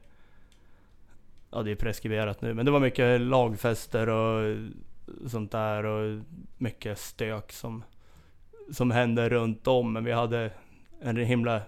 ja 1.52 1.62
det 1.64 1.72
är 1.72 1.76
preskriberat 1.76 2.42
nu, 2.42 2.54
men 2.54 2.66
det 2.66 2.72
var 2.72 2.80
mycket 2.80 3.22
lagfester 3.22 4.10
och 4.10 4.58
sånt 5.28 5.52
där 5.52 5.86
och 5.86 6.22
mycket 6.58 7.00
stök 7.00 7.52
som, 7.52 7.84
som 8.72 8.92
hände 8.92 9.30
runt 9.30 9.68
om. 9.68 9.94
Men 9.94 10.04
vi 10.04 10.12
hade 10.12 10.52
en 11.02 11.18
himla, 11.18 11.62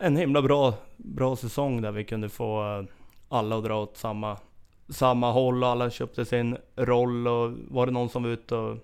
en 0.00 0.16
himla 0.16 0.42
bra, 0.42 0.74
bra 0.96 1.36
säsong 1.36 1.82
där 1.82 1.92
vi 1.92 2.04
kunde 2.04 2.28
få 2.28 2.84
alla 3.28 3.56
att 3.56 3.64
dra 3.64 3.82
åt 3.82 3.96
samma, 3.96 4.38
samma 4.88 5.32
håll 5.32 5.62
och 5.62 5.68
alla 5.68 5.90
köpte 5.90 6.24
sin 6.24 6.56
roll 6.76 7.28
och 7.28 7.52
var 7.68 7.86
det 7.86 7.92
någon 7.92 8.08
som 8.08 8.22
var 8.22 8.30
ute 8.30 8.54
och 8.56 8.78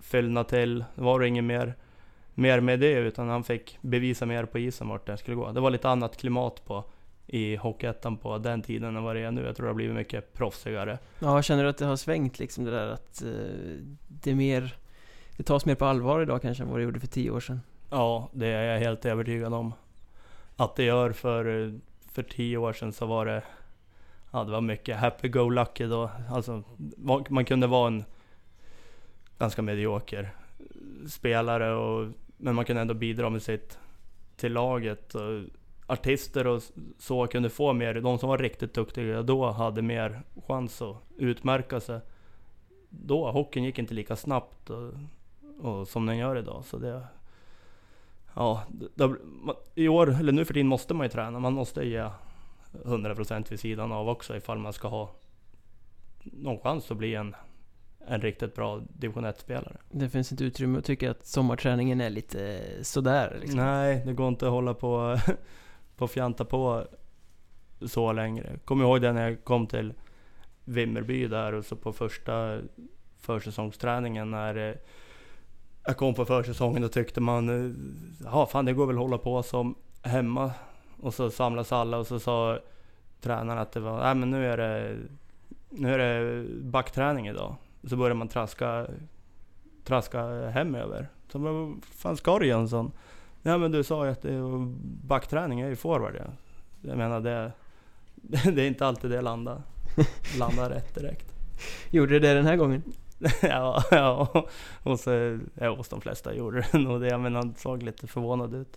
fyllna 0.00 0.44
till, 0.44 0.84
var 0.94 1.20
det 1.20 1.28
inget 1.28 1.44
mer 1.44 1.74
mer 2.34 2.60
med 2.60 2.80
det 2.80 2.92
utan 2.92 3.28
han 3.28 3.44
fick 3.44 3.78
bevisa 3.80 4.26
mer 4.26 4.44
på 4.44 4.58
isen 4.58 4.88
vart 4.88 5.06
det 5.06 5.16
skulle 5.16 5.36
gå. 5.36 5.52
Det 5.52 5.60
var 5.60 5.70
lite 5.70 5.88
annat 5.88 6.16
klimat 6.16 6.64
på 6.64 6.84
i 7.26 7.56
Hockeyettan 7.56 8.16
på 8.16 8.38
den 8.38 8.62
tiden 8.62 8.96
än 8.96 9.02
vad 9.02 9.16
det 9.16 9.22
är 9.22 9.30
nu. 9.30 9.44
Jag 9.44 9.56
tror 9.56 9.66
det 9.66 9.70
har 9.70 9.74
blivit 9.74 9.96
mycket 9.96 10.32
proffsigare. 10.32 10.98
Ja, 11.18 11.42
känner 11.42 11.62
du 11.62 11.68
att 11.68 11.78
det 11.78 11.86
har 11.86 11.96
svängt 11.96 12.38
liksom 12.38 12.64
det 12.64 12.70
där 12.70 12.86
att 12.86 13.22
uh, 13.24 13.30
det 14.08 14.30
är 14.30 14.34
mer 14.34 14.76
Det 15.36 15.42
tas 15.42 15.66
mer 15.66 15.74
på 15.74 15.84
allvar 15.84 16.22
idag 16.22 16.42
kanske 16.42 16.62
än 16.62 16.68
vad 16.68 16.78
det 16.78 16.84
gjorde 16.84 17.00
för 17.00 17.06
tio 17.06 17.30
år 17.30 17.40
sedan? 17.40 17.60
Ja, 17.90 18.28
det 18.32 18.46
är 18.46 18.72
jag 18.72 18.80
helt 18.80 19.04
övertygad 19.04 19.54
om. 19.54 19.72
Att 20.56 20.76
det 20.76 20.84
gör 20.84 21.12
för, 21.12 21.74
för 22.12 22.22
tio 22.22 22.56
år 22.56 22.72
sedan 22.72 22.92
så 22.92 23.06
var 23.06 23.26
det 23.26 23.42
Ja, 24.34 24.44
det 24.44 24.52
var 24.52 24.60
mycket 24.60 24.96
happy-go-lucky 24.96 25.86
då. 25.86 26.10
Alltså, 26.30 26.62
man 27.28 27.44
kunde 27.44 27.66
vara 27.66 27.86
en 27.86 28.04
ganska 29.38 29.62
medioker 29.62 30.30
spelare 31.08 31.74
och 31.74 32.08
men 32.36 32.54
man 32.54 32.64
kunde 32.64 32.82
ändå 32.82 32.94
bidra 32.94 33.30
med 33.30 33.42
sitt 33.42 33.78
till 34.36 34.52
laget. 34.52 35.14
Och 35.14 35.42
artister 35.86 36.46
och 36.46 36.62
så 36.98 37.26
kunde 37.26 37.50
få 37.50 37.72
mer, 37.72 37.94
de 37.94 38.18
som 38.18 38.28
var 38.28 38.38
riktigt 38.38 38.74
duktiga 38.74 39.22
då 39.22 39.50
hade 39.50 39.82
mer 39.82 40.22
chans 40.46 40.82
att 40.82 40.96
utmärka 41.16 41.80
sig. 41.80 42.00
Då, 42.88 43.30
hockeyn 43.30 43.64
gick 43.64 43.78
inte 43.78 43.94
lika 43.94 44.16
snabbt 44.16 44.70
och, 44.70 44.92
och 45.60 45.88
som 45.88 46.06
den 46.06 46.16
gör 46.16 46.38
idag. 46.38 46.64
Så 46.64 46.78
det, 46.78 47.02
ja, 48.34 48.62
det, 48.94 49.16
I 49.74 49.88
år, 49.88 50.16
eller 50.20 50.32
nu 50.32 50.44
för 50.44 50.54
tiden 50.54 50.66
måste 50.66 50.94
man 50.94 51.06
ju 51.06 51.10
träna. 51.10 51.38
Man 51.38 51.52
måste 51.52 51.84
ge 51.84 52.08
100% 52.72 53.50
vid 53.50 53.60
sidan 53.60 53.92
av 53.92 54.08
också 54.08 54.36
ifall 54.36 54.58
man 54.58 54.72
ska 54.72 54.88
ha 54.88 55.10
någon 56.22 56.58
chans 56.58 56.90
att 56.90 56.96
bli 56.96 57.14
en 57.14 57.34
en 58.06 58.20
riktigt 58.20 58.54
bra 58.54 58.82
division 58.88 59.26
1-spelare. 59.26 59.76
Det 59.90 60.08
finns 60.08 60.32
inte 60.32 60.44
utrymme 60.44 60.78
att 60.78 60.84
tycka 60.84 61.10
att 61.10 61.26
sommarträningen 61.26 62.00
är 62.00 62.10
lite 62.10 62.60
sådär 62.82 63.36
liksom. 63.40 63.60
Nej, 63.60 64.02
det 64.06 64.12
går 64.12 64.28
inte 64.28 64.46
att 64.46 64.52
hålla 64.52 64.74
på 64.74 65.18
på 65.96 66.08
fjanta 66.08 66.44
på 66.44 66.84
så 67.86 68.12
längre. 68.12 68.58
Kommer 68.64 68.84
ihåg 68.84 69.02
det 69.02 69.12
när 69.12 69.30
jag 69.30 69.44
kom 69.44 69.66
till 69.66 69.94
Vimmerby 70.64 71.26
där 71.26 71.52
och 71.52 71.64
så 71.64 71.76
på 71.76 71.92
första 71.92 72.60
försäsongsträningen 73.20 74.30
när 74.30 74.68
eh, 74.68 74.74
jag 75.86 75.96
kom 75.96 76.14
på 76.14 76.24
försäsongen 76.24 76.84
och 76.84 76.92
tyckte 76.92 77.20
man, 77.20 77.48
eh, 77.48 77.74
ja 78.24 78.46
fan 78.46 78.64
det 78.64 78.72
går 78.72 78.86
väl 78.86 78.96
att 78.96 79.02
hålla 79.02 79.18
på 79.18 79.42
som 79.42 79.74
hemma. 80.02 80.50
Och 81.00 81.14
så 81.14 81.30
samlas 81.30 81.72
alla 81.72 81.98
och 81.98 82.06
så 82.06 82.20
sa 82.20 82.58
tränaren 83.20 83.58
att 83.58 83.72
det 83.72 83.80
var, 83.80 84.00
nej 84.00 84.14
men 84.14 84.30
nu 84.30 84.46
är 84.46 84.56
det, 84.56 84.96
nu 85.68 85.94
är 85.94 85.98
det 85.98 86.44
backträning 86.62 87.28
idag. 87.28 87.56
Så 87.88 87.96
börjar 87.96 88.14
man 88.14 88.28
traska, 88.28 88.86
traska 89.84 90.50
hemöver. 90.50 91.08
Så 91.32 91.38
vad 91.38 91.84
fan 91.84 92.16
ska 92.16 92.38
du 92.38 92.46
Jönsson? 92.46 92.92
Nej 93.42 93.58
men 93.58 93.72
du 93.72 93.84
sa 93.84 94.04
ju 94.04 94.12
att 94.12 94.22
det 94.22 94.34
är 94.34 94.66
backträning 95.06 95.58
jag 95.58 95.66
är 95.66 95.70
ju 95.70 95.76
forward 95.76 96.14
ja. 96.18 96.24
Jag 96.80 96.98
menar 96.98 97.20
det, 97.20 97.52
det 98.52 98.62
är 98.62 98.66
inte 98.66 98.86
alltid 98.86 99.10
det 99.10 99.20
landar, 99.20 99.62
landar 100.38 100.70
rätt 100.70 100.94
direkt. 100.94 101.32
Gjorde 101.90 102.18
det 102.18 102.34
den 102.34 102.46
här 102.46 102.56
gången? 102.56 102.82
ja, 103.42 103.84
ja, 103.90 104.46
och 104.82 105.00
så, 105.00 105.38
ja, 105.54 105.74
hos 105.74 105.88
de 105.88 106.00
flesta 106.00 106.34
gjorde 106.34 106.66
det 106.72 106.78
nog 106.78 107.00
det, 107.00 107.18
men 107.18 107.34
han 107.34 107.54
såg 107.54 107.82
lite 107.82 108.06
förvånad 108.06 108.54
ut. 108.54 108.76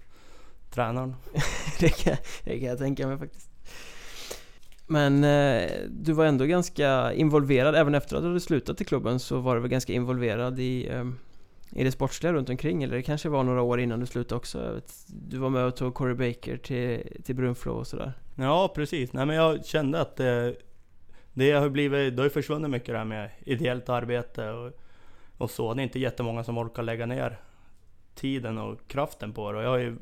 Tränaren. 0.70 1.16
det, 1.80 1.90
kan, 1.90 2.18
det 2.44 2.60
kan 2.60 2.70
jag 2.70 2.78
tänka 2.78 3.08
mig 3.08 3.18
faktiskt. 3.18 3.50
Men 4.88 5.24
eh, 5.24 5.72
du 5.90 6.14
var 6.14 6.26
ändå 6.26 6.46
ganska 6.46 7.14
involverad, 7.14 7.76
även 7.76 7.96
efter 7.96 8.16
att 8.16 8.22
du 8.22 8.28
hade 8.28 8.40
slutat 8.40 8.82
i 8.82 8.86
klubben 8.86 9.20
så 9.20 9.40
var 9.40 9.56
du 9.56 9.62
väl 9.62 9.70
ganska 9.70 9.94
involverad 9.94 10.60
i, 10.60 10.88
eh, 10.88 11.06
i 11.72 11.84
det 11.84 11.92
sportsliga 11.92 12.34
runt 12.34 12.50
omkring 12.50 12.84
eller 12.84 12.96
det 12.96 13.04
kanske 13.04 13.30
var 13.30 13.44
några 13.44 13.62
år 13.62 13.80
innan 13.80 14.00
du 14.00 14.06
slutade 14.06 14.38
också? 14.38 14.74
Vet, 14.74 14.94
du 15.08 15.38
var 15.38 15.50
med 15.50 15.66
och 15.66 15.76
tog 15.76 15.94
Corey 15.94 16.16
Baker 16.16 16.58
till, 16.58 17.04
till 17.24 17.36
Brunflo 17.36 17.72
och 17.72 17.88
sådär? 17.88 18.14
Ja 18.36 18.72
precis, 18.76 19.14
nej 19.14 19.26
men 19.26 19.36
jag 19.36 19.66
kände 19.66 20.02
att 20.02 20.16
det, 20.16 20.56
det 21.38 21.52
har 21.52 21.70
blivit, 21.70 22.16
det 22.16 22.22
har 22.22 22.30
försvunnit 22.30 22.72
mycket 22.72 22.88
det 22.88 22.98
här 22.98 23.06
med 23.06 23.30
ideellt 23.40 23.90
arbete 23.90 24.50
och, 24.50 24.72
och 25.38 25.52
så. 25.52 25.74
Det 25.74 25.82
är 25.82 25.84
inte 25.84 26.00
jättemånga 26.00 26.44
som 26.44 26.58
orkar 26.58 26.84
lägga 26.84 27.06
ner 27.06 27.38
tiden 28.16 28.58
och 28.58 28.88
kraften 28.88 29.34
på 29.34 29.52
det. 29.52 29.58
Och 29.58 29.64
jag 29.64 29.82
ju, 29.82 29.98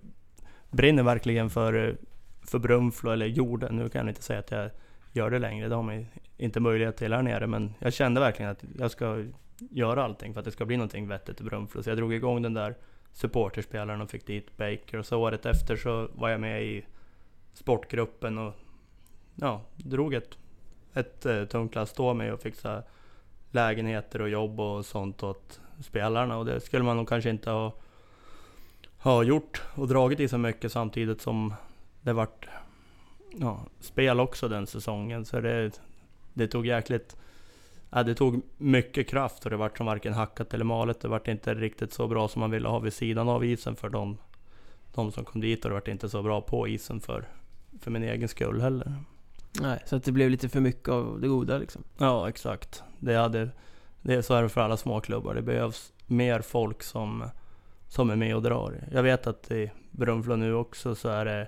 brinner 0.72 1.04
verkligen 1.04 1.50
för 1.50 1.98
för 2.42 2.60
Brunflo, 2.60 3.12
eller 3.12 3.26
gjorde, 3.26 3.72
nu 3.72 3.90
kan 3.90 4.00
jag 4.00 4.12
inte 4.12 4.24
säga 4.24 4.40
att 4.40 4.52
jag 4.52 4.70
gör 5.14 5.32
det 5.32 5.40
längre, 5.40 5.68
det 5.68 5.76
har 5.76 5.84
man 5.84 6.06
inte 6.38 6.60
möjlighet 6.60 6.98
till 6.98 7.14
här 7.14 7.22
nere, 7.22 7.48
men 7.48 7.74
jag 7.80 7.94
kände 7.94 8.22
verkligen 8.22 8.52
att 8.52 8.64
jag 8.80 8.92
ska 8.92 9.24
göra 9.58 10.04
allting 10.04 10.34
för 10.34 10.40
att 10.40 10.46
det 10.46 10.52
ska 10.52 10.66
bli 10.66 10.78
någonting 10.78 11.08
vettigt 11.08 11.42
i 11.42 11.44
Brunflo. 11.44 11.84
Så 11.84 11.90
jag 11.90 11.98
drog 11.98 12.14
igång 12.14 12.42
den 12.42 12.54
där 12.54 12.76
supporterspelaren 13.14 14.02
och 14.02 14.10
fick 14.10 14.28
dit 14.28 14.58
Baker. 14.58 14.98
Och 14.98 15.06
så 15.06 15.18
året 15.18 15.46
efter 15.46 15.76
så 15.76 16.10
var 16.14 16.30
jag 16.30 16.42
med 16.42 16.64
i 16.64 16.86
sportgruppen 17.54 18.38
och 18.38 18.54
ja, 19.36 19.62
drog 19.76 20.14
ett, 20.14 20.38
ett 20.96 21.26
eh, 21.26 21.46
tungt 21.46 21.76
lass 21.76 21.94
då 21.94 22.14
med 22.14 22.34
och 22.34 22.42
fixa 22.42 22.84
lägenheter 23.52 24.22
och 24.22 24.30
jobb 24.30 24.60
och 24.60 24.86
sånt 24.86 25.24
åt 25.24 25.60
spelarna 25.82 26.38
och 26.38 26.46
det 26.46 26.60
skulle 26.60 26.84
man 26.84 26.98
nog 26.98 27.10
kanske 27.10 27.30
inte 27.30 27.50
ha, 27.50 27.74
ha 28.98 29.24
gjort 29.24 29.62
och 29.76 29.88
dragit 29.88 30.20
i 30.20 30.28
så 30.28 30.38
mycket 30.38 30.72
samtidigt 30.72 31.22
som 31.22 31.54
det 32.02 32.14
vart 32.14 32.48
ja, 33.40 33.66
spel 33.80 34.20
också 34.20 34.48
den 34.48 34.68
säsongen. 34.68 35.26
Så 35.26 35.42
det, 35.42 35.82
det 36.34 36.48
tog 36.48 36.66
jäkligt... 36.66 37.18
Ja, 37.90 38.04
det 38.04 38.16
tog 38.16 38.42
mycket 38.58 39.10
kraft 39.10 39.46
och 39.46 39.52
det 39.52 39.58
vart 39.58 39.78
som 39.78 39.86
varken 39.86 40.14
hackat 40.14 40.54
eller 40.54 40.66
malet. 40.66 41.00
Det 41.00 41.08
vart 41.08 41.28
inte 41.28 41.54
riktigt 41.54 41.94
så 41.94 42.08
bra 42.08 42.28
som 42.28 42.40
man 42.40 42.52
ville 42.52 42.68
ha 42.68 42.80
vid 42.80 42.94
sidan 42.94 43.30
av 43.30 43.46
isen 43.46 43.76
för 43.76 43.90
de, 43.90 44.18
de 44.96 45.12
som 45.12 45.26
kom 45.26 45.42
dit 45.42 45.66
och 45.66 45.70
det 45.70 45.76
vart 45.76 45.88
inte 45.88 46.10
så 46.10 46.24
bra 46.24 46.42
på 46.42 46.68
isen 46.68 47.00
för, 47.00 47.26
för 47.82 47.92
min 47.92 48.04
egen 48.04 48.28
skull 48.28 48.62
heller. 48.62 48.94
Nej, 49.62 49.84
så 49.86 49.96
att 49.96 50.04
det 50.04 50.12
blev 50.12 50.30
lite 50.30 50.50
för 50.50 50.60
mycket 50.60 50.90
av 50.90 51.22
det 51.22 51.28
goda 51.28 51.58
liksom? 51.58 51.84
Ja, 51.98 52.30
exakt. 52.30 52.84
Det, 53.00 53.16
hade, 53.16 53.50
det 54.02 54.14
är 54.14 54.22
så 54.22 54.34
är 54.34 54.44
det 54.44 54.50
för 54.50 54.62
alla 54.62 54.78
småklubbar. 54.78 55.36
Det 55.36 55.42
behövs 55.42 55.94
mer 56.08 56.42
folk 56.42 56.84
som, 56.84 57.30
som 57.88 58.10
är 58.10 58.16
med 58.16 58.36
och 58.36 58.42
drar. 58.42 58.88
Jag 58.92 59.04
vet 59.04 59.28
att 59.28 59.52
i 59.52 59.72
Brunflo 59.92 60.36
nu 60.36 60.54
också 60.54 60.96
så 60.96 61.10
är 61.10 61.26
det 61.26 61.48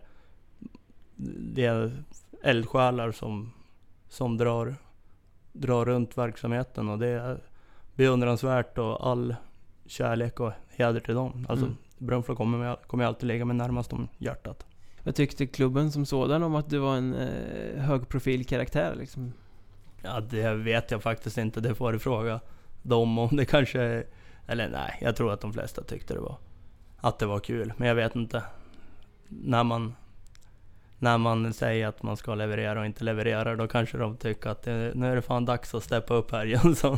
det 1.40 1.66
är 1.66 2.04
eldsjälar 2.44 3.12
som, 3.12 3.54
som 4.10 4.38
drar, 4.38 4.76
drar 5.54 5.86
runt 5.86 6.18
verksamheten 6.18 6.90
och 6.90 7.00
det 7.00 7.08
är 7.08 7.40
beundransvärt 7.96 8.78
och 8.78 9.08
all 9.08 9.36
kärlek 9.86 10.40
och 10.40 10.52
heder 10.70 11.00
till 11.00 11.16
dem. 11.16 11.46
Alltså 11.50 11.66
Mm. 11.66 11.78
Brunflo 11.98 12.36
kommer, 12.36 12.58
med, 12.58 12.78
kommer 12.88 13.06
alltid 13.06 13.28
ligga 13.28 13.46
mig 13.46 13.56
närmast 13.56 13.94
om 13.94 14.08
hjärtat. 14.18 14.66
Vad 15.08 15.16
tyckte 15.16 15.46
klubben 15.46 15.92
som 15.92 16.06
sådan 16.06 16.44
om 16.44 16.56
att 16.56 16.70
du 16.70 16.78
var 16.78 16.98
en 16.98 17.14
eh, 17.16 17.82
högprofilkaraktär 17.82 18.96
liksom? 18.96 19.34
Ja, 20.02 20.20
det 20.20 20.54
vet 20.54 20.92
jag 20.92 21.04
faktiskt 21.04 21.38
inte. 21.38 21.62
Det 21.62 21.76
får 21.76 21.94
du 21.94 22.00
fråga 22.00 22.40
dem 22.82 23.18
om. 23.18 23.36
Det 23.36 23.46
kanske... 23.46 24.04
Eller 24.48 24.70
nej, 24.70 24.98
jag 25.02 25.16
tror 25.16 25.34
att 25.34 25.42
de 25.42 25.54
flesta 25.54 25.84
tyckte 25.84 26.14
det 26.14 26.20
var... 26.20 26.38
Att 26.98 27.20
det 27.20 27.26
var 27.26 27.40
kul. 27.40 27.74
Men 27.78 27.88
jag 27.88 27.96
vet 27.96 28.16
inte. 28.16 28.44
När 29.28 29.64
man... 29.64 29.96
När 31.00 31.18
man 31.18 31.54
säger 31.54 31.88
att 31.88 32.04
man 32.04 32.18
ska 32.18 32.36
leverera 32.36 32.80
och 32.80 32.86
inte 32.86 33.04
levererar, 33.04 33.56
då 33.56 33.68
kanske 33.68 33.98
de 33.98 34.18
tycker 34.18 34.50
att 34.50 34.64
det, 34.64 34.92
nu 34.96 35.12
är 35.12 35.16
det 35.16 35.22
fan 35.22 35.46
dags 35.46 35.76
att 35.76 35.84
steppa 35.84 36.14
upp 36.14 36.32
här 36.32 36.46
Jönsson. 36.64 36.98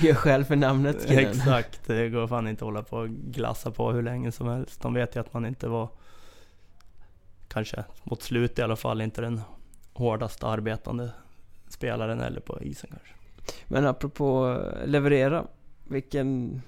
Gör 0.00 0.14
själv 0.14 0.44
för 0.44 0.56
namnet 0.56 1.06
killen. 1.08 1.30
Exakt, 1.30 1.80
det 1.86 2.08
går 2.08 2.26
fan 2.26 2.48
inte 2.48 2.64
att 2.64 2.66
hålla 2.66 2.82
på 2.82 2.96
och 2.96 3.08
glassa 3.08 3.70
på 3.70 3.92
hur 3.92 4.02
länge 4.02 4.32
som 4.32 4.48
helst. 4.48 4.82
De 4.82 4.94
vet 4.94 5.16
ju 5.16 5.20
att 5.20 5.32
man 5.32 5.46
inte 5.46 5.68
var... 5.68 5.88
Kanske 7.52 7.84
mot 8.04 8.22
slut 8.22 8.58
i 8.58 8.62
alla 8.62 8.76
fall, 8.76 9.00
inte 9.00 9.20
den 9.20 9.40
hårdast 9.92 10.44
arbetande 10.44 11.10
spelaren 11.68 12.20
eller 12.20 12.40
på 12.40 12.60
isen 12.62 12.90
kanske. 12.90 13.14
Men 13.68 13.86
apropå 13.86 14.58
eh, 14.60 14.86
leverera, 14.86 15.44
vilken 15.84 16.62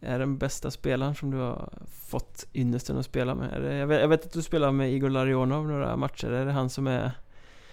är 0.00 0.18
den 0.18 0.38
bästa 0.38 0.70
spelaren 0.70 1.14
som 1.14 1.30
du 1.30 1.36
har 1.36 1.68
fått 2.08 2.46
ynnesten 2.54 2.98
att 2.98 3.06
spela 3.06 3.34
med? 3.34 3.62
Det, 3.62 3.74
jag, 3.74 3.86
vet, 3.86 4.00
jag 4.00 4.08
vet 4.08 4.26
att 4.26 4.32
du 4.32 4.42
spelar 4.42 4.72
med 4.72 4.92
Igor 4.92 5.10
Larionov 5.10 5.66
några 5.68 5.96
matcher, 5.96 6.30
är 6.30 6.46
det 6.46 6.52
han 6.52 6.70
som 6.70 6.86
är... 6.86 7.10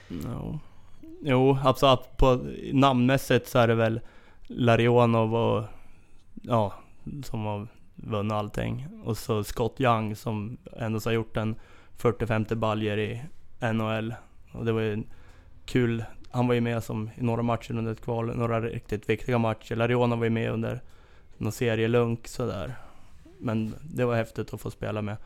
No. 0.07 0.59
Jo, 1.21 1.57
absolut. 1.63 2.17
På, 2.17 2.45
namnmässigt 2.73 3.47
så 3.47 3.59
är 3.59 3.67
det 3.67 3.75
väl 3.75 3.99
Larionov 4.47 5.35
och 5.35 5.63
ja, 6.41 6.73
som 7.23 7.45
har 7.45 7.67
vunnit 7.95 8.33
allting. 8.33 8.87
Och 9.03 9.17
så 9.17 9.43
Scott 9.43 9.81
Young 9.81 10.15
som 10.15 10.57
ändå 10.77 10.99
har 11.05 11.11
gjort 11.11 11.37
en 11.37 11.55
40-50 12.01 12.55
baljer 12.55 12.97
i 12.97 13.21
NHL. 13.73 14.15
Och 14.51 14.65
det 14.65 14.71
var 14.71 14.81
ju 14.81 15.03
kul. 15.65 16.03
Han 16.31 16.47
var 16.47 16.53
ju 16.55 16.61
med 16.61 16.83
som 16.83 17.09
i 17.15 17.23
några 17.23 17.41
matcher 17.43 17.71
under 17.77 17.91
ett 17.91 18.01
kval, 18.01 18.35
några 18.37 18.61
riktigt 18.61 19.09
viktiga 19.09 19.37
matcher. 19.37 19.75
Larionov 19.75 20.17
var 20.19 20.25
ju 20.25 20.29
med 20.29 20.51
under 20.51 20.81
någon 21.37 21.51
serielunk 21.51 22.27
sådär. 22.27 22.73
Men 23.39 23.73
det 23.81 24.05
var 24.05 24.15
häftigt 24.15 24.53
att 24.53 24.61
få 24.61 24.71
spela 24.71 25.01
med 25.01 25.17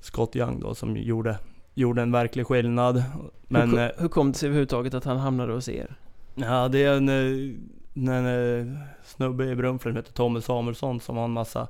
Scott 0.00 0.36
Young 0.36 0.60
då 0.60 0.74
som 0.74 0.96
gjorde, 0.96 1.38
gjorde 1.74 2.02
en 2.02 2.12
verklig 2.12 2.46
skillnad. 2.46 3.02
Men 3.48 3.70
hur, 3.70 3.78
eh, 3.78 3.88
ko- 3.88 4.02
hur 4.02 4.08
kom 4.08 4.32
det 4.32 4.38
sig 4.38 4.46
överhuvudtaget 4.46 4.94
att 4.94 5.04
han 5.04 5.16
hamnade 5.18 5.52
hos 5.52 5.68
er? 5.68 5.94
Ja, 6.34 6.68
det 6.68 6.84
är 6.84 6.96
en, 6.96 7.08
eh, 7.08 8.14
en, 8.16 8.26
eh, 8.26 8.76
snubbe 9.04 9.44
i 9.44 9.56
Brunflo 9.56 9.90
som 9.90 9.96
heter 9.96 10.12
Tommy 10.12 10.40
Samuelsson 10.40 11.00
som 11.00 11.16
har 11.16 11.24
en 11.24 11.30
massa 11.32 11.68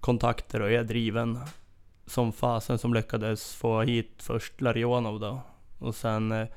kontakter 0.00 0.60
och 0.62 0.70
är 0.70 0.84
driven 0.84 1.38
som 2.12 2.32
fasen 2.32 2.78
som 2.78 2.94
lyckades 2.94 3.54
få 3.54 3.80
hit 3.80 4.12
först 4.16 4.60
Larionov 4.60 5.20
då. 5.20 5.40
Och 5.78 5.94
sen 5.94 6.32
eh, 6.32 6.48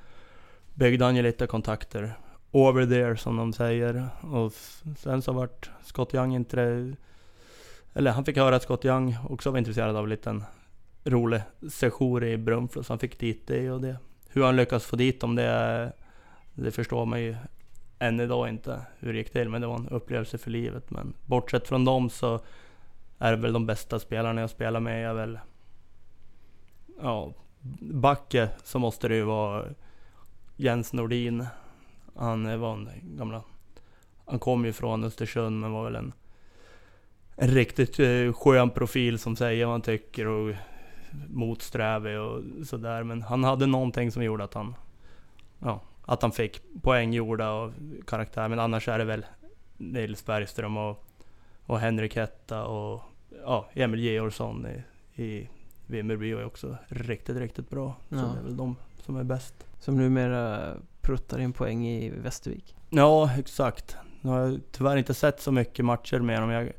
byggde 0.73 1.05
han 1.05 1.15
ju 1.15 1.21
lite 1.21 1.47
kontakter 1.47 2.17
over 2.51 2.85
there 2.85 3.17
som 3.17 3.37
de 3.37 3.53
säger. 3.53 4.07
Och 4.21 4.53
sen 4.97 5.21
så 5.21 5.33
vart 5.33 5.69
Scott 5.83 6.13
Young 6.13 6.35
inte... 6.35 6.93
Eller 7.93 8.11
han 8.11 8.25
fick 8.25 8.37
höra 8.37 8.55
att 8.55 8.63
Scott 8.63 8.85
Young 8.85 9.17
också 9.29 9.51
var 9.51 9.57
intresserad 9.57 9.95
av 9.95 10.03
en 10.03 10.09
liten 10.09 10.43
rolig 11.03 11.41
session 11.69 12.23
i 12.23 12.37
Brunflo 12.37 12.83
så 12.83 12.93
han 12.93 12.99
fick 12.99 13.19
dit 13.19 13.47
det 13.47 13.71
och 13.71 13.81
det. 13.81 13.97
Hur 14.29 14.43
han 14.43 14.55
lyckas 14.55 14.85
få 14.85 14.95
dit 14.95 15.21
dem 15.21 15.35
det, 15.35 15.91
det 16.53 16.71
förstår 16.71 17.05
man 17.05 17.21
ju 17.21 17.35
än 17.99 18.19
idag 18.19 18.49
inte 18.49 18.81
hur 18.99 19.13
det 19.13 19.17
gick 19.17 19.31
till. 19.31 19.49
Men 19.49 19.61
det 19.61 19.67
var 19.67 19.75
en 19.75 19.89
upplevelse 19.89 20.37
för 20.37 20.51
livet. 20.51 20.91
Men 20.91 21.13
bortsett 21.25 21.67
från 21.67 21.85
dem 21.85 22.09
så 22.09 22.39
är 23.19 23.33
väl 23.33 23.53
de 23.53 23.65
bästa 23.65 23.99
spelarna 23.99 24.41
jag 24.41 24.49
spelar 24.49 24.79
med 24.79 25.09
är 25.09 25.13
väl... 25.13 25.39
Ja, 27.01 27.33
Backe 27.79 28.49
så 28.63 28.79
måste 28.79 29.07
det 29.07 29.15
ju 29.15 29.23
vara 29.23 29.65
Jens 30.55 30.93
Nordin. 30.93 31.45
Han 32.15 32.59
var 32.59 32.73
en 32.73 32.89
gamla... 33.03 33.43
Han 34.25 34.39
kom 34.39 34.65
ju 34.65 34.73
från 34.73 35.03
Östersund 35.03 35.59
men 35.59 35.71
var 35.71 35.83
väl 35.83 35.95
en, 35.95 36.13
en 37.35 37.47
riktigt 37.47 37.99
eh, 37.99 38.33
skön 38.33 38.69
profil 38.69 39.19
som 39.19 39.35
säger 39.35 39.65
vad 39.65 39.73
han 39.73 39.81
tycker 39.81 40.27
och 40.27 40.55
motsträvig 41.27 42.19
och 42.19 42.41
sådär. 42.63 43.03
Men 43.03 43.21
han 43.21 43.43
hade 43.43 43.65
någonting 43.65 44.11
som 44.11 44.23
gjorde 44.23 44.43
att 44.43 44.53
han... 44.53 44.75
Ja, 45.59 45.81
att 46.05 46.21
han 46.21 46.31
fick 46.31 46.61
poäng 46.81 47.13
gjorda 47.13 47.49
av 47.49 47.73
karaktär. 48.07 48.47
Men 48.47 48.59
annars 48.59 48.87
är 48.87 48.97
det 48.97 49.05
väl 49.05 49.25
Nils 49.77 50.25
Bergström 50.25 50.77
och, 50.77 51.04
och 51.65 51.79
Henrik 51.79 52.15
Hetta 52.15 52.65
och 52.65 53.01
ja, 53.43 53.69
Emil 53.73 53.99
Georgsson 53.99 54.67
i, 54.67 54.83
i 55.23 55.49
Vimmerby 55.87 56.31
är 56.31 56.45
också 56.45 56.77
riktigt, 56.87 57.37
riktigt 57.37 57.69
bra. 57.69 57.95
Så 58.09 58.15
Ja. 58.15 58.21
det 58.21 58.39
är 58.39 58.43
väl 58.43 58.57
de 58.57 58.75
som 59.01 59.17
är 59.17 59.23
bäst. 59.23 59.53
Som 59.79 59.97
numera 59.97 60.73
pruttar 61.01 61.39
in 61.39 61.53
poäng 61.53 61.87
i 61.87 62.09
Västervik. 62.09 62.75
Ja, 62.89 63.31
exakt. 63.37 63.97
Nu 64.21 64.29
har 64.29 64.39
jag 64.39 64.59
tyvärr 64.71 64.97
inte 64.97 65.13
sett 65.13 65.41
så 65.41 65.51
mycket 65.51 65.85
matcher 65.85 66.19
med 66.19 66.39
honom. 66.39 66.49
Jag, 66.55 66.71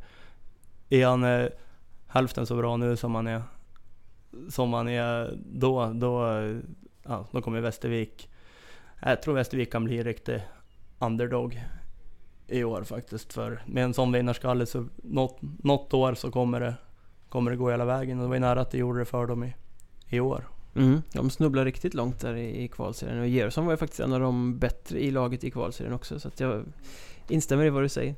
är 0.88 1.06
han 1.06 1.24
eh, 1.24 1.48
hälften 2.06 2.46
så 2.46 2.56
bra 2.56 2.76
nu 2.76 2.96
som 2.96 3.14
han 3.14 3.26
är 3.26 3.42
som 4.50 4.72
han 4.72 4.88
är 4.88 5.38
då, 5.46 5.92
då, 5.94 6.22
ja, 7.02 7.26
då 7.30 7.42
kommer 7.42 7.60
Västervik. 7.60 8.28
Jag 9.02 9.22
tror 9.22 9.34
Västervik 9.34 9.72
kan 9.72 9.84
bli 9.84 9.98
en 9.98 10.04
riktig 10.04 10.42
underdog 10.98 11.62
i 12.48 12.64
år 12.64 12.82
faktiskt. 12.82 13.32
För 13.32 13.62
med 13.66 13.84
en 13.84 13.94
sån 13.94 14.12
vinnarskalle 14.12 14.66
så 14.66 14.86
något, 14.96 15.38
något 15.40 15.94
år 15.94 16.14
så 16.14 16.30
kommer 16.30 16.60
det, 16.60 16.74
kommer 17.28 17.50
det 17.50 17.56
gå 17.56 17.70
hela 17.70 17.84
vägen. 17.84 18.18
Och 18.18 18.22
det 18.22 18.28
var 18.28 18.36
ju 18.36 18.40
nära 18.40 18.60
att 18.60 18.70
det 18.70 18.78
gjorde 18.78 18.98
det 18.98 19.04
för 19.04 19.26
dem 19.26 19.44
i, 19.44 19.54
i 20.08 20.20
år. 20.20 20.48
Mm. 20.74 21.02
De 21.12 21.30
snubblar 21.30 21.64
riktigt 21.64 21.94
långt 21.94 22.20
där 22.20 22.34
i, 22.34 22.62
i 22.62 22.68
kvalserien 22.68 23.20
och 23.20 23.28
Georgsson 23.28 23.64
var 23.64 23.72
ju 23.72 23.76
faktiskt 23.76 24.00
en 24.00 24.12
av 24.12 24.20
de 24.20 24.58
bättre 24.58 25.04
i 25.04 25.10
laget 25.10 25.44
i 25.44 25.50
kvalserien 25.50 25.94
också 25.94 26.20
så 26.20 26.28
att 26.28 26.40
jag 26.40 26.64
instämmer 27.28 27.64
i 27.64 27.70
vad 27.70 27.82
du 27.82 27.88
säger. 27.88 28.14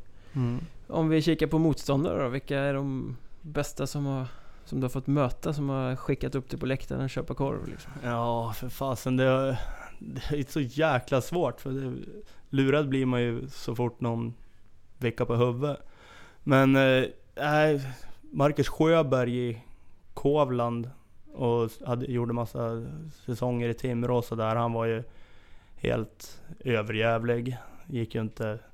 Om 0.87 1.09
vi 1.09 1.23
kikar 1.23 1.47
på 1.47 1.59
motståndare 1.59 2.23
då, 2.23 2.29
vilka 2.29 2.59
är 2.59 2.75
de 2.75 3.17
bästa 3.41 3.87
som, 3.87 4.07
har, 4.07 4.27
som 4.65 4.81
du 4.81 4.85
har 4.85 4.91
fått 4.91 5.07
möta, 5.07 5.53
som 5.53 5.69
har 5.69 5.97
skickat 5.97 6.35
upp 6.35 6.51
dig 6.51 6.61
på 6.61 6.67
läktaren 6.67 7.03
och 7.03 7.11
köpa 7.11 7.35
korv 7.35 7.69
liksom? 7.69 7.93
Ja, 8.05 8.53
för 8.57 8.69
fasen 8.69 9.17
det, 9.17 9.59
det 9.99 10.39
är 10.39 10.53
så 10.53 10.61
jäkla 10.61 11.21
svårt. 11.21 11.61
För 11.61 11.71
det, 11.71 11.97
lurad 12.51 12.89
blir 12.89 13.07
man 13.07 13.23
ju 13.23 13.49
så 13.49 13.75
fort 13.75 14.01
någon 14.01 14.35
vickar 14.99 15.25
på 15.25 15.35
huvudet. 15.35 15.79
Men 16.43 16.77
eh, 16.77 17.05
nej, 17.37 17.81
Marcus 18.21 18.69
Sjöberg 18.69 19.49
i 19.51 19.63
Kovland 20.15 20.91
och 21.33 21.71
hade, 21.87 22.07
gjorde 22.07 22.33
massa 22.33 22.87
säsonger 23.27 23.69
i 23.69 23.75
Timrå 23.75 24.17
och 24.17 24.25
sådär. 24.25 24.57
Han 24.57 24.73
var 24.73 24.85
ju 24.87 25.03
helt 25.77 26.43
överjävlig. 26.61 27.57
Gick 27.87 28.15
ju 28.15 28.21
inte... 28.21 28.59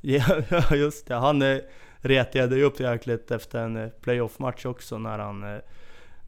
Ja, 0.00 0.74
just 0.76 1.06
det. 1.06 1.14
Han 1.14 1.42
eh, 1.42 1.58
retade 1.96 2.56
ju 2.56 2.62
upp 2.64 2.80
jäkligt 2.80 3.30
efter 3.30 3.58
en 3.64 3.76
eh, 3.76 3.88
playoff-match 3.88 4.66
också 4.66 4.98
när 4.98 5.18
han... 5.18 5.42
eh, 5.42 5.60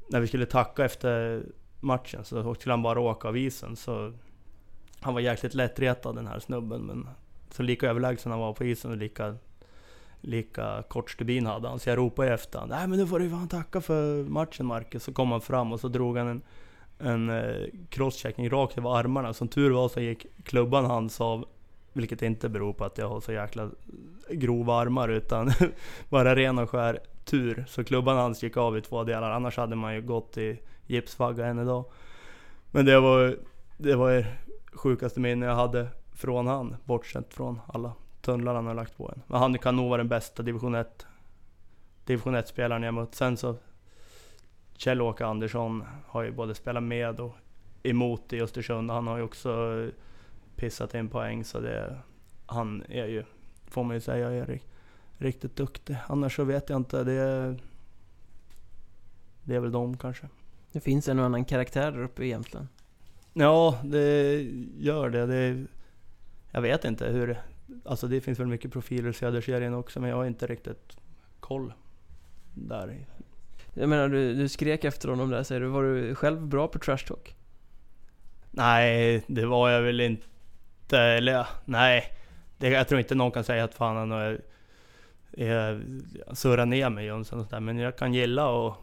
När 0.09 0.21
vi 0.21 0.27
skulle 0.27 0.47
tacka 0.47 0.85
efter 0.85 1.43
matchen 1.81 2.25
så 2.25 2.55
skulle 2.55 2.73
han 2.73 2.83
bara 2.83 3.01
åka 3.01 3.29
av 3.29 3.37
isen. 3.37 3.77
Så 3.77 4.13
han 5.05 5.15
var 5.15 5.21
jäkligt 5.21 5.55
lättretad 5.55 6.15
den 6.15 6.27
här 6.27 6.39
snubben. 6.39 6.81
Men 6.83 7.09
så 7.51 7.63
lika 7.63 7.91
överlägsen 7.91 8.33
han 8.33 8.41
var 8.41 8.53
på 8.53 8.65
isen 8.65 8.91
och 8.91 8.97
lika, 8.97 9.37
lika 10.21 10.83
kort 10.89 11.11
stubin 11.11 11.47
hade 11.47 11.69
han. 11.69 11.79
Så 11.79 11.89
jag 11.89 11.99
ropade 11.99 12.35
efter 12.35 12.59
honom. 12.59 12.77
Nej 12.77 12.89
men 12.89 12.99
nu 12.99 13.07
får 13.07 13.19
du 13.19 13.31
fan 13.31 13.49
tacka 13.49 13.81
för 13.81 14.25
matchen 14.25 14.67
Marcus. 14.67 15.05
Så 15.05 15.13
kom 15.13 15.33
han 15.33 15.41
fram 15.41 15.73
och 15.73 15.81
så 15.81 15.89
drog 15.89 16.19
han 16.19 16.27
en, 16.29 16.43
en 16.99 17.31
eh, 17.31 17.67
crosschecking 17.89 18.51
rakt 18.51 18.79
över 18.79 18.97
armarna. 18.99 19.33
Som 19.33 19.49
tur 19.49 19.71
var 19.71 19.89
så 19.89 20.01
gick 20.01 20.27
klubban 20.45 20.85
hans 20.85 21.21
av. 21.21 21.45
Vilket 21.93 22.23
inte 22.23 22.49
beror 22.49 22.73
på 22.73 22.85
att 22.85 22.99
jag 22.99 23.09
har 23.09 23.21
så 23.21 23.33
jäkla 23.33 23.71
grova 24.31 24.75
armar 24.75 25.09
utan 25.09 25.53
bara 26.09 26.37
ren 26.37 26.59
och 26.59 26.71
skär 26.71 27.01
tur. 27.25 27.65
Så 27.69 27.85
klubban 27.85 28.17
hans 28.17 28.43
gick 28.43 28.57
av 28.57 28.79
i 28.79 28.81
två 28.81 29.05
delar. 29.05 29.31
Annars 29.31 29.57
hade 29.57 29.77
man 29.77 29.95
ju 29.95 30.03
gått 30.03 30.39
i 30.39 30.59
gipsvagga 30.87 31.47
än 31.47 31.59
idag. 31.59 31.85
Men 32.71 32.85
det 32.85 33.01
var, 33.01 33.37
det 33.77 33.97
var 33.97 34.27
sjukaste 34.75 35.21
minne 35.21 35.47
jag 35.47 35.55
hade 35.55 35.89
från 36.13 36.47
han. 36.47 36.77
Bortsett 36.85 37.35
från 37.35 37.61
alla 37.67 37.93
tunnlar 38.21 38.55
han 38.55 38.67
har 38.67 38.75
lagt 38.75 38.97
på 38.97 39.09
en. 39.09 39.23
Men 39.27 39.41
han 39.41 39.59
kan 39.59 39.77
nog 39.77 39.89
vara 39.89 39.99
den 39.99 40.09
bästa 40.09 40.43
division 40.43 40.75
1 40.75 41.07
Division 42.05 42.35
1 42.35 42.49
spelaren 42.49 42.83
jag 42.83 42.95
mött. 42.95 43.15
Sen 43.15 43.37
så 43.37 43.57
Kjell-Åke 44.77 45.27
Andersson 45.27 45.85
har 46.07 46.23
ju 46.23 46.31
både 46.31 46.55
spelat 46.55 46.83
med 46.83 47.21
och 47.21 47.37
emot 47.83 48.33
i 48.33 48.41
Östersund. 48.41 48.91
Han 48.91 49.07
har 49.07 49.17
ju 49.17 49.23
också 49.23 49.85
pissat 50.57 50.95
in 50.95 51.09
poäng 51.09 51.45
så 51.45 51.61
det 51.61 51.99
Han 52.47 52.83
är 52.89 53.07
ju, 53.07 53.25
får 53.67 53.85
man 53.85 53.97
ju 53.97 54.01
säga, 54.01 54.31
är 54.31 54.61
riktigt 55.19 55.57
duktig. 55.57 55.97
Annars 56.07 56.37
så 56.37 56.45
vet 56.45 56.71
jag 56.71 56.77
inte. 56.77 57.05
Det 57.05 57.13
är, 57.13 57.61
det 59.43 59.55
är 59.55 59.61
väl 59.61 59.73
de 59.73 59.97
kanske. 59.97 60.29
Det 60.73 60.81
finns 60.81 61.09
en 61.09 61.19
och 61.19 61.25
annan 61.25 61.45
karaktär 61.45 61.93
där 61.93 62.03
uppe 62.03 62.25
i 62.25 62.29
Jämtland. 62.29 62.69
Ja, 63.37 63.79
det 63.85 64.43
gör 64.79 65.11
det. 65.11 65.27
det. 65.27 65.67
Jag 66.51 66.61
vet 66.61 66.85
inte 66.85 67.07
hur... 67.07 67.39
Alltså 67.85 68.07
det 68.07 68.21
finns 68.21 68.41
väl 68.41 68.47
mycket 68.47 68.73
profiler 68.73 69.11
i 69.11 69.13
Söderserien 69.13 69.75
också, 69.75 70.01
men 70.01 70.11
jag 70.11 70.17
har 70.17 70.25
inte 70.25 70.47
riktigt 70.47 70.97
koll 71.41 71.73
där. 72.55 73.07
Jag 73.75 73.89
menar, 73.89 74.09
du, 74.09 74.35
du 74.35 74.49
skrek 74.49 74.85
efter 74.85 75.09
honom 75.09 75.31
där, 75.31 75.43
säger 75.43 75.61
du. 75.61 75.67
Var 75.67 75.83
du 75.83 76.15
själv 76.15 76.47
bra 76.47 76.69
på 76.69 76.79
trash 76.79 76.99
talk? 76.99 77.37
Nej, 78.51 79.25
det 79.27 79.47
var 79.47 79.71
jag 79.71 79.83
väl 79.83 80.01
inte. 80.01 80.99
Eller 80.99 81.47
nej. 81.65 82.05
Det, 82.59 82.69
jag 82.69 82.89
tror 82.89 83.01
inte 83.01 83.15
någon 83.15 83.31
kan 83.31 83.45
säga 83.45 83.65
att 83.65 83.75
fan 83.75 83.97
han 83.97 84.13
är, 84.13 85.81
surrar 86.33 86.67
ner 86.67 86.91
mig 86.91 87.13
och 87.13 87.27
sådär. 87.27 87.61
Men 87.61 87.79
jag 87.79 87.97
kan 87.97 88.15
gilla 88.15 88.49
och 88.49 88.77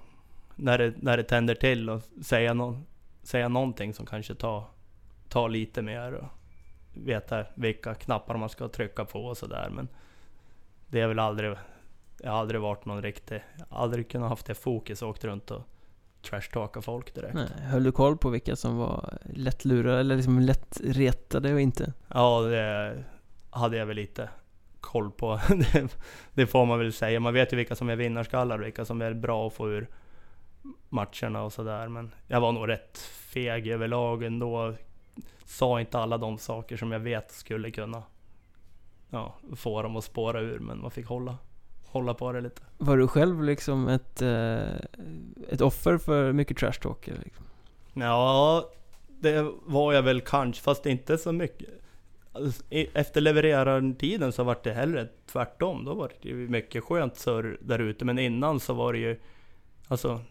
när 0.56 0.78
det, 0.78 0.94
när 0.98 1.18
det 1.18 1.24
tänder 1.24 1.56
till 1.56 1.90
och 1.90 2.02
säga, 2.22 2.54
no, 2.54 2.84
säga 3.24 3.48
någonting 3.48 3.94
som 3.94 4.06
kanske 4.06 4.36
tar, 4.36 4.64
tar 5.30 5.50
lite 5.50 5.82
mer 5.82 6.14
och 6.14 6.28
veta 6.94 7.46
vilka 7.56 7.96
knappar 7.96 8.38
man 8.38 8.50
ska 8.50 8.68
trycka 8.68 9.06
på 9.06 9.26
och 9.26 9.38
sådär. 9.38 9.70
Men 9.70 9.88
det 10.88 11.02
är 11.02 11.08
väl 11.08 11.20
aldrig, 11.20 11.56
jag 12.22 12.32
har 12.32 12.40
aldrig 12.40 12.62
varit 12.62 12.86
någon 12.86 13.02
riktig, 13.02 13.44
aldrig 13.70 14.10
kunnat 14.10 14.30
haft 14.30 14.46
det 14.46 14.56
fokus 14.56 15.02
och 15.02 15.10
åkt 15.10 15.24
runt 15.24 15.52
och 15.52 15.62
trashtalka 16.22 16.82
folk 16.82 17.16
direkt. 17.16 17.34
Nej, 17.34 17.48
höll 17.62 17.84
du 17.84 17.92
koll 17.92 18.18
på 18.18 18.30
vilka 18.30 18.56
som 18.56 18.78
var 18.78 19.18
lättlurade 19.34 20.00
eller 20.00 20.16
liksom 20.16 20.40
lättretade 20.40 21.54
och 21.54 21.62
inte? 21.62 21.94
Ja, 22.08 22.42
det 22.42 23.04
hade 23.50 23.78
jag 23.78 23.86
väl 23.86 23.96
lite 23.96 24.30
koll 24.80 25.12
på. 25.12 25.40
det, 25.50 25.98
det 26.34 26.48
får 26.48 26.66
man 26.66 26.80
väl 26.80 26.94
säga. 26.94 27.20
Man 27.20 27.34
vet 27.34 27.54
ju 27.54 27.58
vilka 27.58 27.76
som 27.76 27.90
är 27.90 27.96
vinnarskallar 27.96 28.60
och 28.60 28.66
vilka 28.66 28.86
som 28.86 29.02
är 29.02 29.14
bra 29.14 29.48
att 29.48 29.54
få 29.54 29.70
ur 29.70 29.88
matcherna 30.90 31.44
och 31.44 31.54
sådär. 31.54 31.88
Men 31.88 32.12
jag 32.28 32.42
var 32.42 32.52
nog 32.52 32.70
rätt 32.70 32.98
feg 32.98 33.68
överlag 33.68 34.24
ändå. 34.24 34.74
Sa 35.46 35.80
inte 35.80 36.00
alla 36.00 36.18
de 36.18 36.38
saker 36.38 36.78
som 36.78 36.92
jag 36.92 37.00
vet 37.00 37.32
skulle 37.32 37.72
kunna 37.72 38.04
ja, 39.10 39.36
få 39.56 39.82
dem 39.82 39.96
att 39.96 40.04
spåra 40.04 40.40
ur, 40.42 40.60
men 40.60 40.82
man 40.82 40.92
fick 40.92 41.06
hålla, 41.06 41.38
hålla 41.86 42.14
på 42.14 42.32
det 42.32 42.42
lite. 42.42 42.62
Var 42.78 42.98
du 42.98 43.08
själv 43.08 43.44
liksom 43.44 43.88
ett, 43.88 44.22
eh, 44.22 44.76
ett 45.50 45.62
offer 45.62 45.98
för 45.98 46.32
mycket 46.32 46.58
trash 46.58 46.80
talk? 46.82 47.08
Liksom? 47.08 47.46
Ja, 47.94 48.70
det 49.08 49.52
var 49.66 49.94
jag 49.94 50.02
väl 50.02 50.22
kanske, 50.22 50.64
fast 50.64 50.86
inte 50.86 51.18
så 51.18 51.32
mycket. 51.32 51.70
Alltså, 52.34 52.64
efter 52.72 53.22
levererartiden 53.22 54.32
så 54.32 54.44
var 54.44 54.58
det 54.64 54.74
hellre 54.74 55.08
tvärtom. 55.32 55.86
Då 55.86 55.94
var 55.94 56.12
det 56.22 56.30
ju 56.30 56.36
mycket 56.50 56.84
skönt 56.84 57.18
surr 57.18 57.58
där 57.62 57.80
ute. 57.80 58.06
Men 58.06 58.20
innan 58.20 58.60
så 58.60 58.74
var 58.74 58.94
det 58.94 59.00
ju... 59.00 59.20
Alltså, 59.88 60.22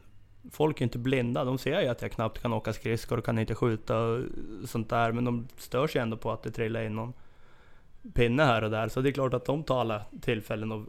folk 0.51 0.80
är 0.80 0.84
inte 0.84 0.99
blinda. 0.99 1.45
De 1.45 1.59
ser 1.59 1.80
ju 1.80 1.88
att 1.88 2.03
jag 2.03 2.12
knappt 2.12 2.43
kan 2.43 2.53
åka 2.53 2.72
skridskor 2.72 3.18
och 3.18 3.24
kan 3.24 3.38
inte 3.38 3.55
skjuta 3.55 3.99
och 3.99 4.24
sånt 4.64 4.88
där. 4.88 5.12
Men 5.12 5.24
de 5.24 5.49
stör 5.57 5.86
sig 5.86 6.01
ändå 6.01 6.16
på 6.16 6.32
att 6.32 6.43
det 6.43 6.51
trillar 6.51 6.82
in 6.82 6.95
någon 6.95 7.12
pinne 8.14 8.43
här 8.43 8.64
och 8.64 8.70
där. 8.70 8.88
Så 8.88 9.01
det 9.01 9.09
är 9.09 9.12
klart 9.12 9.34
att 9.34 9.45
de 9.45 9.64
tar 9.64 9.80
alla 9.80 10.03
tillfällen 10.20 10.72
och 10.72 10.86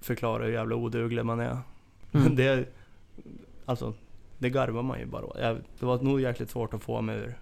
förklarar 0.00 0.44
hur 0.44 0.52
jävla 0.52 0.76
oduglig 0.76 1.24
man 1.24 1.40
är. 1.40 1.58
Mm. 2.12 2.36
det, 2.36 2.68
alltså, 3.64 3.94
det 4.38 4.50
garvar 4.50 4.82
man 4.82 4.98
ju 4.98 5.06
bara 5.06 5.40
jag, 5.40 5.58
Det 5.78 5.86
var 5.86 5.98
nog 5.98 6.20
jäkligt 6.20 6.50
svårt 6.50 6.74
att 6.74 6.82
få 6.82 7.00
mig 7.00 7.16
ur, 7.16 7.38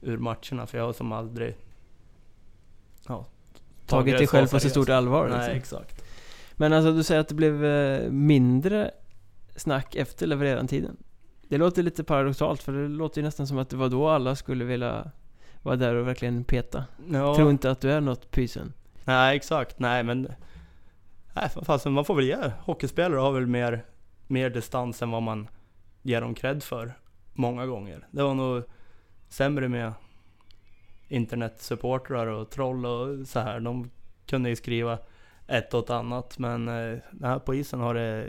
ur 0.00 0.18
matcherna. 0.18 0.66
För 0.66 0.78
jag 0.78 0.84
har 0.84 0.92
som 0.92 1.12
aldrig 1.12 1.56
ja, 3.08 3.26
tagit 3.86 4.18
dig 4.18 4.26
själv 4.26 4.46
på 4.46 4.60
så 4.60 4.70
stort 4.70 4.88
allvar. 4.88 5.28
Nej, 5.28 5.38
liksom. 5.38 5.56
exakt. 5.56 6.04
Men 6.52 6.72
alltså 6.72 6.92
du 6.92 7.02
säger 7.02 7.20
att 7.20 7.28
det 7.28 7.34
blev 7.34 7.64
eh, 7.64 8.10
mindre 8.10 8.90
snack 9.56 9.94
efter 9.94 10.26
levererantiden. 10.26 10.96
Det 11.48 11.58
låter 11.58 11.82
lite 11.82 12.04
paradoxalt 12.04 12.62
för 12.62 12.72
det 12.72 12.88
låter 12.88 13.20
ju 13.20 13.24
nästan 13.24 13.46
som 13.46 13.58
att 13.58 13.70
det 13.70 13.76
var 13.76 13.88
då 13.88 14.08
alla 14.08 14.36
skulle 14.36 14.64
vilja 14.64 15.10
vara 15.62 15.76
där 15.76 15.94
och 15.94 16.08
verkligen 16.08 16.44
peta. 16.44 16.84
Ja. 17.10 17.34
Tror 17.36 17.50
inte 17.50 17.70
att 17.70 17.80
du 17.80 17.92
är 17.92 18.00
något 18.00 18.30
pysen. 18.30 18.72
Nej, 19.04 19.36
exakt. 19.36 19.78
Nej, 19.78 20.02
men... 20.02 20.28
Nej, 21.34 21.48
fast 21.62 21.86
man 21.86 22.04
får 22.04 22.14
väl 22.14 22.24
ge 22.24 22.36
hockeyspelare 22.60 23.20
har 23.20 23.32
väl 23.32 23.46
mer, 23.46 23.84
mer 24.26 24.50
distans 24.50 25.02
än 25.02 25.10
vad 25.10 25.22
man 25.22 25.48
ger 26.02 26.20
dem 26.20 26.34
cred 26.34 26.62
för. 26.62 26.98
Många 27.32 27.66
gånger. 27.66 28.06
Det 28.10 28.22
var 28.22 28.34
nog 28.34 28.62
sämre 29.28 29.68
med 29.68 29.92
internetsupportrar 31.08 32.26
och 32.26 32.50
troll 32.50 32.86
och 32.86 33.26
så 33.28 33.40
här. 33.40 33.60
De 33.60 33.90
kunde 34.26 34.48
ju 34.48 34.56
skriva 34.56 34.98
ett 35.46 35.74
och 35.74 35.84
ett 35.84 35.90
annat. 35.90 36.38
Men 36.38 36.68
eh, 36.68 36.98
här 37.22 37.38
på 37.38 37.54
isen 37.54 37.80
har 37.80 37.94
det 37.94 38.28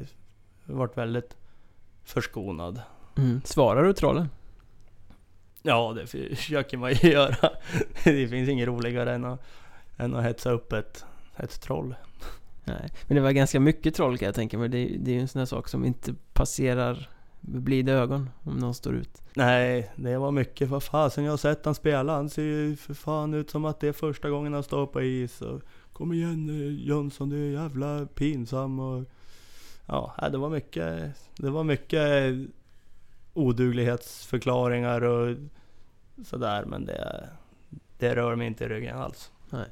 varit 0.74 0.98
väldigt 0.98 1.38
förskonad. 2.04 2.82
Mm. 3.18 3.42
Svarar 3.46 3.84
du 3.84 3.94
trollen? 3.94 4.30
Ja, 5.62 5.94
det 5.96 6.08
försöker 6.36 6.78
man 6.78 6.94
ju 6.94 7.10
göra. 7.10 7.50
Det 8.04 8.28
finns 8.28 8.50
inget 8.50 8.68
roligare 8.68 9.14
än 9.14 9.26
att, 9.26 9.42
än 9.98 10.16
att 10.16 10.24
hetsa 10.24 10.52
upp 10.52 10.74
ett, 10.74 11.06
ett 11.36 11.62
troll. 11.62 11.96
Nej, 12.64 12.90
men 13.08 13.16
det 13.16 13.22
var 13.22 13.32
ganska 13.32 13.60
mycket 13.60 13.96
troll 13.96 14.18
kan 14.18 14.26
jag 14.26 14.36
tänka 14.36 14.58
mig. 14.58 14.70
Det, 14.70 14.98
det 15.00 15.12
är 15.12 15.16
ju 15.16 15.22
en 15.22 15.28
sån 15.28 15.40
här 15.40 15.46
sak 15.46 15.68
som 15.68 15.86
inte 15.86 16.16
passerar 16.34 17.10
blida 17.42 17.92
ögon 17.92 18.30
om 18.44 18.58
någon 18.58 18.74
står 18.74 18.96
ut. 18.96 19.22
Nej, 19.34 19.92
det 19.96 20.18
var 20.18 20.32
mycket. 20.32 20.70
Vad 20.70 20.84
fasen, 20.84 21.24
jag 21.24 21.32
har 21.32 21.38
sett 21.38 21.66
han 21.66 21.76
spela. 21.76 22.16
Han 22.16 22.30
ser 22.30 22.42
ju 22.42 22.76
för 22.76 22.94
fan 22.94 23.34
ut 23.34 23.50
som 23.50 23.66
att 23.66 23.80
det 23.80 23.88
är 23.88 23.94
första 23.94 24.30
gången 24.30 24.54
han 24.54 24.64
står 24.64 24.88
på 24.88 25.02
is. 25.02 25.42
Och, 25.42 25.62
Kom 25.94 26.14
igen 26.14 26.50
eh, 26.50 26.88
Jönsson, 26.88 27.30
du 27.30 27.48
är 27.48 27.62
jävla 27.62 28.06
pinsam. 28.06 28.80
Och, 28.80 29.06
ja, 29.88 30.30
det 30.32 30.38
var 30.38 30.50
mycket, 30.50 31.16
det 31.38 31.50
var 31.50 31.64
mycket 31.64 32.34
oduglighetsförklaringar 33.34 35.04
och 35.04 35.36
sådär. 36.26 36.66
Men 36.66 36.86
det, 36.86 37.30
det 37.98 38.16
rör 38.16 38.36
mig 38.36 38.48
inte 38.48 38.64
i 38.64 38.68
ryggen 38.68 38.98
alls. 38.98 39.32
Nej. 39.50 39.66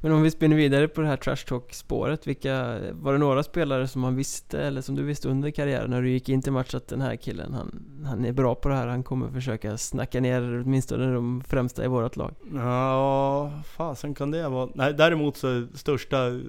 Men 0.00 0.12
om 0.12 0.22
vi 0.22 0.30
spinner 0.30 0.56
vidare 0.56 0.88
på 0.88 1.00
det 1.00 1.06
här 1.06 1.16
trash 1.16 1.36
talk 1.36 1.74
spåret 1.74 2.26
vilka, 2.26 2.78
Var 2.92 3.12
det 3.12 3.18
några 3.18 3.42
spelare 3.42 3.88
som 3.88 4.00
man 4.00 4.16
visste, 4.16 4.60
eller 4.62 4.80
som 4.80 4.94
du 4.94 5.02
visste 5.02 5.28
under 5.28 5.50
karriären 5.50 5.90
när 5.90 6.02
du 6.02 6.10
gick 6.10 6.28
in 6.28 6.42
till 6.42 6.52
match 6.52 6.74
att 6.74 6.88
den 6.88 7.00
här 7.00 7.16
killen, 7.16 7.54
han, 7.54 8.04
han 8.06 8.24
är 8.24 8.32
bra 8.32 8.54
på 8.54 8.68
det 8.68 8.74
här, 8.74 8.86
han 8.86 9.02
kommer 9.02 9.30
försöka 9.30 9.78
snacka 9.78 10.20
ner 10.20 10.62
åtminstone 10.64 11.14
de 11.14 11.42
främsta 11.48 11.84
i 11.84 11.88
vårt 11.88 12.16
lag? 12.16 12.34
Ja, 12.54 13.52
fasen 13.76 14.14
kan 14.14 14.30
det 14.30 14.48
vara? 14.48 14.68
Nej, 14.74 14.94
däremot 14.94 15.36
så 15.36 15.66
största 15.74 16.40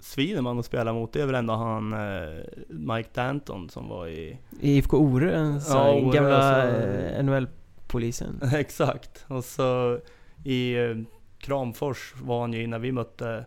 svinen 0.00 0.44
man 0.44 0.58
att 0.58 0.66
spela 0.66 0.92
mot, 0.92 1.12
det 1.12 1.22
är 1.22 1.26
väl 1.26 1.34
ändå 1.34 1.54
han 1.54 1.92
eh, 1.92 2.42
Mike 2.68 3.08
Danton 3.14 3.68
som 3.68 3.88
var 3.88 4.06
i... 4.06 4.38
I 4.60 4.76
IFK 4.76 4.98
Ore, 4.98 5.34
en 5.34 5.60
ja, 5.68 5.94
Ore, 5.94 6.16
gamla 6.16 6.36
alltså, 6.36 6.84
eh, 6.84 7.24
NHL-polisen. 7.24 8.40
Exakt, 8.54 9.24
och 9.28 9.44
så 9.44 9.98
i 10.44 10.74
eh, 10.74 10.96
Kramfors 11.38 12.14
var 12.22 12.40
han 12.40 12.52
ju 12.52 12.66
när 12.66 12.78
vi 12.78 12.92
mötte 12.92 13.44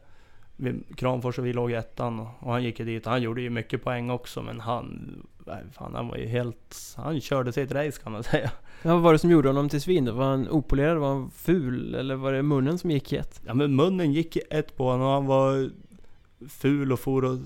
Kramfors 0.95 1.39
och 1.39 1.45
vi 1.45 1.53
låg 1.53 1.71
i 1.71 1.73
ettan 1.73 2.19
och 2.19 2.51
han 2.51 2.63
gick 2.63 2.79
ju 2.79 2.85
dit. 2.85 3.05
Han 3.05 3.21
gjorde 3.21 3.41
ju 3.41 3.49
mycket 3.49 3.83
poäng 3.83 4.09
också 4.09 4.41
men 4.41 4.59
han... 4.59 5.15
Fan, 5.71 5.95
han 5.95 6.07
var 6.07 6.17
ju 6.17 6.27
helt... 6.27 6.95
Han 6.97 7.21
körde 7.21 7.53
sitt 7.53 7.71
race 7.71 8.01
kan 8.03 8.11
man 8.11 8.23
säga. 8.23 8.51
Ja, 8.81 8.93
vad 8.93 9.01
var 9.01 9.13
det 9.13 9.19
som 9.19 9.31
gjorde 9.31 9.49
honom 9.49 9.69
till 9.69 9.81
svin 9.81 10.05
då? 10.05 10.11
Var 10.11 10.25
han 10.25 10.49
opolerad? 10.49 10.97
Var 10.97 11.07
han 11.07 11.31
ful? 11.31 11.95
Eller 11.95 12.15
var 12.15 12.33
det 12.33 12.43
munnen 12.43 12.77
som 12.77 12.91
gick 12.91 13.13
i 13.13 13.17
ett? 13.17 13.41
Ja 13.45 13.53
men 13.53 13.75
munnen 13.75 14.13
gick 14.13 14.37
i 14.37 14.41
ett 14.49 14.77
på 14.77 14.85
honom 14.85 15.07
och 15.07 15.13
han 15.13 15.25
var 15.25 15.69
ful 16.49 16.91
och 16.91 16.99
for 16.99 17.25
och 17.25 17.37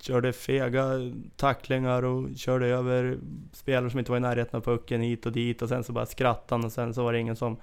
körde 0.00 0.32
fega 0.32 0.92
tacklingar 1.36 2.02
och 2.02 2.28
körde 2.36 2.66
över 2.66 3.18
spelare 3.52 3.90
som 3.90 3.98
inte 3.98 4.10
var 4.10 4.18
i 4.18 4.20
närheten 4.20 4.56
av 4.56 4.60
pucken 4.60 5.00
hit 5.00 5.26
och 5.26 5.32
dit 5.32 5.62
och 5.62 5.68
sen 5.68 5.84
så 5.84 5.92
bara 5.92 6.06
skrattade 6.06 6.54
han 6.54 6.64
och 6.64 6.72
sen 6.72 6.94
så 6.94 7.02
var 7.02 7.12
det 7.12 7.18
ingen 7.18 7.36
som 7.36 7.56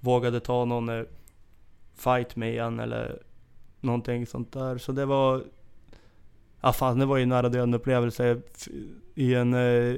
vågade 0.00 0.40
ta 0.40 0.64
någon 0.64 0.88
eh, 0.88 1.04
fight 1.94 2.36
med 2.36 2.62
han 2.62 2.80
eller 2.80 3.22
någonting 3.80 4.26
sånt 4.26 4.52
där. 4.52 4.78
Så 4.78 4.92
det 4.92 5.06
var... 5.06 5.44
Ja 6.60 6.72
fan, 6.72 6.98
det 6.98 7.06
var 7.06 7.16
ju 7.16 7.22
en 7.22 7.28
nära 7.28 7.48
döden 7.48 7.74
upplevelse 7.74 8.40
i 9.14 9.34
en... 9.34 9.54
Eh, 9.54 9.94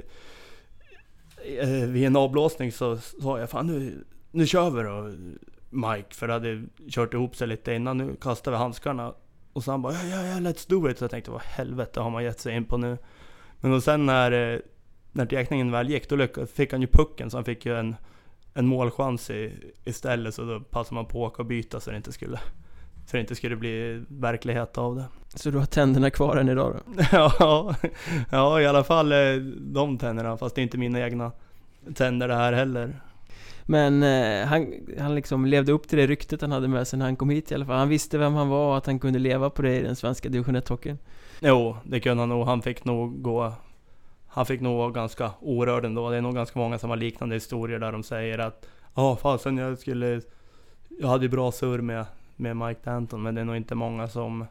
eh, 1.58 1.88
vid 1.88 2.06
en 2.06 2.16
avblåsning 2.16 2.72
så 2.72 2.96
sa 2.96 3.38
jag 3.38 3.50
fan 3.50 3.66
nu, 3.66 4.04
nu 4.30 4.46
kör 4.46 4.70
vi 4.70 4.82
då 4.82 5.12
Mike, 5.70 6.14
för 6.14 6.26
det 6.26 6.32
hade 6.32 6.62
kört 6.88 7.14
ihop 7.14 7.36
sig 7.36 7.48
lite 7.48 7.74
innan. 7.74 7.98
Nu 7.98 8.16
kastar 8.20 8.52
vi 8.52 8.58
handskarna. 8.58 9.14
Och 9.52 9.64
så 9.64 9.70
han 9.70 9.82
bara 9.82 9.92
ja, 9.92 10.04
ja, 10.04 10.26
ja, 10.26 10.34
let's 10.34 10.68
do 10.68 10.90
it. 10.90 10.98
Så 10.98 11.04
jag 11.04 11.10
tänkte 11.10 11.30
vad 11.30 11.42
helvete 11.42 12.00
har 12.00 12.10
man 12.10 12.24
gett 12.24 12.40
sig 12.40 12.56
in 12.56 12.64
på 12.64 12.76
nu? 12.76 12.98
Men 13.60 13.72
och 13.72 13.82
sen 13.82 14.06
när, 14.06 14.52
eh, 14.54 14.58
när 15.12 15.26
teckningen 15.26 15.70
väl 15.70 15.90
gick, 15.90 16.08
då 16.08 16.16
lyckades, 16.16 16.52
fick 16.52 16.72
han 16.72 16.80
ju 16.80 16.86
pucken 16.86 17.30
så 17.30 17.36
han 17.36 17.44
fick 17.44 17.66
ju 17.66 17.76
en 17.76 17.96
en 18.54 18.66
målchans 18.66 19.30
i, 19.30 19.52
istället 19.84 20.34
så 20.34 20.44
då 20.44 20.60
passade 20.60 20.94
man 20.94 21.06
på 21.06 21.26
att 21.26 21.32
åka 21.32 21.42
och 21.42 21.46
byta 21.46 21.80
så 21.80 21.90
det 21.90 21.96
inte 21.96 22.12
skulle 22.12 22.40
så 23.06 23.16
det 23.16 23.20
inte 23.20 23.34
skulle 23.34 23.56
bli 23.56 24.04
verklighet 24.08 24.78
av 24.78 24.96
det. 24.96 25.04
Så 25.34 25.50
du 25.50 25.58
har 25.58 25.66
tänderna 25.66 26.10
kvar 26.10 26.36
än 26.36 26.48
idag 26.48 26.74
då? 26.74 27.02
ja, 27.12 27.74
ja, 28.30 28.60
i 28.60 28.66
alla 28.66 28.84
fall 28.84 29.12
eh, 29.12 29.34
de 29.60 29.98
tänderna, 29.98 30.36
fast 30.36 30.54
det 30.54 30.60
är 30.60 30.62
inte 30.62 30.78
mina 30.78 31.00
egna 31.00 31.32
tänder 31.94 32.28
det 32.28 32.34
här 32.34 32.52
heller. 32.52 33.00
Men 33.64 34.02
eh, 34.02 34.46
han, 34.46 34.74
han 34.98 35.14
liksom 35.14 35.46
levde 35.46 35.72
upp 35.72 35.88
till 35.88 35.98
det 35.98 36.06
ryktet 36.06 36.40
han 36.40 36.52
hade 36.52 36.68
med 36.68 36.88
sig 36.88 36.98
när 36.98 37.06
han 37.06 37.16
kom 37.16 37.30
hit 37.30 37.52
i 37.52 37.54
alla 37.54 37.66
fall. 37.66 37.78
Han 37.78 37.88
visste 37.88 38.18
vem 38.18 38.34
han 38.34 38.48
var 38.48 38.68
och 38.68 38.76
att 38.76 38.86
han 38.86 38.98
kunde 38.98 39.18
leva 39.18 39.50
på 39.50 39.62
det 39.62 39.78
i 39.78 39.82
den 39.82 39.96
svenska 39.96 40.28
division 40.28 40.56
1-hockeyn. 40.56 40.98
Jo, 41.40 41.76
det 41.84 42.00
kunde 42.00 42.22
han 42.22 42.28
nog. 42.28 42.46
Han 42.46 42.62
fick 42.62 42.84
nog 42.84 43.22
gå 43.22 43.52
han 44.34 44.46
fick 44.46 44.60
nog 44.60 44.76
vara 44.76 44.90
ganska 44.90 45.30
orörd 45.40 45.84
ändå. 45.84 46.10
Det 46.10 46.16
är 46.16 46.20
nog 46.20 46.34
ganska 46.34 46.58
många 46.58 46.78
som 46.78 46.90
har 46.90 46.96
liknande 46.96 47.34
historier 47.34 47.78
där 47.78 47.92
de 47.92 48.02
säger 48.02 48.38
att 48.38 48.66
Ja, 48.94 49.16
fasen 49.16 49.56
jag 49.56 49.78
skulle... 49.78 50.20
Jag 50.88 51.08
hade 51.08 51.24
ju 51.24 51.28
bra 51.28 51.52
surr 51.52 51.78
med, 51.78 52.04
med 52.36 52.56
Mike 52.56 52.80
Danton, 52.84 53.22
men 53.22 53.34
det 53.34 53.40
är 53.40 53.44
nog 53.44 53.56
inte 53.56 53.74
många 53.74 54.08
som 54.08 54.46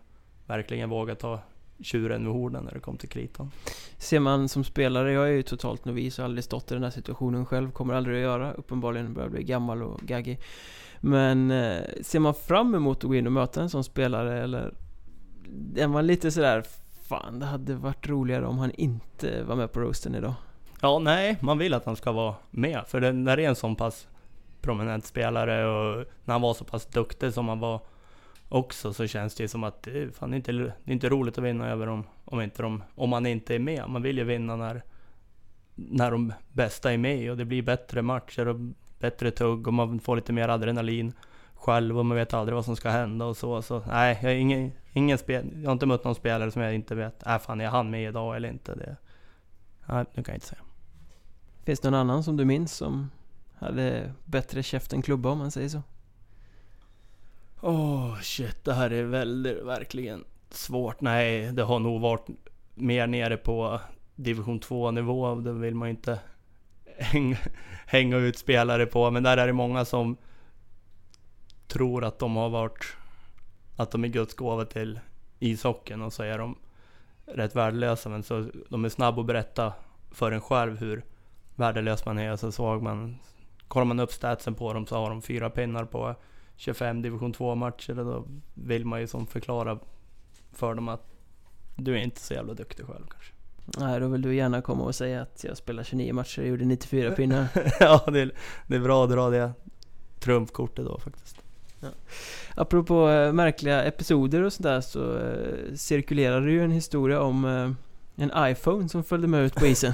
verkligen 0.45 0.89
vågar 0.89 1.16
ta 1.16 1.39
tjuren 1.84 2.24
vid 2.24 2.34
horden 2.34 2.64
när 2.64 2.72
det 2.72 2.80
kom 2.80 2.98
till 2.98 3.10
kritan. 3.10 3.52
Ser 3.98 4.20
man 4.20 4.50
som 4.50 4.64
spelare, 4.64 5.12
jag 5.12 5.28
är 5.28 5.32
ju 5.32 5.44
totalt 5.44 5.86
novis 5.86 6.20
och 6.20 6.26
aldrig 6.26 6.44
stått 6.44 6.72
i 6.72 6.74
den 6.74 6.84
här 6.84 6.92
situationen 6.92 7.46
själv, 7.46 7.72
kommer 7.72 7.94
aldrig 7.94 8.16
att 8.16 8.22
göra, 8.22 8.54
uppenbarligen 8.54 9.14
börjar 9.14 9.30
bli 9.30 9.44
gammal 9.44 9.84
och 9.84 10.00
gaggig. 10.00 10.40
Men 11.00 11.52
eh, 11.52 11.82
ser 12.02 12.20
man 12.20 12.34
fram 12.34 12.76
emot 12.76 12.98
att 12.98 13.04
gå 13.04 13.16
in 13.16 13.26
och 13.26 13.34
möta 13.34 13.62
en 13.62 13.70
sån 13.70 13.84
spelare 13.84 14.44
eller 14.44 14.74
är 15.76 15.88
man 15.88 16.08
lite 16.08 16.32
sådär 16.32 16.64
Fan, 17.12 17.40
det 17.40 17.46
hade 17.46 17.76
varit 17.76 18.10
roligare 18.10 18.46
om 18.46 18.58
han 18.58 18.72
inte 18.72 19.44
var 19.44 19.56
med 19.56 19.72
på 19.72 19.80
roasten 19.80 20.16
idag. 20.16 20.34
Ja, 20.82 21.00
nej, 21.00 21.38
man 21.42 21.58
vill 21.58 21.74
att 21.74 21.86
han 21.86 21.96
ska 21.96 22.12
vara 22.12 22.36
med. 22.52 22.84
För 22.88 23.02
det, 23.02 23.12
när 23.12 23.38
det 23.38 23.46
är 23.46 23.50
en 23.50 23.56
sån 23.56 23.76
pass 23.76 24.08
prominent 24.62 25.06
spelare 25.06 25.66
och 25.66 26.06
när 26.26 26.34
han 26.34 26.42
var 26.42 26.54
så 26.54 26.64
pass 26.64 26.86
duktig 26.86 27.34
som 27.34 27.48
han 27.48 27.60
var 27.60 27.82
också 28.52 28.93
så 28.93 29.08
känns 29.08 29.36
det 29.36 29.47
som 29.47 29.64
att 29.64 29.84
det, 29.84 30.16
fan, 30.16 30.32
det, 30.32 30.36
är 30.36 30.38
inte, 30.38 30.52
det 30.52 30.74
är 30.86 30.91
inte 30.91 31.10
roligt 31.10 31.38
att 31.38 31.43
vinna 31.43 31.70
över 31.70 31.86
dem 31.86 32.04
om, 32.26 32.41
inte 32.41 32.62
de, 32.62 32.84
om 32.95 33.10
man 33.10 33.26
inte 33.26 33.56
är 33.56 33.60
med. 33.60 33.89
Man 33.89 34.02
vill 34.02 34.18
ju 34.18 34.24
vinna 34.24 34.56
när, 34.56 34.82
när 35.76 36.12
de 36.12 36.34
bästa 36.54 36.93
är 36.93 36.97
med 36.97 37.32
och 37.32 37.38
det 37.38 37.45
blir 37.45 37.62
bättre 37.62 38.02
matcher 38.02 38.47
och 38.47 38.56
bättre 38.99 39.32
tugg 39.32 39.68
och 39.68 39.74
man 39.74 39.99
får 39.99 40.16
lite 40.16 40.34
mer 40.34 40.49
adrenalin 40.49 41.14
själv 41.54 41.99
och 41.99 42.06
man 42.06 42.18
vet 42.18 42.34
aldrig 42.34 42.56
vad 42.56 42.66
som 42.66 42.76
ska 42.76 42.89
hända 42.89 43.26
och 43.26 43.38
så. 43.38 43.62
Så 43.62 43.84
nej, 43.88 44.20
jag, 44.22 44.39
ingen, 44.39 44.72
ingen 44.93 45.18
spel, 45.18 45.49
jag 45.56 45.70
har 45.70 45.74
inte 45.74 45.86
mött 45.86 46.04
någon 46.04 46.16
spelare 46.16 46.52
som 46.52 46.62
jag 46.62 46.76
inte 46.76 46.95
vet, 46.95 47.24
är 47.24 47.34
äh, 47.34 47.39
fan 47.39 47.62
är 47.62 47.68
han 47.68 47.89
med 47.89 48.10
idag 48.10 48.36
eller 48.36 48.49
inte? 48.49 48.76
Det, 48.76 48.95
nej, 49.86 50.06
det 50.14 50.24
kan 50.24 50.34
jag 50.34 50.38
inte 50.38 50.47
säga. 50.47 50.62
Finns 51.64 51.80
det 51.80 51.89
någon 51.89 51.99
annan 51.99 52.24
som 52.24 52.38
du 52.38 52.45
minns 52.45 52.74
som 52.74 53.12
hade 53.56 54.14
bättre 54.26 54.64
käft 54.64 54.93
än 54.93 55.02
klubba 55.02 55.30
om 55.30 55.38
man 55.38 55.52
säger 55.52 55.70
så? 55.70 55.82
Åh 57.64 57.74
oh, 57.74 58.20
shit, 58.22 58.66
det 58.66 58.74
här 58.74 58.93
är 58.93 59.03
väldigt, 59.03 59.64
verkligen 59.64 60.24
svårt. 60.49 61.01
Nej, 61.01 61.51
det 61.51 61.64
har 61.64 61.80
nog 61.80 62.01
varit 62.01 62.28
mer 62.76 63.07
nere 63.07 63.38
på 63.38 63.80
division 64.16 64.59
2 64.59 64.91
nivå. 64.91 65.36
Det 65.36 65.53
vill 65.53 65.76
man 65.76 65.88
ju 65.88 65.95
inte 65.95 66.20
hänga, 66.97 67.38
hänga 67.86 68.18
ut 68.18 68.38
spelare 68.38 68.86
på. 68.86 69.12
Men 69.12 69.24
där 69.24 69.38
är 69.38 69.47
det 69.47 69.53
många 69.53 69.86
som 69.86 70.18
tror 71.68 72.03
att 72.03 72.20
de 72.20 72.36
har 72.36 72.49
varit, 72.49 72.86
att 73.76 73.91
de 73.91 74.03
är 74.03 74.07
Guds 74.07 74.34
gåva 74.34 74.66
till 74.66 74.99
ishockeyn 75.39 76.01
och 76.01 76.14
så 76.14 76.24
är 76.24 76.38
de 76.38 76.55
rätt 77.26 77.55
värdelösa. 77.55 78.09
Men 78.09 78.24
så 78.24 78.49
de 78.70 78.86
är 78.86 78.89
snabba 78.89 79.22
att 79.22 79.28
berätta 79.28 79.74
för 80.12 80.32
en 80.32 80.41
själv 80.41 80.78
hur 80.78 81.03
värdelös 81.55 82.05
man 82.05 82.20
är. 82.20 82.36
Så 82.36 82.51
såg 82.51 82.82
man, 82.82 83.18
kollar 83.68 83.86
man 83.86 83.99
upp 83.99 84.12
statsen 84.12 84.55
på 84.55 84.74
dem 84.74 84.86
så 84.88 84.95
har 84.95 85.09
de 85.09 85.22
fyra 85.22 85.49
pinnar 85.49 85.86
på 85.86 86.16
25 86.62 87.01
division 87.01 87.34
2 87.34 87.55
matcher. 87.55 87.99
Och 87.99 88.05
då 88.05 88.26
vill 88.53 88.86
man 88.86 89.01
ju 89.01 89.07
som 89.07 89.28
förklara 89.28 89.80
för 90.53 90.76
dem 90.76 90.89
att 90.89 91.07
du 91.76 91.93
är 91.93 91.97
inte 91.97 92.22
så 92.22 92.34
jävla 92.34 92.53
duktig 92.53 92.86
själv 92.86 93.05
kanske. 93.09 93.34
Nej, 93.78 93.99
då 93.99 94.07
vill 94.07 94.22
du 94.22 94.36
gärna 94.36 94.62
komma 94.62 94.84
och 94.84 94.95
säga 94.95 95.22
att 95.22 95.43
jag 95.43 95.57
spelar 95.57 95.84
29 95.84 96.14
matcher 96.14 96.41
och 96.41 96.47
gjorde 96.47 96.66
94 96.66 97.12
pinnar. 97.12 97.47
ja, 97.80 98.03
det 98.07 98.20
är, 98.20 98.32
det 98.68 98.76
är 98.76 98.80
bra 98.80 99.03
att 99.03 99.09
dra 99.09 99.30
det 99.30 99.51
trumfkortet 100.20 100.86
då 100.86 100.99
faktiskt. 100.99 101.41
Ja. 101.80 101.89
Apropå 102.55 103.09
äh, 103.09 103.34
märkliga 103.34 103.84
episoder 103.84 104.43
och 104.43 104.53
sådär 104.53 104.82
så 104.82 105.18
äh, 105.18 105.76
cirkulerar 105.76 106.41
det 106.41 106.51
ju 106.51 106.64
en 106.64 106.72
historia 106.72 107.22
om 107.22 107.45
äh, 107.45 108.24
en 108.24 108.51
iPhone 108.51 108.89
som 108.89 109.03
följde 109.03 109.28
med 109.28 109.45
ut 109.45 109.55
på 109.55 109.66
isen. 109.66 109.93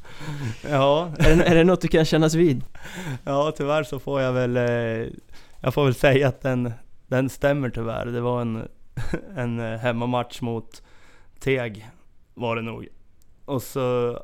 ja. 0.70 1.12
Är 1.18 1.36
det, 1.36 1.44
är 1.44 1.54
det 1.54 1.64
något 1.64 1.80
du 1.80 1.88
kan 1.88 2.04
kännas 2.04 2.34
vid? 2.34 2.64
Ja, 3.24 3.52
tyvärr 3.56 3.82
så 3.82 3.98
får 3.98 4.20
jag 4.20 4.32
väl 4.32 4.56
jag 5.62 5.74
får 5.74 5.84
väl 5.84 5.94
säga 5.94 6.28
att 6.28 6.40
den, 6.40 6.72
den 7.06 7.28
stämmer 7.28 7.70
tyvärr. 7.70 8.06
Det 8.06 8.20
var 8.20 8.40
en, 8.40 8.68
en 9.36 9.60
eh, 9.60 9.78
hemmamatch 9.78 10.40
mot 10.40 10.82
Teg 11.40 11.90
var 12.34 12.56
det 12.56 12.62
nog. 12.62 12.88
Och 13.44 13.62
så 13.62 14.18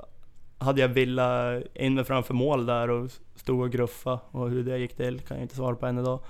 hade 0.58 0.80
jag 0.80 0.88
Villa 0.88 1.60
inne 1.74 2.04
framför 2.04 2.34
mål 2.34 2.66
där 2.66 2.90
och 2.90 3.10
stod 3.34 3.60
och 3.60 3.70
gruffa 3.70 4.20
och 4.30 4.50
hur 4.50 4.64
det 4.64 4.78
gick 4.78 4.96
till 4.96 5.20
kan 5.20 5.36
jag 5.36 5.44
inte 5.44 5.54
svara 5.54 5.76
på 5.76 5.86
än 5.86 5.98
idag. 5.98 6.20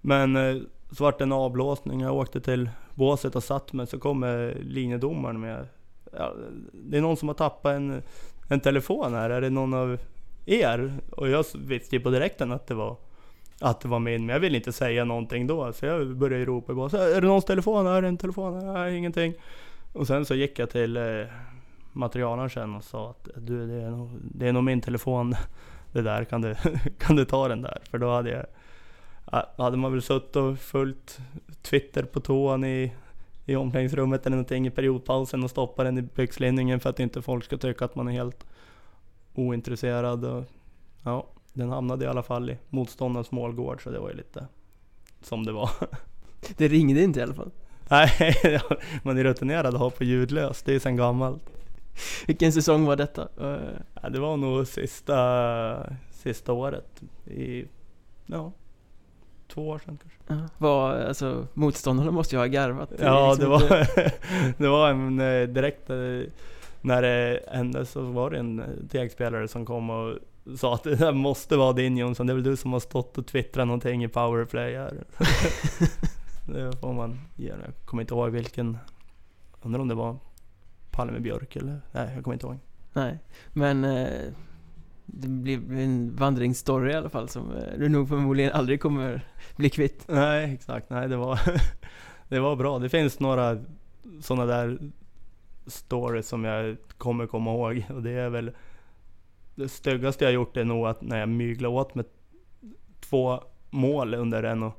Men 0.00 0.36
eh, 0.36 0.56
så 0.90 1.04
vart 1.04 1.18
det 1.18 1.24
en 1.24 1.32
avblåsning, 1.32 2.00
jag 2.00 2.14
åkte 2.14 2.40
till 2.40 2.70
båset 2.94 3.36
och 3.36 3.44
satt 3.44 3.72
mig, 3.72 3.86
så 3.86 3.98
kommer 3.98 4.48
eh, 4.48 4.62
linjedomaren 4.62 5.40
med 5.40 5.66
ja, 6.12 6.34
Det 6.72 6.96
är 6.96 7.00
någon 7.00 7.16
som 7.16 7.28
har 7.28 7.34
tappat 7.34 7.74
en, 7.74 8.02
en 8.48 8.60
telefon 8.60 9.14
här, 9.14 9.30
är 9.30 9.40
det 9.40 9.50
någon 9.50 9.74
av 9.74 9.98
er? 10.46 11.00
Och 11.10 11.28
jag 11.28 11.44
visste 11.54 11.96
ju 11.96 12.02
på 12.02 12.10
direkten 12.10 12.52
att 12.52 12.66
det 12.66 12.74
var 12.74 12.96
att 13.60 13.80
det 13.80 13.88
var 13.88 13.98
min, 13.98 14.26
men 14.26 14.32
jag 14.32 14.40
ville 14.40 14.56
inte 14.56 14.72
säga 14.72 15.04
någonting 15.04 15.46
då. 15.46 15.72
Så 15.72 15.86
jag 15.86 16.16
började 16.16 16.44
ropa 16.44 16.74
bara, 16.74 16.98
är 17.16 17.20
det 17.20 17.26
någons 17.26 17.44
telefon? 17.44 17.86
Är 17.86 18.02
det 18.02 18.08
en 18.08 18.16
telefon? 18.16 18.72
Nej, 18.72 18.96
ingenting. 18.96 19.34
Och 19.92 20.06
sen 20.06 20.24
så 20.24 20.34
gick 20.34 20.58
jag 20.58 20.70
till 20.70 20.96
eh, 20.96 21.02
materialaren 21.92 22.50
sen 22.50 22.74
och 22.74 22.84
sa 22.84 23.10
att 23.10 23.28
du, 23.36 23.66
det 23.66 23.82
är, 23.82 23.90
nog, 23.90 24.10
det 24.22 24.48
är 24.48 24.52
nog 24.52 24.64
min 24.64 24.80
telefon. 24.80 25.34
Det 25.92 26.02
där, 26.02 26.24
kan 26.24 26.40
du, 26.40 26.54
kan 26.98 27.16
du 27.16 27.24
ta 27.24 27.48
den 27.48 27.62
där? 27.62 27.78
För 27.90 27.98
då 27.98 28.10
hade 28.10 28.30
jag 28.30 28.46
hade 29.56 29.76
man 29.76 29.92
väl 29.92 30.02
suttit 30.02 30.36
och 30.36 30.58
följt 30.58 31.18
Twitter 31.62 32.02
på 32.02 32.20
toan 32.20 32.64
i, 32.64 32.92
i 33.46 33.56
omklädningsrummet 33.56 34.26
eller 34.26 34.36
någonting 34.36 34.66
i 34.66 34.70
periodpausen 34.70 35.44
och 35.44 35.50
stoppat 35.50 35.86
den 35.86 35.98
i 35.98 36.02
byxlinningen 36.02 36.80
för 36.80 36.90
att 36.90 37.00
inte 37.00 37.22
folk 37.22 37.44
ska 37.44 37.56
tycka 37.56 37.84
att 37.84 37.94
man 37.94 38.08
är 38.08 38.12
helt 38.12 38.46
ointresserad. 39.34 40.24
Och, 40.24 40.44
ja, 41.02 41.26
den 41.58 41.70
hamnade 41.70 42.04
i 42.04 42.08
alla 42.08 42.22
fall 42.22 42.50
i 42.50 42.58
motståndarens 42.68 43.30
målgård 43.30 43.82
så 43.82 43.90
det 43.90 43.98
var 43.98 44.08
ju 44.10 44.16
lite 44.16 44.46
som 45.22 45.44
det 45.44 45.52
var. 45.52 45.70
Det 46.56 46.68
ringde 46.68 47.02
inte 47.02 47.20
i 47.20 47.22
alla 47.22 47.34
fall? 47.34 47.50
Nej, 47.90 48.10
man 49.02 49.18
är 49.18 49.24
rutinerad 49.24 49.74
att 49.74 49.80
ha 49.80 49.90
på 49.90 50.04
ljudlöst. 50.04 50.66
Det 50.66 50.74
är 50.74 50.78
sen 50.78 50.96
gammalt. 50.96 51.42
Vilken 52.26 52.52
säsong 52.52 52.84
var 52.84 52.96
detta? 52.96 53.28
Ja, 54.02 54.08
det 54.08 54.20
var 54.20 54.36
nog 54.36 54.66
sista, 54.66 55.92
sista 56.10 56.52
året. 56.52 57.02
I, 57.26 57.64
ja, 58.26 58.52
två 59.48 59.68
år 59.68 59.78
sedan 59.78 59.98
kanske. 60.02 60.48
Var, 60.58 60.94
alltså, 60.94 61.46
motståndarna 61.54 62.10
måste 62.10 62.36
ju 62.36 62.40
ha 62.40 62.46
garvat. 62.46 62.92
Ja, 62.98 63.28
liksom 63.30 63.44
det 63.44 63.50
var, 63.50 63.86
det 64.62 64.68
var 64.68 64.90
en 64.90 65.20
eh, 65.20 65.48
direkt 65.48 65.90
eh, 65.90 65.96
när 66.80 67.02
det 67.02 67.40
hände 67.48 67.86
så 67.86 68.00
var 68.00 68.30
det 68.30 68.38
en 68.38 68.62
tegspelare 68.90 69.42
eh, 69.42 69.46
som 69.46 69.66
kom 69.66 69.90
och 69.90 70.18
sa 70.56 70.74
att 70.74 70.82
det 70.82 70.96
där 70.96 71.12
måste 71.12 71.56
vara 71.56 71.72
din 71.72 71.96
Jonsson, 71.96 72.26
det 72.26 72.32
är 72.32 72.34
väl 72.34 72.44
du 72.44 72.56
som 72.56 72.72
har 72.72 72.80
stått 72.80 73.18
och 73.18 73.26
twittrat 73.26 73.66
någonting 73.66 74.04
i 74.04 74.08
powerplay 74.08 74.76
här. 74.76 75.04
det 76.46 76.76
får 76.80 76.92
man 76.92 77.20
ge 77.36 77.48
Jag 77.48 77.58
kommer 77.84 78.00
inte 78.00 78.14
ihåg 78.14 78.30
vilken, 78.30 78.78
undrar 79.62 79.80
om 79.80 79.88
det 79.88 79.94
var 79.94 80.16
Palme 80.90 81.20
Björk 81.20 81.56
eller, 81.56 81.80
nej 81.92 82.14
jag 82.14 82.24
kommer 82.24 82.34
inte 82.34 82.46
ihåg. 82.46 82.58
Nej, 82.92 83.18
men 83.52 83.84
det 85.12 85.28
blir 85.28 85.72
en 85.72 86.16
vandringsstory 86.16 86.92
i 86.92 86.94
alla 86.94 87.08
fall 87.08 87.28
som 87.28 87.56
eh, 87.56 87.78
du 87.78 87.88
nog 87.88 88.08
förmodligen 88.08 88.52
aldrig 88.52 88.80
kommer 88.80 89.26
bli 89.56 89.70
kvitt. 89.70 90.04
Nej, 90.08 90.54
exakt. 90.54 90.90
Nej, 90.90 91.08
det 91.08 91.16
var, 91.16 91.40
det 92.28 92.40
var 92.40 92.56
bra. 92.56 92.78
Det 92.78 92.88
finns 92.88 93.20
några 93.20 93.58
sådana 94.20 94.46
där 94.46 94.78
stories 95.66 96.28
som 96.28 96.44
jag 96.44 96.76
kommer 96.98 97.26
komma 97.26 97.50
ihåg. 97.50 97.84
Och 97.94 98.02
det 98.02 98.10
är 98.10 98.28
väl 98.28 98.50
det 99.58 99.68
styggaste 99.68 100.24
jag 100.24 100.32
gjort 100.32 100.56
är 100.56 100.64
nog 100.64 100.86
att 100.86 101.02
när 101.02 101.18
jag 101.18 101.28
myglade 101.28 101.74
åt 101.74 101.94
med 101.94 102.04
två 103.00 103.42
mål 103.70 104.14
under 104.14 104.42
en 104.42 104.62
och 104.62 104.74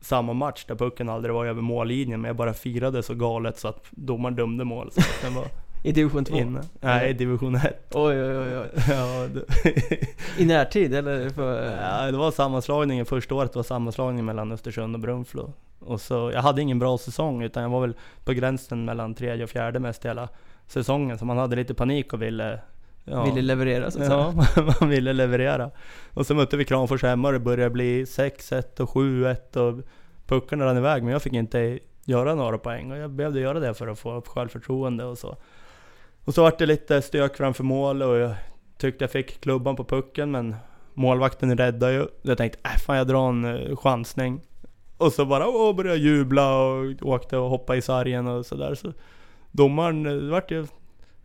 samma 0.00 0.32
match 0.32 0.64
där 0.68 0.74
pucken 0.74 1.08
aldrig 1.08 1.34
var 1.34 1.46
över 1.46 1.62
mållinjen 1.62 2.20
men 2.20 2.28
jag 2.28 2.36
bara 2.36 2.54
firade 2.54 3.02
så 3.02 3.14
galet 3.14 3.58
så 3.58 3.68
att 3.68 3.84
domaren 3.90 4.36
dömde 4.36 4.64
mål. 4.64 4.90
Så 4.92 5.00
den 5.22 5.34
var 5.34 5.44
i 5.84 5.92
division 5.92 6.24
2? 6.24 6.36
Inne. 6.36 6.60
Nej, 6.80 7.10
i 7.10 7.12
division 7.12 7.54
1. 7.54 7.90
Oj, 7.94 8.22
oj, 8.22 8.36
oj. 8.36 8.58
oj. 8.58 8.68
ja, 8.88 9.28
I 10.38 10.44
närtid 10.44 10.94
eller? 10.94 11.30
För... 11.30 11.76
Ja, 11.82 12.10
det 12.10 12.18
var 12.18 12.30
sammanslagningen. 12.30 13.06
Första 13.06 13.34
året 13.34 13.56
var 13.56 13.62
sammanslagningen 13.62 14.24
mellan 14.24 14.52
Östersund 14.52 14.94
och 14.94 15.00
Brunflo. 15.00 15.52
Och 15.78 16.00
så, 16.00 16.30
jag 16.34 16.42
hade 16.42 16.62
ingen 16.62 16.78
bra 16.78 16.98
säsong 16.98 17.42
utan 17.42 17.62
jag 17.62 17.70
var 17.70 17.80
väl 17.80 17.94
på 18.24 18.32
gränsen 18.32 18.84
mellan 18.84 19.14
tredje 19.14 19.44
och 19.44 19.50
fjärde 19.50 19.78
mest 19.78 20.04
hela 20.04 20.28
säsongen. 20.66 21.18
Så 21.18 21.24
man 21.24 21.38
hade 21.38 21.56
lite 21.56 21.74
panik 21.74 22.12
och 22.12 22.22
ville 22.22 22.60
Ja. 23.04 23.24
Ville 23.24 23.42
leverera 23.42 23.90
så 23.90 24.02
att. 24.02 24.08
Ja, 24.08 24.34
man 24.80 24.88
ville 24.88 25.12
leverera. 25.12 25.70
Och 26.14 26.26
så 26.26 26.34
mötte 26.34 26.56
vi 26.56 26.64
Kramfors 26.64 27.02
hemma 27.02 27.28
och 27.28 27.34
det 27.34 27.40
började 27.40 27.70
bli 27.70 28.04
6-1 28.04 28.80
och 28.80 28.88
7-1 28.88 29.56
och 29.56 29.84
puckarna 30.26 30.64
rann 30.64 30.76
iväg 30.76 31.02
men 31.02 31.12
jag 31.12 31.22
fick 31.22 31.32
inte 31.32 31.78
göra 32.04 32.34
några 32.34 32.58
poäng 32.58 32.92
och 32.92 32.98
jag 32.98 33.10
behövde 33.10 33.40
göra 33.40 33.60
det 33.60 33.74
för 33.74 33.86
att 33.86 33.98
få 33.98 34.14
upp 34.14 34.28
självförtroende 34.28 35.04
och 35.04 35.18
så. 35.18 35.36
Och 36.24 36.34
så 36.34 36.42
vart 36.42 36.58
det 36.58 36.66
lite 36.66 37.02
stök 37.02 37.36
framför 37.36 37.64
mål 37.64 38.02
och 38.02 38.16
jag 38.16 38.34
tyckte 38.78 39.04
jag 39.04 39.10
fick 39.10 39.40
klubban 39.40 39.76
på 39.76 39.84
pucken 39.84 40.30
men 40.30 40.56
målvakten 40.94 41.58
räddade 41.58 41.92
ju. 41.92 42.06
Jag 42.22 42.38
tänkte, 42.38 42.58
äh 42.64 42.78
fan 42.78 42.96
jag 42.96 43.06
drar 43.06 43.28
en 43.28 43.44
uh, 43.44 43.76
chansning. 43.76 44.40
Och 44.96 45.12
så 45.12 45.24
bara 45.24 45.48
åh, 45.48 45.76
började 45.76 45.98
jag 45.98 46.04
jubla 46.04 46.56
och 46.56 46.84
åkte 47.02 47.36
och 47.36 47.50
hoppade 47.50 47.78
i 47.78 47.82
sargen 47.82 48.26
och 48.26 48.46
sådär. 48.46 48.74
Så 48.74 48.92
domaren, 49.50 50.02
det 50.02 50.30
vart 50.30 50.50
ju 50.50 50.66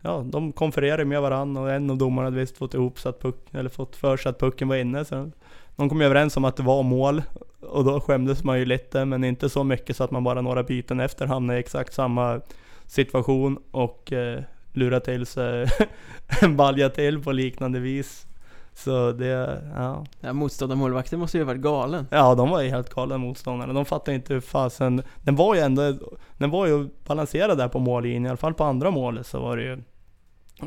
ja, 0.02 0.24
de 0.26 0.52
konfererade 0.52 1.04
med 1.04 1.20
varandra 1.20 1.62
och 1.62 1.72
en 1.72 1.90
av 1.90 1.98
domarna 1.98 2.26
hade 2.26 2.36
visst 2.36 2.56
fått 2.56 2.74
ihop 2.74 2.98
så 2.98 3.08
att 3.08 3.20
puck, 3.20 3.36
eller 3.52 3.70
fått 3.70 3.96
för 3.96 4.16
sig 4.16 4.30
att 4.30 4.38
pucken 4.38 4.68
var 4.68 4.76
inne. 4.76 5.04
Så 5.04 5.30
de 5.76 5.88
kom 5.88 6.00
överens 6.00 6.36
om 6.36 6.44
att 6.44 6.56
det 6.56 6.62
var 6.62 6.82
mål 6.82 7.22
och 7.60 7.84
då 7.84 8.00
skämdes 8.00 8.44
man 8.44 8.58
ju 8.58 8.64
lite, 8.64 9.04
men 9.04 9.24
inte 9.24 9.48
så 9.48 9.64
mycket 9.64 9.96
så 9.96 10.04
att 10.04 10.10
man 10.10 10.24
bara 10.24 10.40
några 10.40 10.62
byten 10.62 11.00
efter 11.00 11.26
hamnade 11.26 11.58
i 11.58 11.60
exakt 11.60 11.94
samma 11.94 12.40
situation 12.86 13.58
och 13.70 14.12
eh, 14.12 14.42
lurade 14.72 15.04
till 15.04 15.26
sig 15.26 15.66
en 16.42 16.56
balja 16.56 16.88
till 16.88 17.22
på 17.22 17.32
liknande 17.32 17.80
vis. 17.80 18.26
Så 18.74 19.12
det, 19.12 19.62
ja. 19.76 20.06
ja 20.20 20.32
motståndarmålvakten 20.32 21.18
måste 21.18 21.38
ju 21.38 21.44
ha 21.44 21.46
varit 21.46 21.60
galen. 21.60 22.06
Ja, 22.10 22.34
de 22.34 22.50
var 22.50 22.60
ju 22.60 22.68
helt 22.68 22.94
galna 22.94 23.18
motståndarna. 23.18 23.72
De 23.72 23.84
fattade 23.84 24.14
inte 24.14 24.34
hur 24.34 24.40
fasen... 24.40 25.02
Den 25.22 25.36
var 25.36 25.54
ju 25.54 25.60
ändå... 25.60 25.94
Den 26.38 26.50
var 26.50 26.66
ju 26.66 26.88
balanserad 27.06 27.58
där 27.58 27.68
på 27.68 27.78
mållinjen. 27.78 28.26
I 28.26 28.28
alla 28.28 28.36
fall 28.36 28.54
på 28.54 28.64
andra 28.64 28.90
målet 28.90 29.26
så 29.26 29.40
var 29.40 29.56
det 29.56 29.62
ju... 29.62 29.82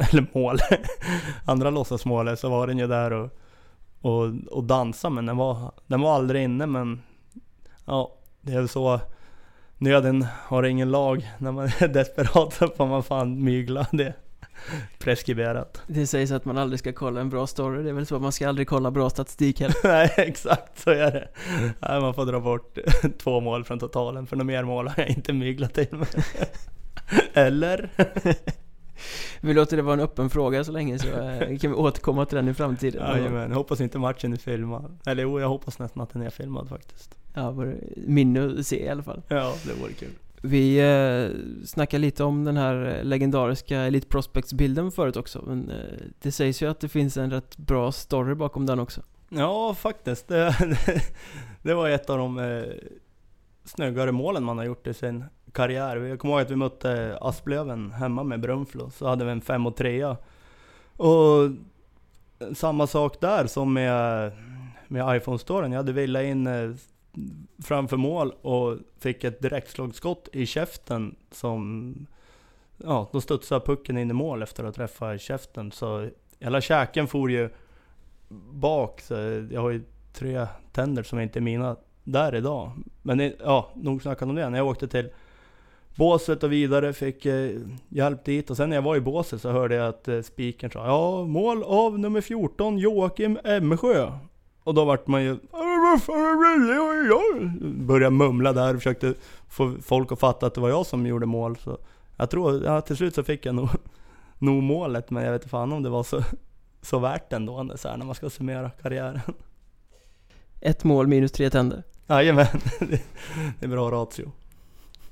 Eller 0.12 0.26
mål. 0.34 0.58
andra 1.46 1.70
låtsasmålet 1.70 2.40
så 2.40 2.50
var 2.50 2.68
den 2.68 2.78
ju 2.78 2.88
där 2.88 3.14
och, 3.14 3.30
och, 4.02 4.32
och 4.52 4.64
dansa 4.64 5.10
men 5.10 5.26
den 5.26 5.38
var, 5.38 5.72
den 5.88 6.02
var 6.02 6.16
aldrig 6.16 6.44
inne 6.44 6.66
men... 6.66 7.02
Ja, 7.86 8.16
det 8.42 8.54
är 8.54 8.58
väl 8.58 8.70
så... 8.70 9.00
Nöden 9.78 10.26
har 10.46 10.64
ingen 10.64 10.92
lag. 10.92 11.32
När 11.38 11.52
man 11.52 11.66
är 11.66 11.88
desperat 11.94 12.54
så 12.54 12.68
får 12.68 12.86
man 12.86 13.04
fan 13.04 13.44
mygla. 13.44 13.88
Det, 13.92 14.14
preskriberat. 15.00 15.82
Det 15.88 16.08
sägs 16.08 16.32
att 16.32 16.46
man 16.46 16.58
aldrig 16.58 16.80
ska 16.80 16.94
kolla 16.94 17.22
en 17.22 17.30
bra 17.30 17.48
story, 17.48 17.84
det 17.84 17.90
är 17.90 17.94
väl 17.94 18.06
så, 18.06 18.20
man 18.20 18.32
ska 18.32 18.50
aldrig 18.50 18.68
kolla 18.68 18.92
bra 18.92 19.10
statistik 19.10 19.62
heller. 19.62 19.76
Nej, 19.84 20.14
exakt 20.18 20.80
så 20.80 20.90
är 20.90 21.12
det. 21.12 21.28
Nej, 21.80 22.02
man 22.02 22.14
får 22.14 22.26
dra 22.26 22.40
bort 22.40 22.78
två 23.18 23.40
mål 23.40 23.64
från 23.64 23.80
totalen, 23.80 24.28
för 24.28 24.36
några 24.36 24.46
mer 24.46 24.64
mål 24.64 24.88
har 24.88 24.96
jag 24.98 25.10
inte 25.10 25.34
myglat 25.34 25.74
till 25.74 25.88
med. 25.92 26.08
Eller? 27.34 27.90
Vi 29.42 29.54
låter 29.54 29.78
det 29.78 29.84
vara 29.84 29.94
en 29.94 30.00
öppen 30.00 30.30
fråga 30.30 30.64
så 30.64 30.72
länge 30.72 31.00
så 31.00 31.08
eh, 31.08 31.58
kan 31.58 31.72
vi 31.72 31.78
återkomma 31.78 32.26
till 32.26 32.36
den 32.36 32.48
i 32.48 32.54
framtiden. 32.54 33.02
Jajamän, 33.02 33.50
jag 33.50 33.58
hoppas 33.58 33.82
inte 33.82 34.00
matchen 34.00 34.34
är 34.34 34.38
filmad. 34.38 35.00
Eller 35.06 35.24
jo, 35.24 35.40
jag 35.40 35.50
hoppas 35.50 35.80
nästan 35.80 36.04
att 36.04 36.14
den 36.14 36.22
är 36.22 36.30
filmad 36.30 36.70
faktiskt. 36.70 37.16
Ja, 37.34 37.56
minne 37.96 38.60
att 38.60 38.68
se 38.68 38.86
i 38.86 38.90
alla 38.90 39.04
fall. 39.04 39.22
Ja, 39.28 39.54
det 39.66 39.74
vore 39.74 39.94
kul. 39.94 40.10
Vi 40.46 40.78
eh, 40.78 41.66
snackade 41.66 42.02
lite 42.02 42.24
om 42.24 42.44
den 42.44 42.58
här 42.58 43.04
legendariska 43.04 43.80
Elite 43.80 44.08
Prospects-bilden 44.08 44.92
förut 44.92 45.16
också, 45.16 45.44
men 45.48 45.70
eh, 45.70 45.78
det 46.22 46.32
sägs 46.32 46.62
ju 46.62 46.70
att 46.70 46.80
det 46.80 46.90
finns 46.90 47.18
en 47.18 47.32
rätt 47.32 47.58
bra 47.58 47.92
story 47.92 48.36
bakom 48.36 48.66
den 48.66 48.80
också. 48.80 49.02
Ja, 49.30 49.76
faktiskt. 49.76 50.28
Det, 50.28 50.56
det 51.62 51.74
var 51.74 51.90
ett 51.90 52.10
av 52.10 52.18
de 52.18 52.40
eh, 52.40 52.64
snyggare 53.66 54.12
målen 54.12 54.44
man 54.44 54.58
har 54.58 54.66
gjort 54.66 54.88
i 54.88 54.94
sin 54.94 55.26
karriär. 55.54 55.96
Jag 55.98 56.20
kommer 56.20 56.34
ihåg 56.34 56.42
att 56.42 56.52
vi 56.52 56.56
mötte 56.56 57.18
Asplöven 57.22 57.92
hemma 57.92 58.24
med 58.24 58.40
Brunflo, 58.40 58.90
så 58.90 59.08
hade 59.08 59.26
vi 59.26 59.32
en 59.32 59.42
5 59.42 59.68
och 59.68 59.76
3 59.76 60.16
Och 60.98 61.50
samma 62.54 62.88
sak 62.88 63.22
där 63.22 63.48
som 63.48 63.74
med, 63.74 64.32
med 64.88 65.18
iPhone-storyn. 65.18 65.72
Jag 65.72 65.80
hade 65.80 65.94
velat 65.94 66.24
in 66.24 66.48
eh, 66.48 66.72
framför 67.64 67.98
mål 67.98 68.32
och 68.42 68.78
fick 69.00 69.24
ett 69.24 69.42
direktslagskott 69.42 70.30
i 70.34 70.46
käften 70.46 71.16
som... 71.32 71.96
Ja, 72.78 73.10
då 73.12 73.22
studsade 73.22 73.66
pucken 73.66 73.98
in 73.98 74.10
i 74.10 74.14
mål 74.14 74.44
efter 74.44 74.64
att 74.64 74.76
träffa 74.76 75.18
käften. 75.18 75.72
Så 75.72 76.10
hela 76.40 76.62
käken 76.62 77.08
for 77.08 77.32
ju 77.32 77.50
bak. 78.52 79.02
Så 79.02 79.14
jag 79.52 79.62
har 79.62 79.70
ju 79.70 79.84
tre 80.14 80.48
tänder 80.72 81.04
som 81.04 81.20
inte 81.20 81.40
är 81.40 81.42
mina 81.42 81.76
där 82.04 82.36
idag. 82.36 82.72
Men 83.02 83.34
ja, 83.40 83.72
nog 83.76 84.02
snackat 84.02 84.30
om 84.30 84.36
det. 84.36 84.50
När 84.50 84.58
jag 84.58 84.68
åkte 84.68 84.88
till 84.88 85.10
båset 85.96 86.44
och 86.44 86.52
vidare, 86.52 86.94
fick 86.94 87.26
eh, 87.26 87.52
hjälp 87.90 88.26
dit. 88.26 88.50
Och 88.50 88.58
sen 88.58 88.70
när 88.70 88.78
jag 88.78 88.84
var 88.84 88.96
i 88.96 89.02
båset 89.02 89.42
så 89.42 89.52
hörde 89.52 89.76
jag 89.76 89.88
att 89.88 90.08
eh, 90.08 90.22
spiken 90.22 90.72
sa 90.72 90.86
Ja, 90.86 91.26
mål 91.26 91.64
av 91.64 92.00
nummer 92.00 92.22
14, 92.22 92.78
Joakim 92.78 93.40
Emsjö. 93.44 94.12
Och 94.64 94.74
då 94.74 94.86
vart 94.86 95.08
man 95.08 95.24
ju 95.24 95.38
Började 97.62 98.16
mumla 98.16 98.54
där 98.54 98.70
och 98.70 98.80
försökte 98.80 99.14
få 99.50 99.76
folk 99.82 100.12
att 100.12 100.20
fatta 100.20 100.46
att 100.46 100.54
det 100.54 100.62
var 100.62 100.70
jag 100.70 100.86
som 100.86 101.06
gjorde 101.06 101.26
mål. 101.26 101.58
Så 101.58 101.78
jag 102.18 102.30
tror, 102.30 102.64
ja, 102.64 102.82
till 102.82 102.98
slut 102.98 103.16
så 103.16 103.24
fick 103.24 103.46
jag 103.46 103.56
nog, 103.56 103.70
nog 104.38 104.64
målet, 104.64 105.10
men 105.10 105.24
jag 105.24 105.32
vet 105.32 105.42
inte 105.42 105.50
fan 105.50 105.74
om 105.74 105.84
det 105.84 105.90
var 105.90 106.04
så, 106.04 106.24
så 106.82 107.00
värt 107.00 107.34
ändå 107.34 107.72
så 107.76 107.90
här, 107.90 107.98
när 107.98 108.06
man 108.06 108.16
ska 108.16 108.30
summera 108.30 108.70
karriären. 108.70 109.22
Ett 110.62 110.84
mål 110.84 111.08
minus 111.08 111.32
tre 111.32 111.50
tänder? 111.50 111.84
Jajamän, 112.08 112.48
det 112.80 113.66
är 113.66 113.68
bra 113.68 113.92
ratio. 113.92 114.32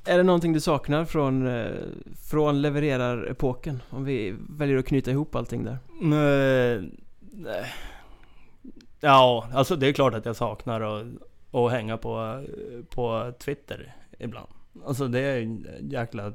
Är 0.05 0.17
det 0.17 0.23
någonting 0.23 0.53
du 0.53 0.59
saknar 0.59 1.05
från, 1.05 1.47
eh, 1.47 1.71
från 2.29 2.61
levererar-epoken? 2.61 3.81
Om 3.89 4.03
vi 4.03 4.35
väljer 4.49 4.77
att 4.77 4.85
knyta 4.85 5.11
ihop 5.11 5.35
allting 5.35 5.63
där? 5.63 5.77
Mm, 6.01 6.13
eh, 6.13 6.89
nej, 7.21 7.65
Ja, 9.03 9.49
alltså 9.53 9.75
det 9.75 9.87
är 9.87 9.93
klart 9.93 10.13
att 10.13 10.25
jag 10.25 10.35
saknar 10.35 10.81
att, 10.81 11.05
att 11.51 11.71
hänga 11.71 11.97
på, 11.97 12.43
på 12.89 13.33
Twitter 13.39 13.95
ibland. 14.19 14.49
Alltså 14.85 15.07
det 15.07 15.19
är 15.19 15.41
en 15.41 15.67
jäkla 15.81 16.33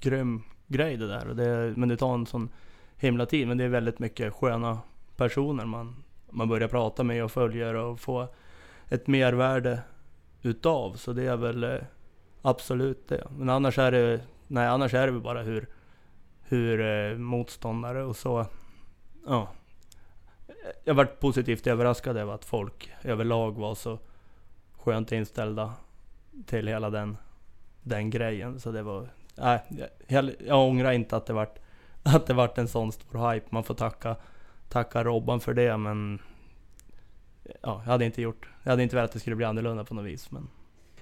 grym 0.00 0.42
grej 0.66 0.96
det 0.96 1.08
där. 1.08 1.28
Och 1.28 1.36
det, 1.36 1.74
men 1.76 1.88
det 1.88 1.96
tar 1.96 2.14
en 2.14 2.26
sån 2.26 2.48
himla 2.96 3.26
tid. 3.26 3.48
Men 3.48 3.58
det 3.58 3.64
är 3.64 3.68
väldigt 3.68 3.98
mycket 3.98 4.34
sköna 4.34 4.78
personer 5.16 5.64
man, 5.64 6.02
man 6.30 6.48
börjar 6.48 6.68
prata 6.68 7.04
med 7.04 7.24
och 7.24 7.32
följer 7.32 7.74
och 7.74 8.00
få 8.00 8.28
ett 8.88 9.06
mervärde 9.06 9.80
utav. 10.42 10.94
Så 10.94 11.12
det 11.12 11.26
är 11.26 11.36
väl 11.36 11.64
eh, 11.64 11.78
absolut 12.42 13.08
det. 13.08 13.26
Men 13.30 13.48
annars 13.48 13.78
är 13.78 13.92
det, 13.92 14.20
nej 14.46 14.66
annars 14.66 14.94
är 14.94 15.06
det 15.06 15.12
väl 15.12 15.22
bara 15.22 15.42
hur, 15.42 15.68
hur 16.42 16.80
eh, 16.80 17.18
motståndare 17.18 18.04
och 18.04 18.16
så, 18.16 18.46
ja 19.26 19.48
jag 20.84 20.94
varit 20.94 21.20
positivt 21.20 21.66
överraskad 21.66 22.16
över 22.16 22.34
att 22.34 22.44
folk 22.44 22.90
överlag 23.02 23.58
var 23.58 23.74
så 23.74 23.98
skönt 24.72 25.12
inställda 25.12 25.72
till 26.46 26.68
hela 26.68 26.90
den, 26.90 27.16
den 27.82 28.10
grejen. 28.10 28.60
Så 28.60 28.72
det 28.72 28.82
var, 28.82 29.08
nej, 29.34 29.60
jag, 30.06 30.30
jag 30.46 30.68
ångrar 30.68 30.92
inte 30.92 31.16
att 31.16 31.26
det 31.26 31.32
vart, 31.32 31.58
att 32.02 32.26
det 32.26 32.34
vart 32.34 32.58
en 32.58 32.68
sån 32.68 32.92
stor 32.92 33.32
hype. 33.32 33.46
Man 33.50 33.64
får 33.64 33.74
tacka, 33.74 34.16
tacka 34.68 35.04
Robban 35.04 35.40
för 35.40 35.54
det, 35.54 35.76
men 35.76 36.18
ja, 37.44 37.82
jag 37.84 37.92
hade 37.92 38.04
inte 38.04 38.22
gjort, 38.22 38.48
jag 38.62 38.70
hade 38.70 38.82
inte 38.82 38.96
velat 38.96 39.10
att 39.10 39.14
det 39.14 39.20
skulle 39.20 39.36
bli 39.36 39.44
annorlunda 39.44 39.84
på 39.84 39.94
något 39.94 40.04
vis. 40.04 40.30
Men. 40.30 40.48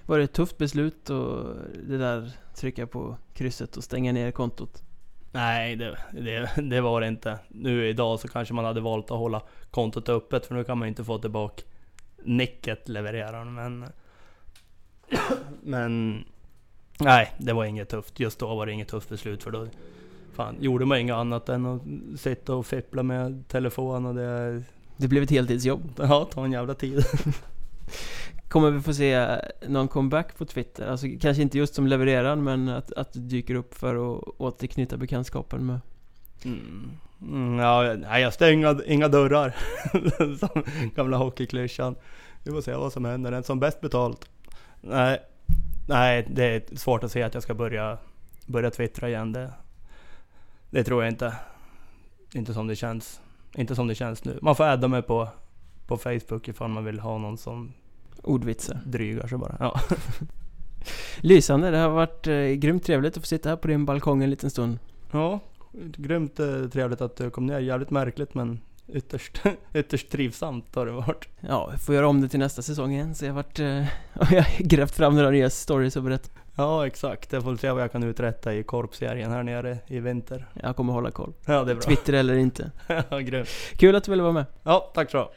Var 0.09 0.17
det 0.17 0.23
ett 0.23 0.33
tufft 0.33 0.57
beslut 0.57 1.09
och 1.09 1.55
det 1.87 1.97
där 1.97 2.31
trycka 2.55 2.87
på 2.87 3.17
krysset 3.33 3.77
och 3.77 3.83
stänga 3.83 4.11
ner 4.11 4.31
kontot? 4.31 4.83
Nej, 5.31 5.75
det, 5.75 5.97
det, 6.11 6.49
det, 6.61 6.81
var 6.81 7.01
det 7.01 7.07
inte. 7.07 7.39
Nu 7.47 7.87
idag 7.87 8.19
så 8.19 8.27
kanske 8.27 8.53
man 8.53 8.65
hade 8.65 8.81
valt 8.81 9.11
att 9.11 9.17
hålla 9.17 9.41
kontot 9.71 10.09
öppet 10.09 10.45
för 10.45 10.55
nu 10.55 10.63
kan 10.63 10.77
man 10.77 10.87
inte 10.87 11.03
få 11.03 11.17
tillbaka 11.17 11.63
nicket 12.23 12.89
levererar 12.89 13.45
men... 13.45 13.85
Men... 15.63 16.23
Nej, 16.99 17.33
det 17.37 17.53
var 17.53 17.65
inget 17.65 17.89
tufft. 17.89 18.19
Just 18.19 18.39
då 18.39 18.55
var 18.55 18.65
det 18.65 18.71
inget 18.71 18.87
tufft 18.87 19.09
beslut 19.09 19.43
för 19.43 19.51
då... 19.51 19.67
Fan, 20.33 20.55
gjorde 20.59 20.85
man 20.85 20.97
inget 20.97 21.15
annat 21.15 21.49
än 21.49 21.65
att 21.65 21.81
sitta 22.19 22.55
och 22.55 22.65
fippla 22.65 23.03
med 23.03 23.47
telefon 23.47 24.05
och 24.05 24.15
det... 24.15 24.63
Det 24.97 25.07
blev 25.07 25.23
ett 25.23 25.31
heltidsjobb. 25.31 25.91
Ja, 25.97 26.29
ta 26.31 26.45
en 26.45 26.51
jävla 26.51 26.73
tid. 26.73 27.03
Kommer 28.49 28.71
vi 28.71 28.81
få 28.81 28.93
se 28.93 29.41
någon 29.67 29.87
comeback 29.87 30.37
på 30.37 30.45
Twitter? 30.45 30.87
Alltså 30.87 31.07
kanske 31.21 31.43
inte 31.43 31.57
just 31.57 31.75
som 31.75 31.87
levererar 31.87 32.35
men 32.35 32.69
att, 32.69 32.91
att 32.91 33.13
du 33.13 33.19
dyker 33.19 33.55
upp 33.55 33.73
för 33.73 33.95
att 33.95 34.23
återknyta 34.37 34.97
bekantskapen 34.97 35.65
med 35.65 35.79
mm. 36.45 36.91
Mm, 37.21 37.59
ja, 37.59 37.93
nej, 37.93 38.21
jag 38.21 38.33
stänger 38.33 38.91
inga 38.91 39.07
dörrar. 39.07 39.55
som 40.37 40.63
gamla 40.95 41.17
hockeyklyschan. 41.17 41.95
Vi 42.43 42.51
får 42.51 42.61
se 42.61 42.75
vad 42.75 42.93
som 42.93 43.05
händer. 43.05 43.31
Den 43.31 43.43
som 43.43 43.59
bäst 43.59 43.81
betalt. 43.81 44.29
Nej, 44.81 45.19
nej, 45.87 46.27
det 46.29 46.43
är 46.43 46.75
svårt 46.75 47.03
att 47.03 47.11
se 47.11 47.23
att 47.23 47.33
jag 47.33 47.43
ska 47.43 47.53
börja, 47.53 47.97
börja 48.45 48.71
twittra 48.71 49.09
igen. 49.09 49.33
Det, 49.33 49.53
det 50.69 50.83
tror 50.83 51.03
jag 51.03 51.11
inte. 51.11 51.35
Inte 52.33 52.53
som 52.53 52.67
det 52.67 52.75
känns. 52.75 53.21
Inte 53.55 53.75
som 53.75 53.87
det 53.87 53.95
känns 53.95 54.25
nu. 54.25 54.39
Man 54.41 54.55
får 54.55 54.63
adda 54.63 54.87
mig 54.87 55.01
på, 55.01 55.27
på 55.87 55.97
Facebook 55.97 56.47
ifall 56.47 56.69
man 56.69 56.85
vill 56.85 56.99
ha 56.99 57.17
någon 57.17 57.37
som 57.37 57.73
Ordvitsar. 58.23 58.81
Drygar 58.85 59.27
sig 59.27 59.37
bara. 59.37 59.55
Ja. 59.59 59.79
Lysande, 61.21 61.71
det 61.71 61.77
har 61.77 61.89
varit 61.89 62.27
eh, 62.27 62.35
grymt 62.35 62.83
trevligt 62.85 63.17
att 63.17 63.23
få 63.23 63.27
sitta 63.27 63.49
här 63.49 63.55
på 63.55 63.67
din 63.67 63.85
balkong 63.85 64.23
en 64.23 64.29
liten 64.29 64.49
stund. 64.49 64.79
Ja, 65.11 65.39
grymt 65.97 66.39
eh, 66.39 66.67
trevligt 66.71 67.01
att 67.01 67.15
du 67.15 67.29
kom 67.29 67.45
ner. 67.45 67.59
Jävligt 67.59 67.89
märkligt 67.89 68.33
men 68.33 68.59
ytterst, 68.87 69.41
ytterst 69.73 70.09
trivsamt 70.09 70.75
har 70.75 70.85
det 70.85 70.91
varit. 70.91 71.27
Ja, 71.39 71.67
jag 71.71 71.81
får 71.81 71.95
göra 71.95 72.07
om 72.07 72.21
det 72.21 72.29
till 72.29 72.39
nästa 72.39 72.61
säsong 72.61 72.91
igen. 72.91 73.15
Så 73.15 73.25
jag 73.25 73.31
har 73.31 73.35
varit, 73.35 73.59
eh, 73.59 73.65
jag 74.35 74.43
har 74.43 74.63
grävt 74.63 74.95
fram 74.95 75.15
några 75.15 75.29
nya 75.29 75.49
stories 75.49 75.95
och 75.95 76.03
berättat. 76.03 76.31
Ja, 76.55 76.87
exakt. 76.87 77.33
Jag 77.33 77.43
får 77.43 77.55
se 77.55 77.71
vad 77.71 77.83
jag 77.83 77.91
kan 77.91 78.03
uträtta 78.03 78.53
i 78.53 78.63
korpserien 78.63 79.31
här 79.31 79.43
nere 79.43 79.77
i 79.87 79.99
vinter. 79.99 80.45
Jag 80.53 80.75
kommer 80.75 80.93
hålla 80.93 81.11
koll. 81.11 81.33
Ja, 81.45 81.63
det 81.63 81.71
är 81.71 81.75
bra. 81.75 81.81
Twitter 81.81 82.13
eller 82.13 82.35
inte. 82.35 82.71
ja, 83.09 83.19
grymt. 83.19 83.49
Kul 83.77 83.95
att 83.95 84.03
du 84.03 84.11
ville 84.11 84.23
vara 84.23 84.33
med. 84.33 84.45
Ja, 84.63 84.91
tack 84.93 85.11
så 85.11 85.29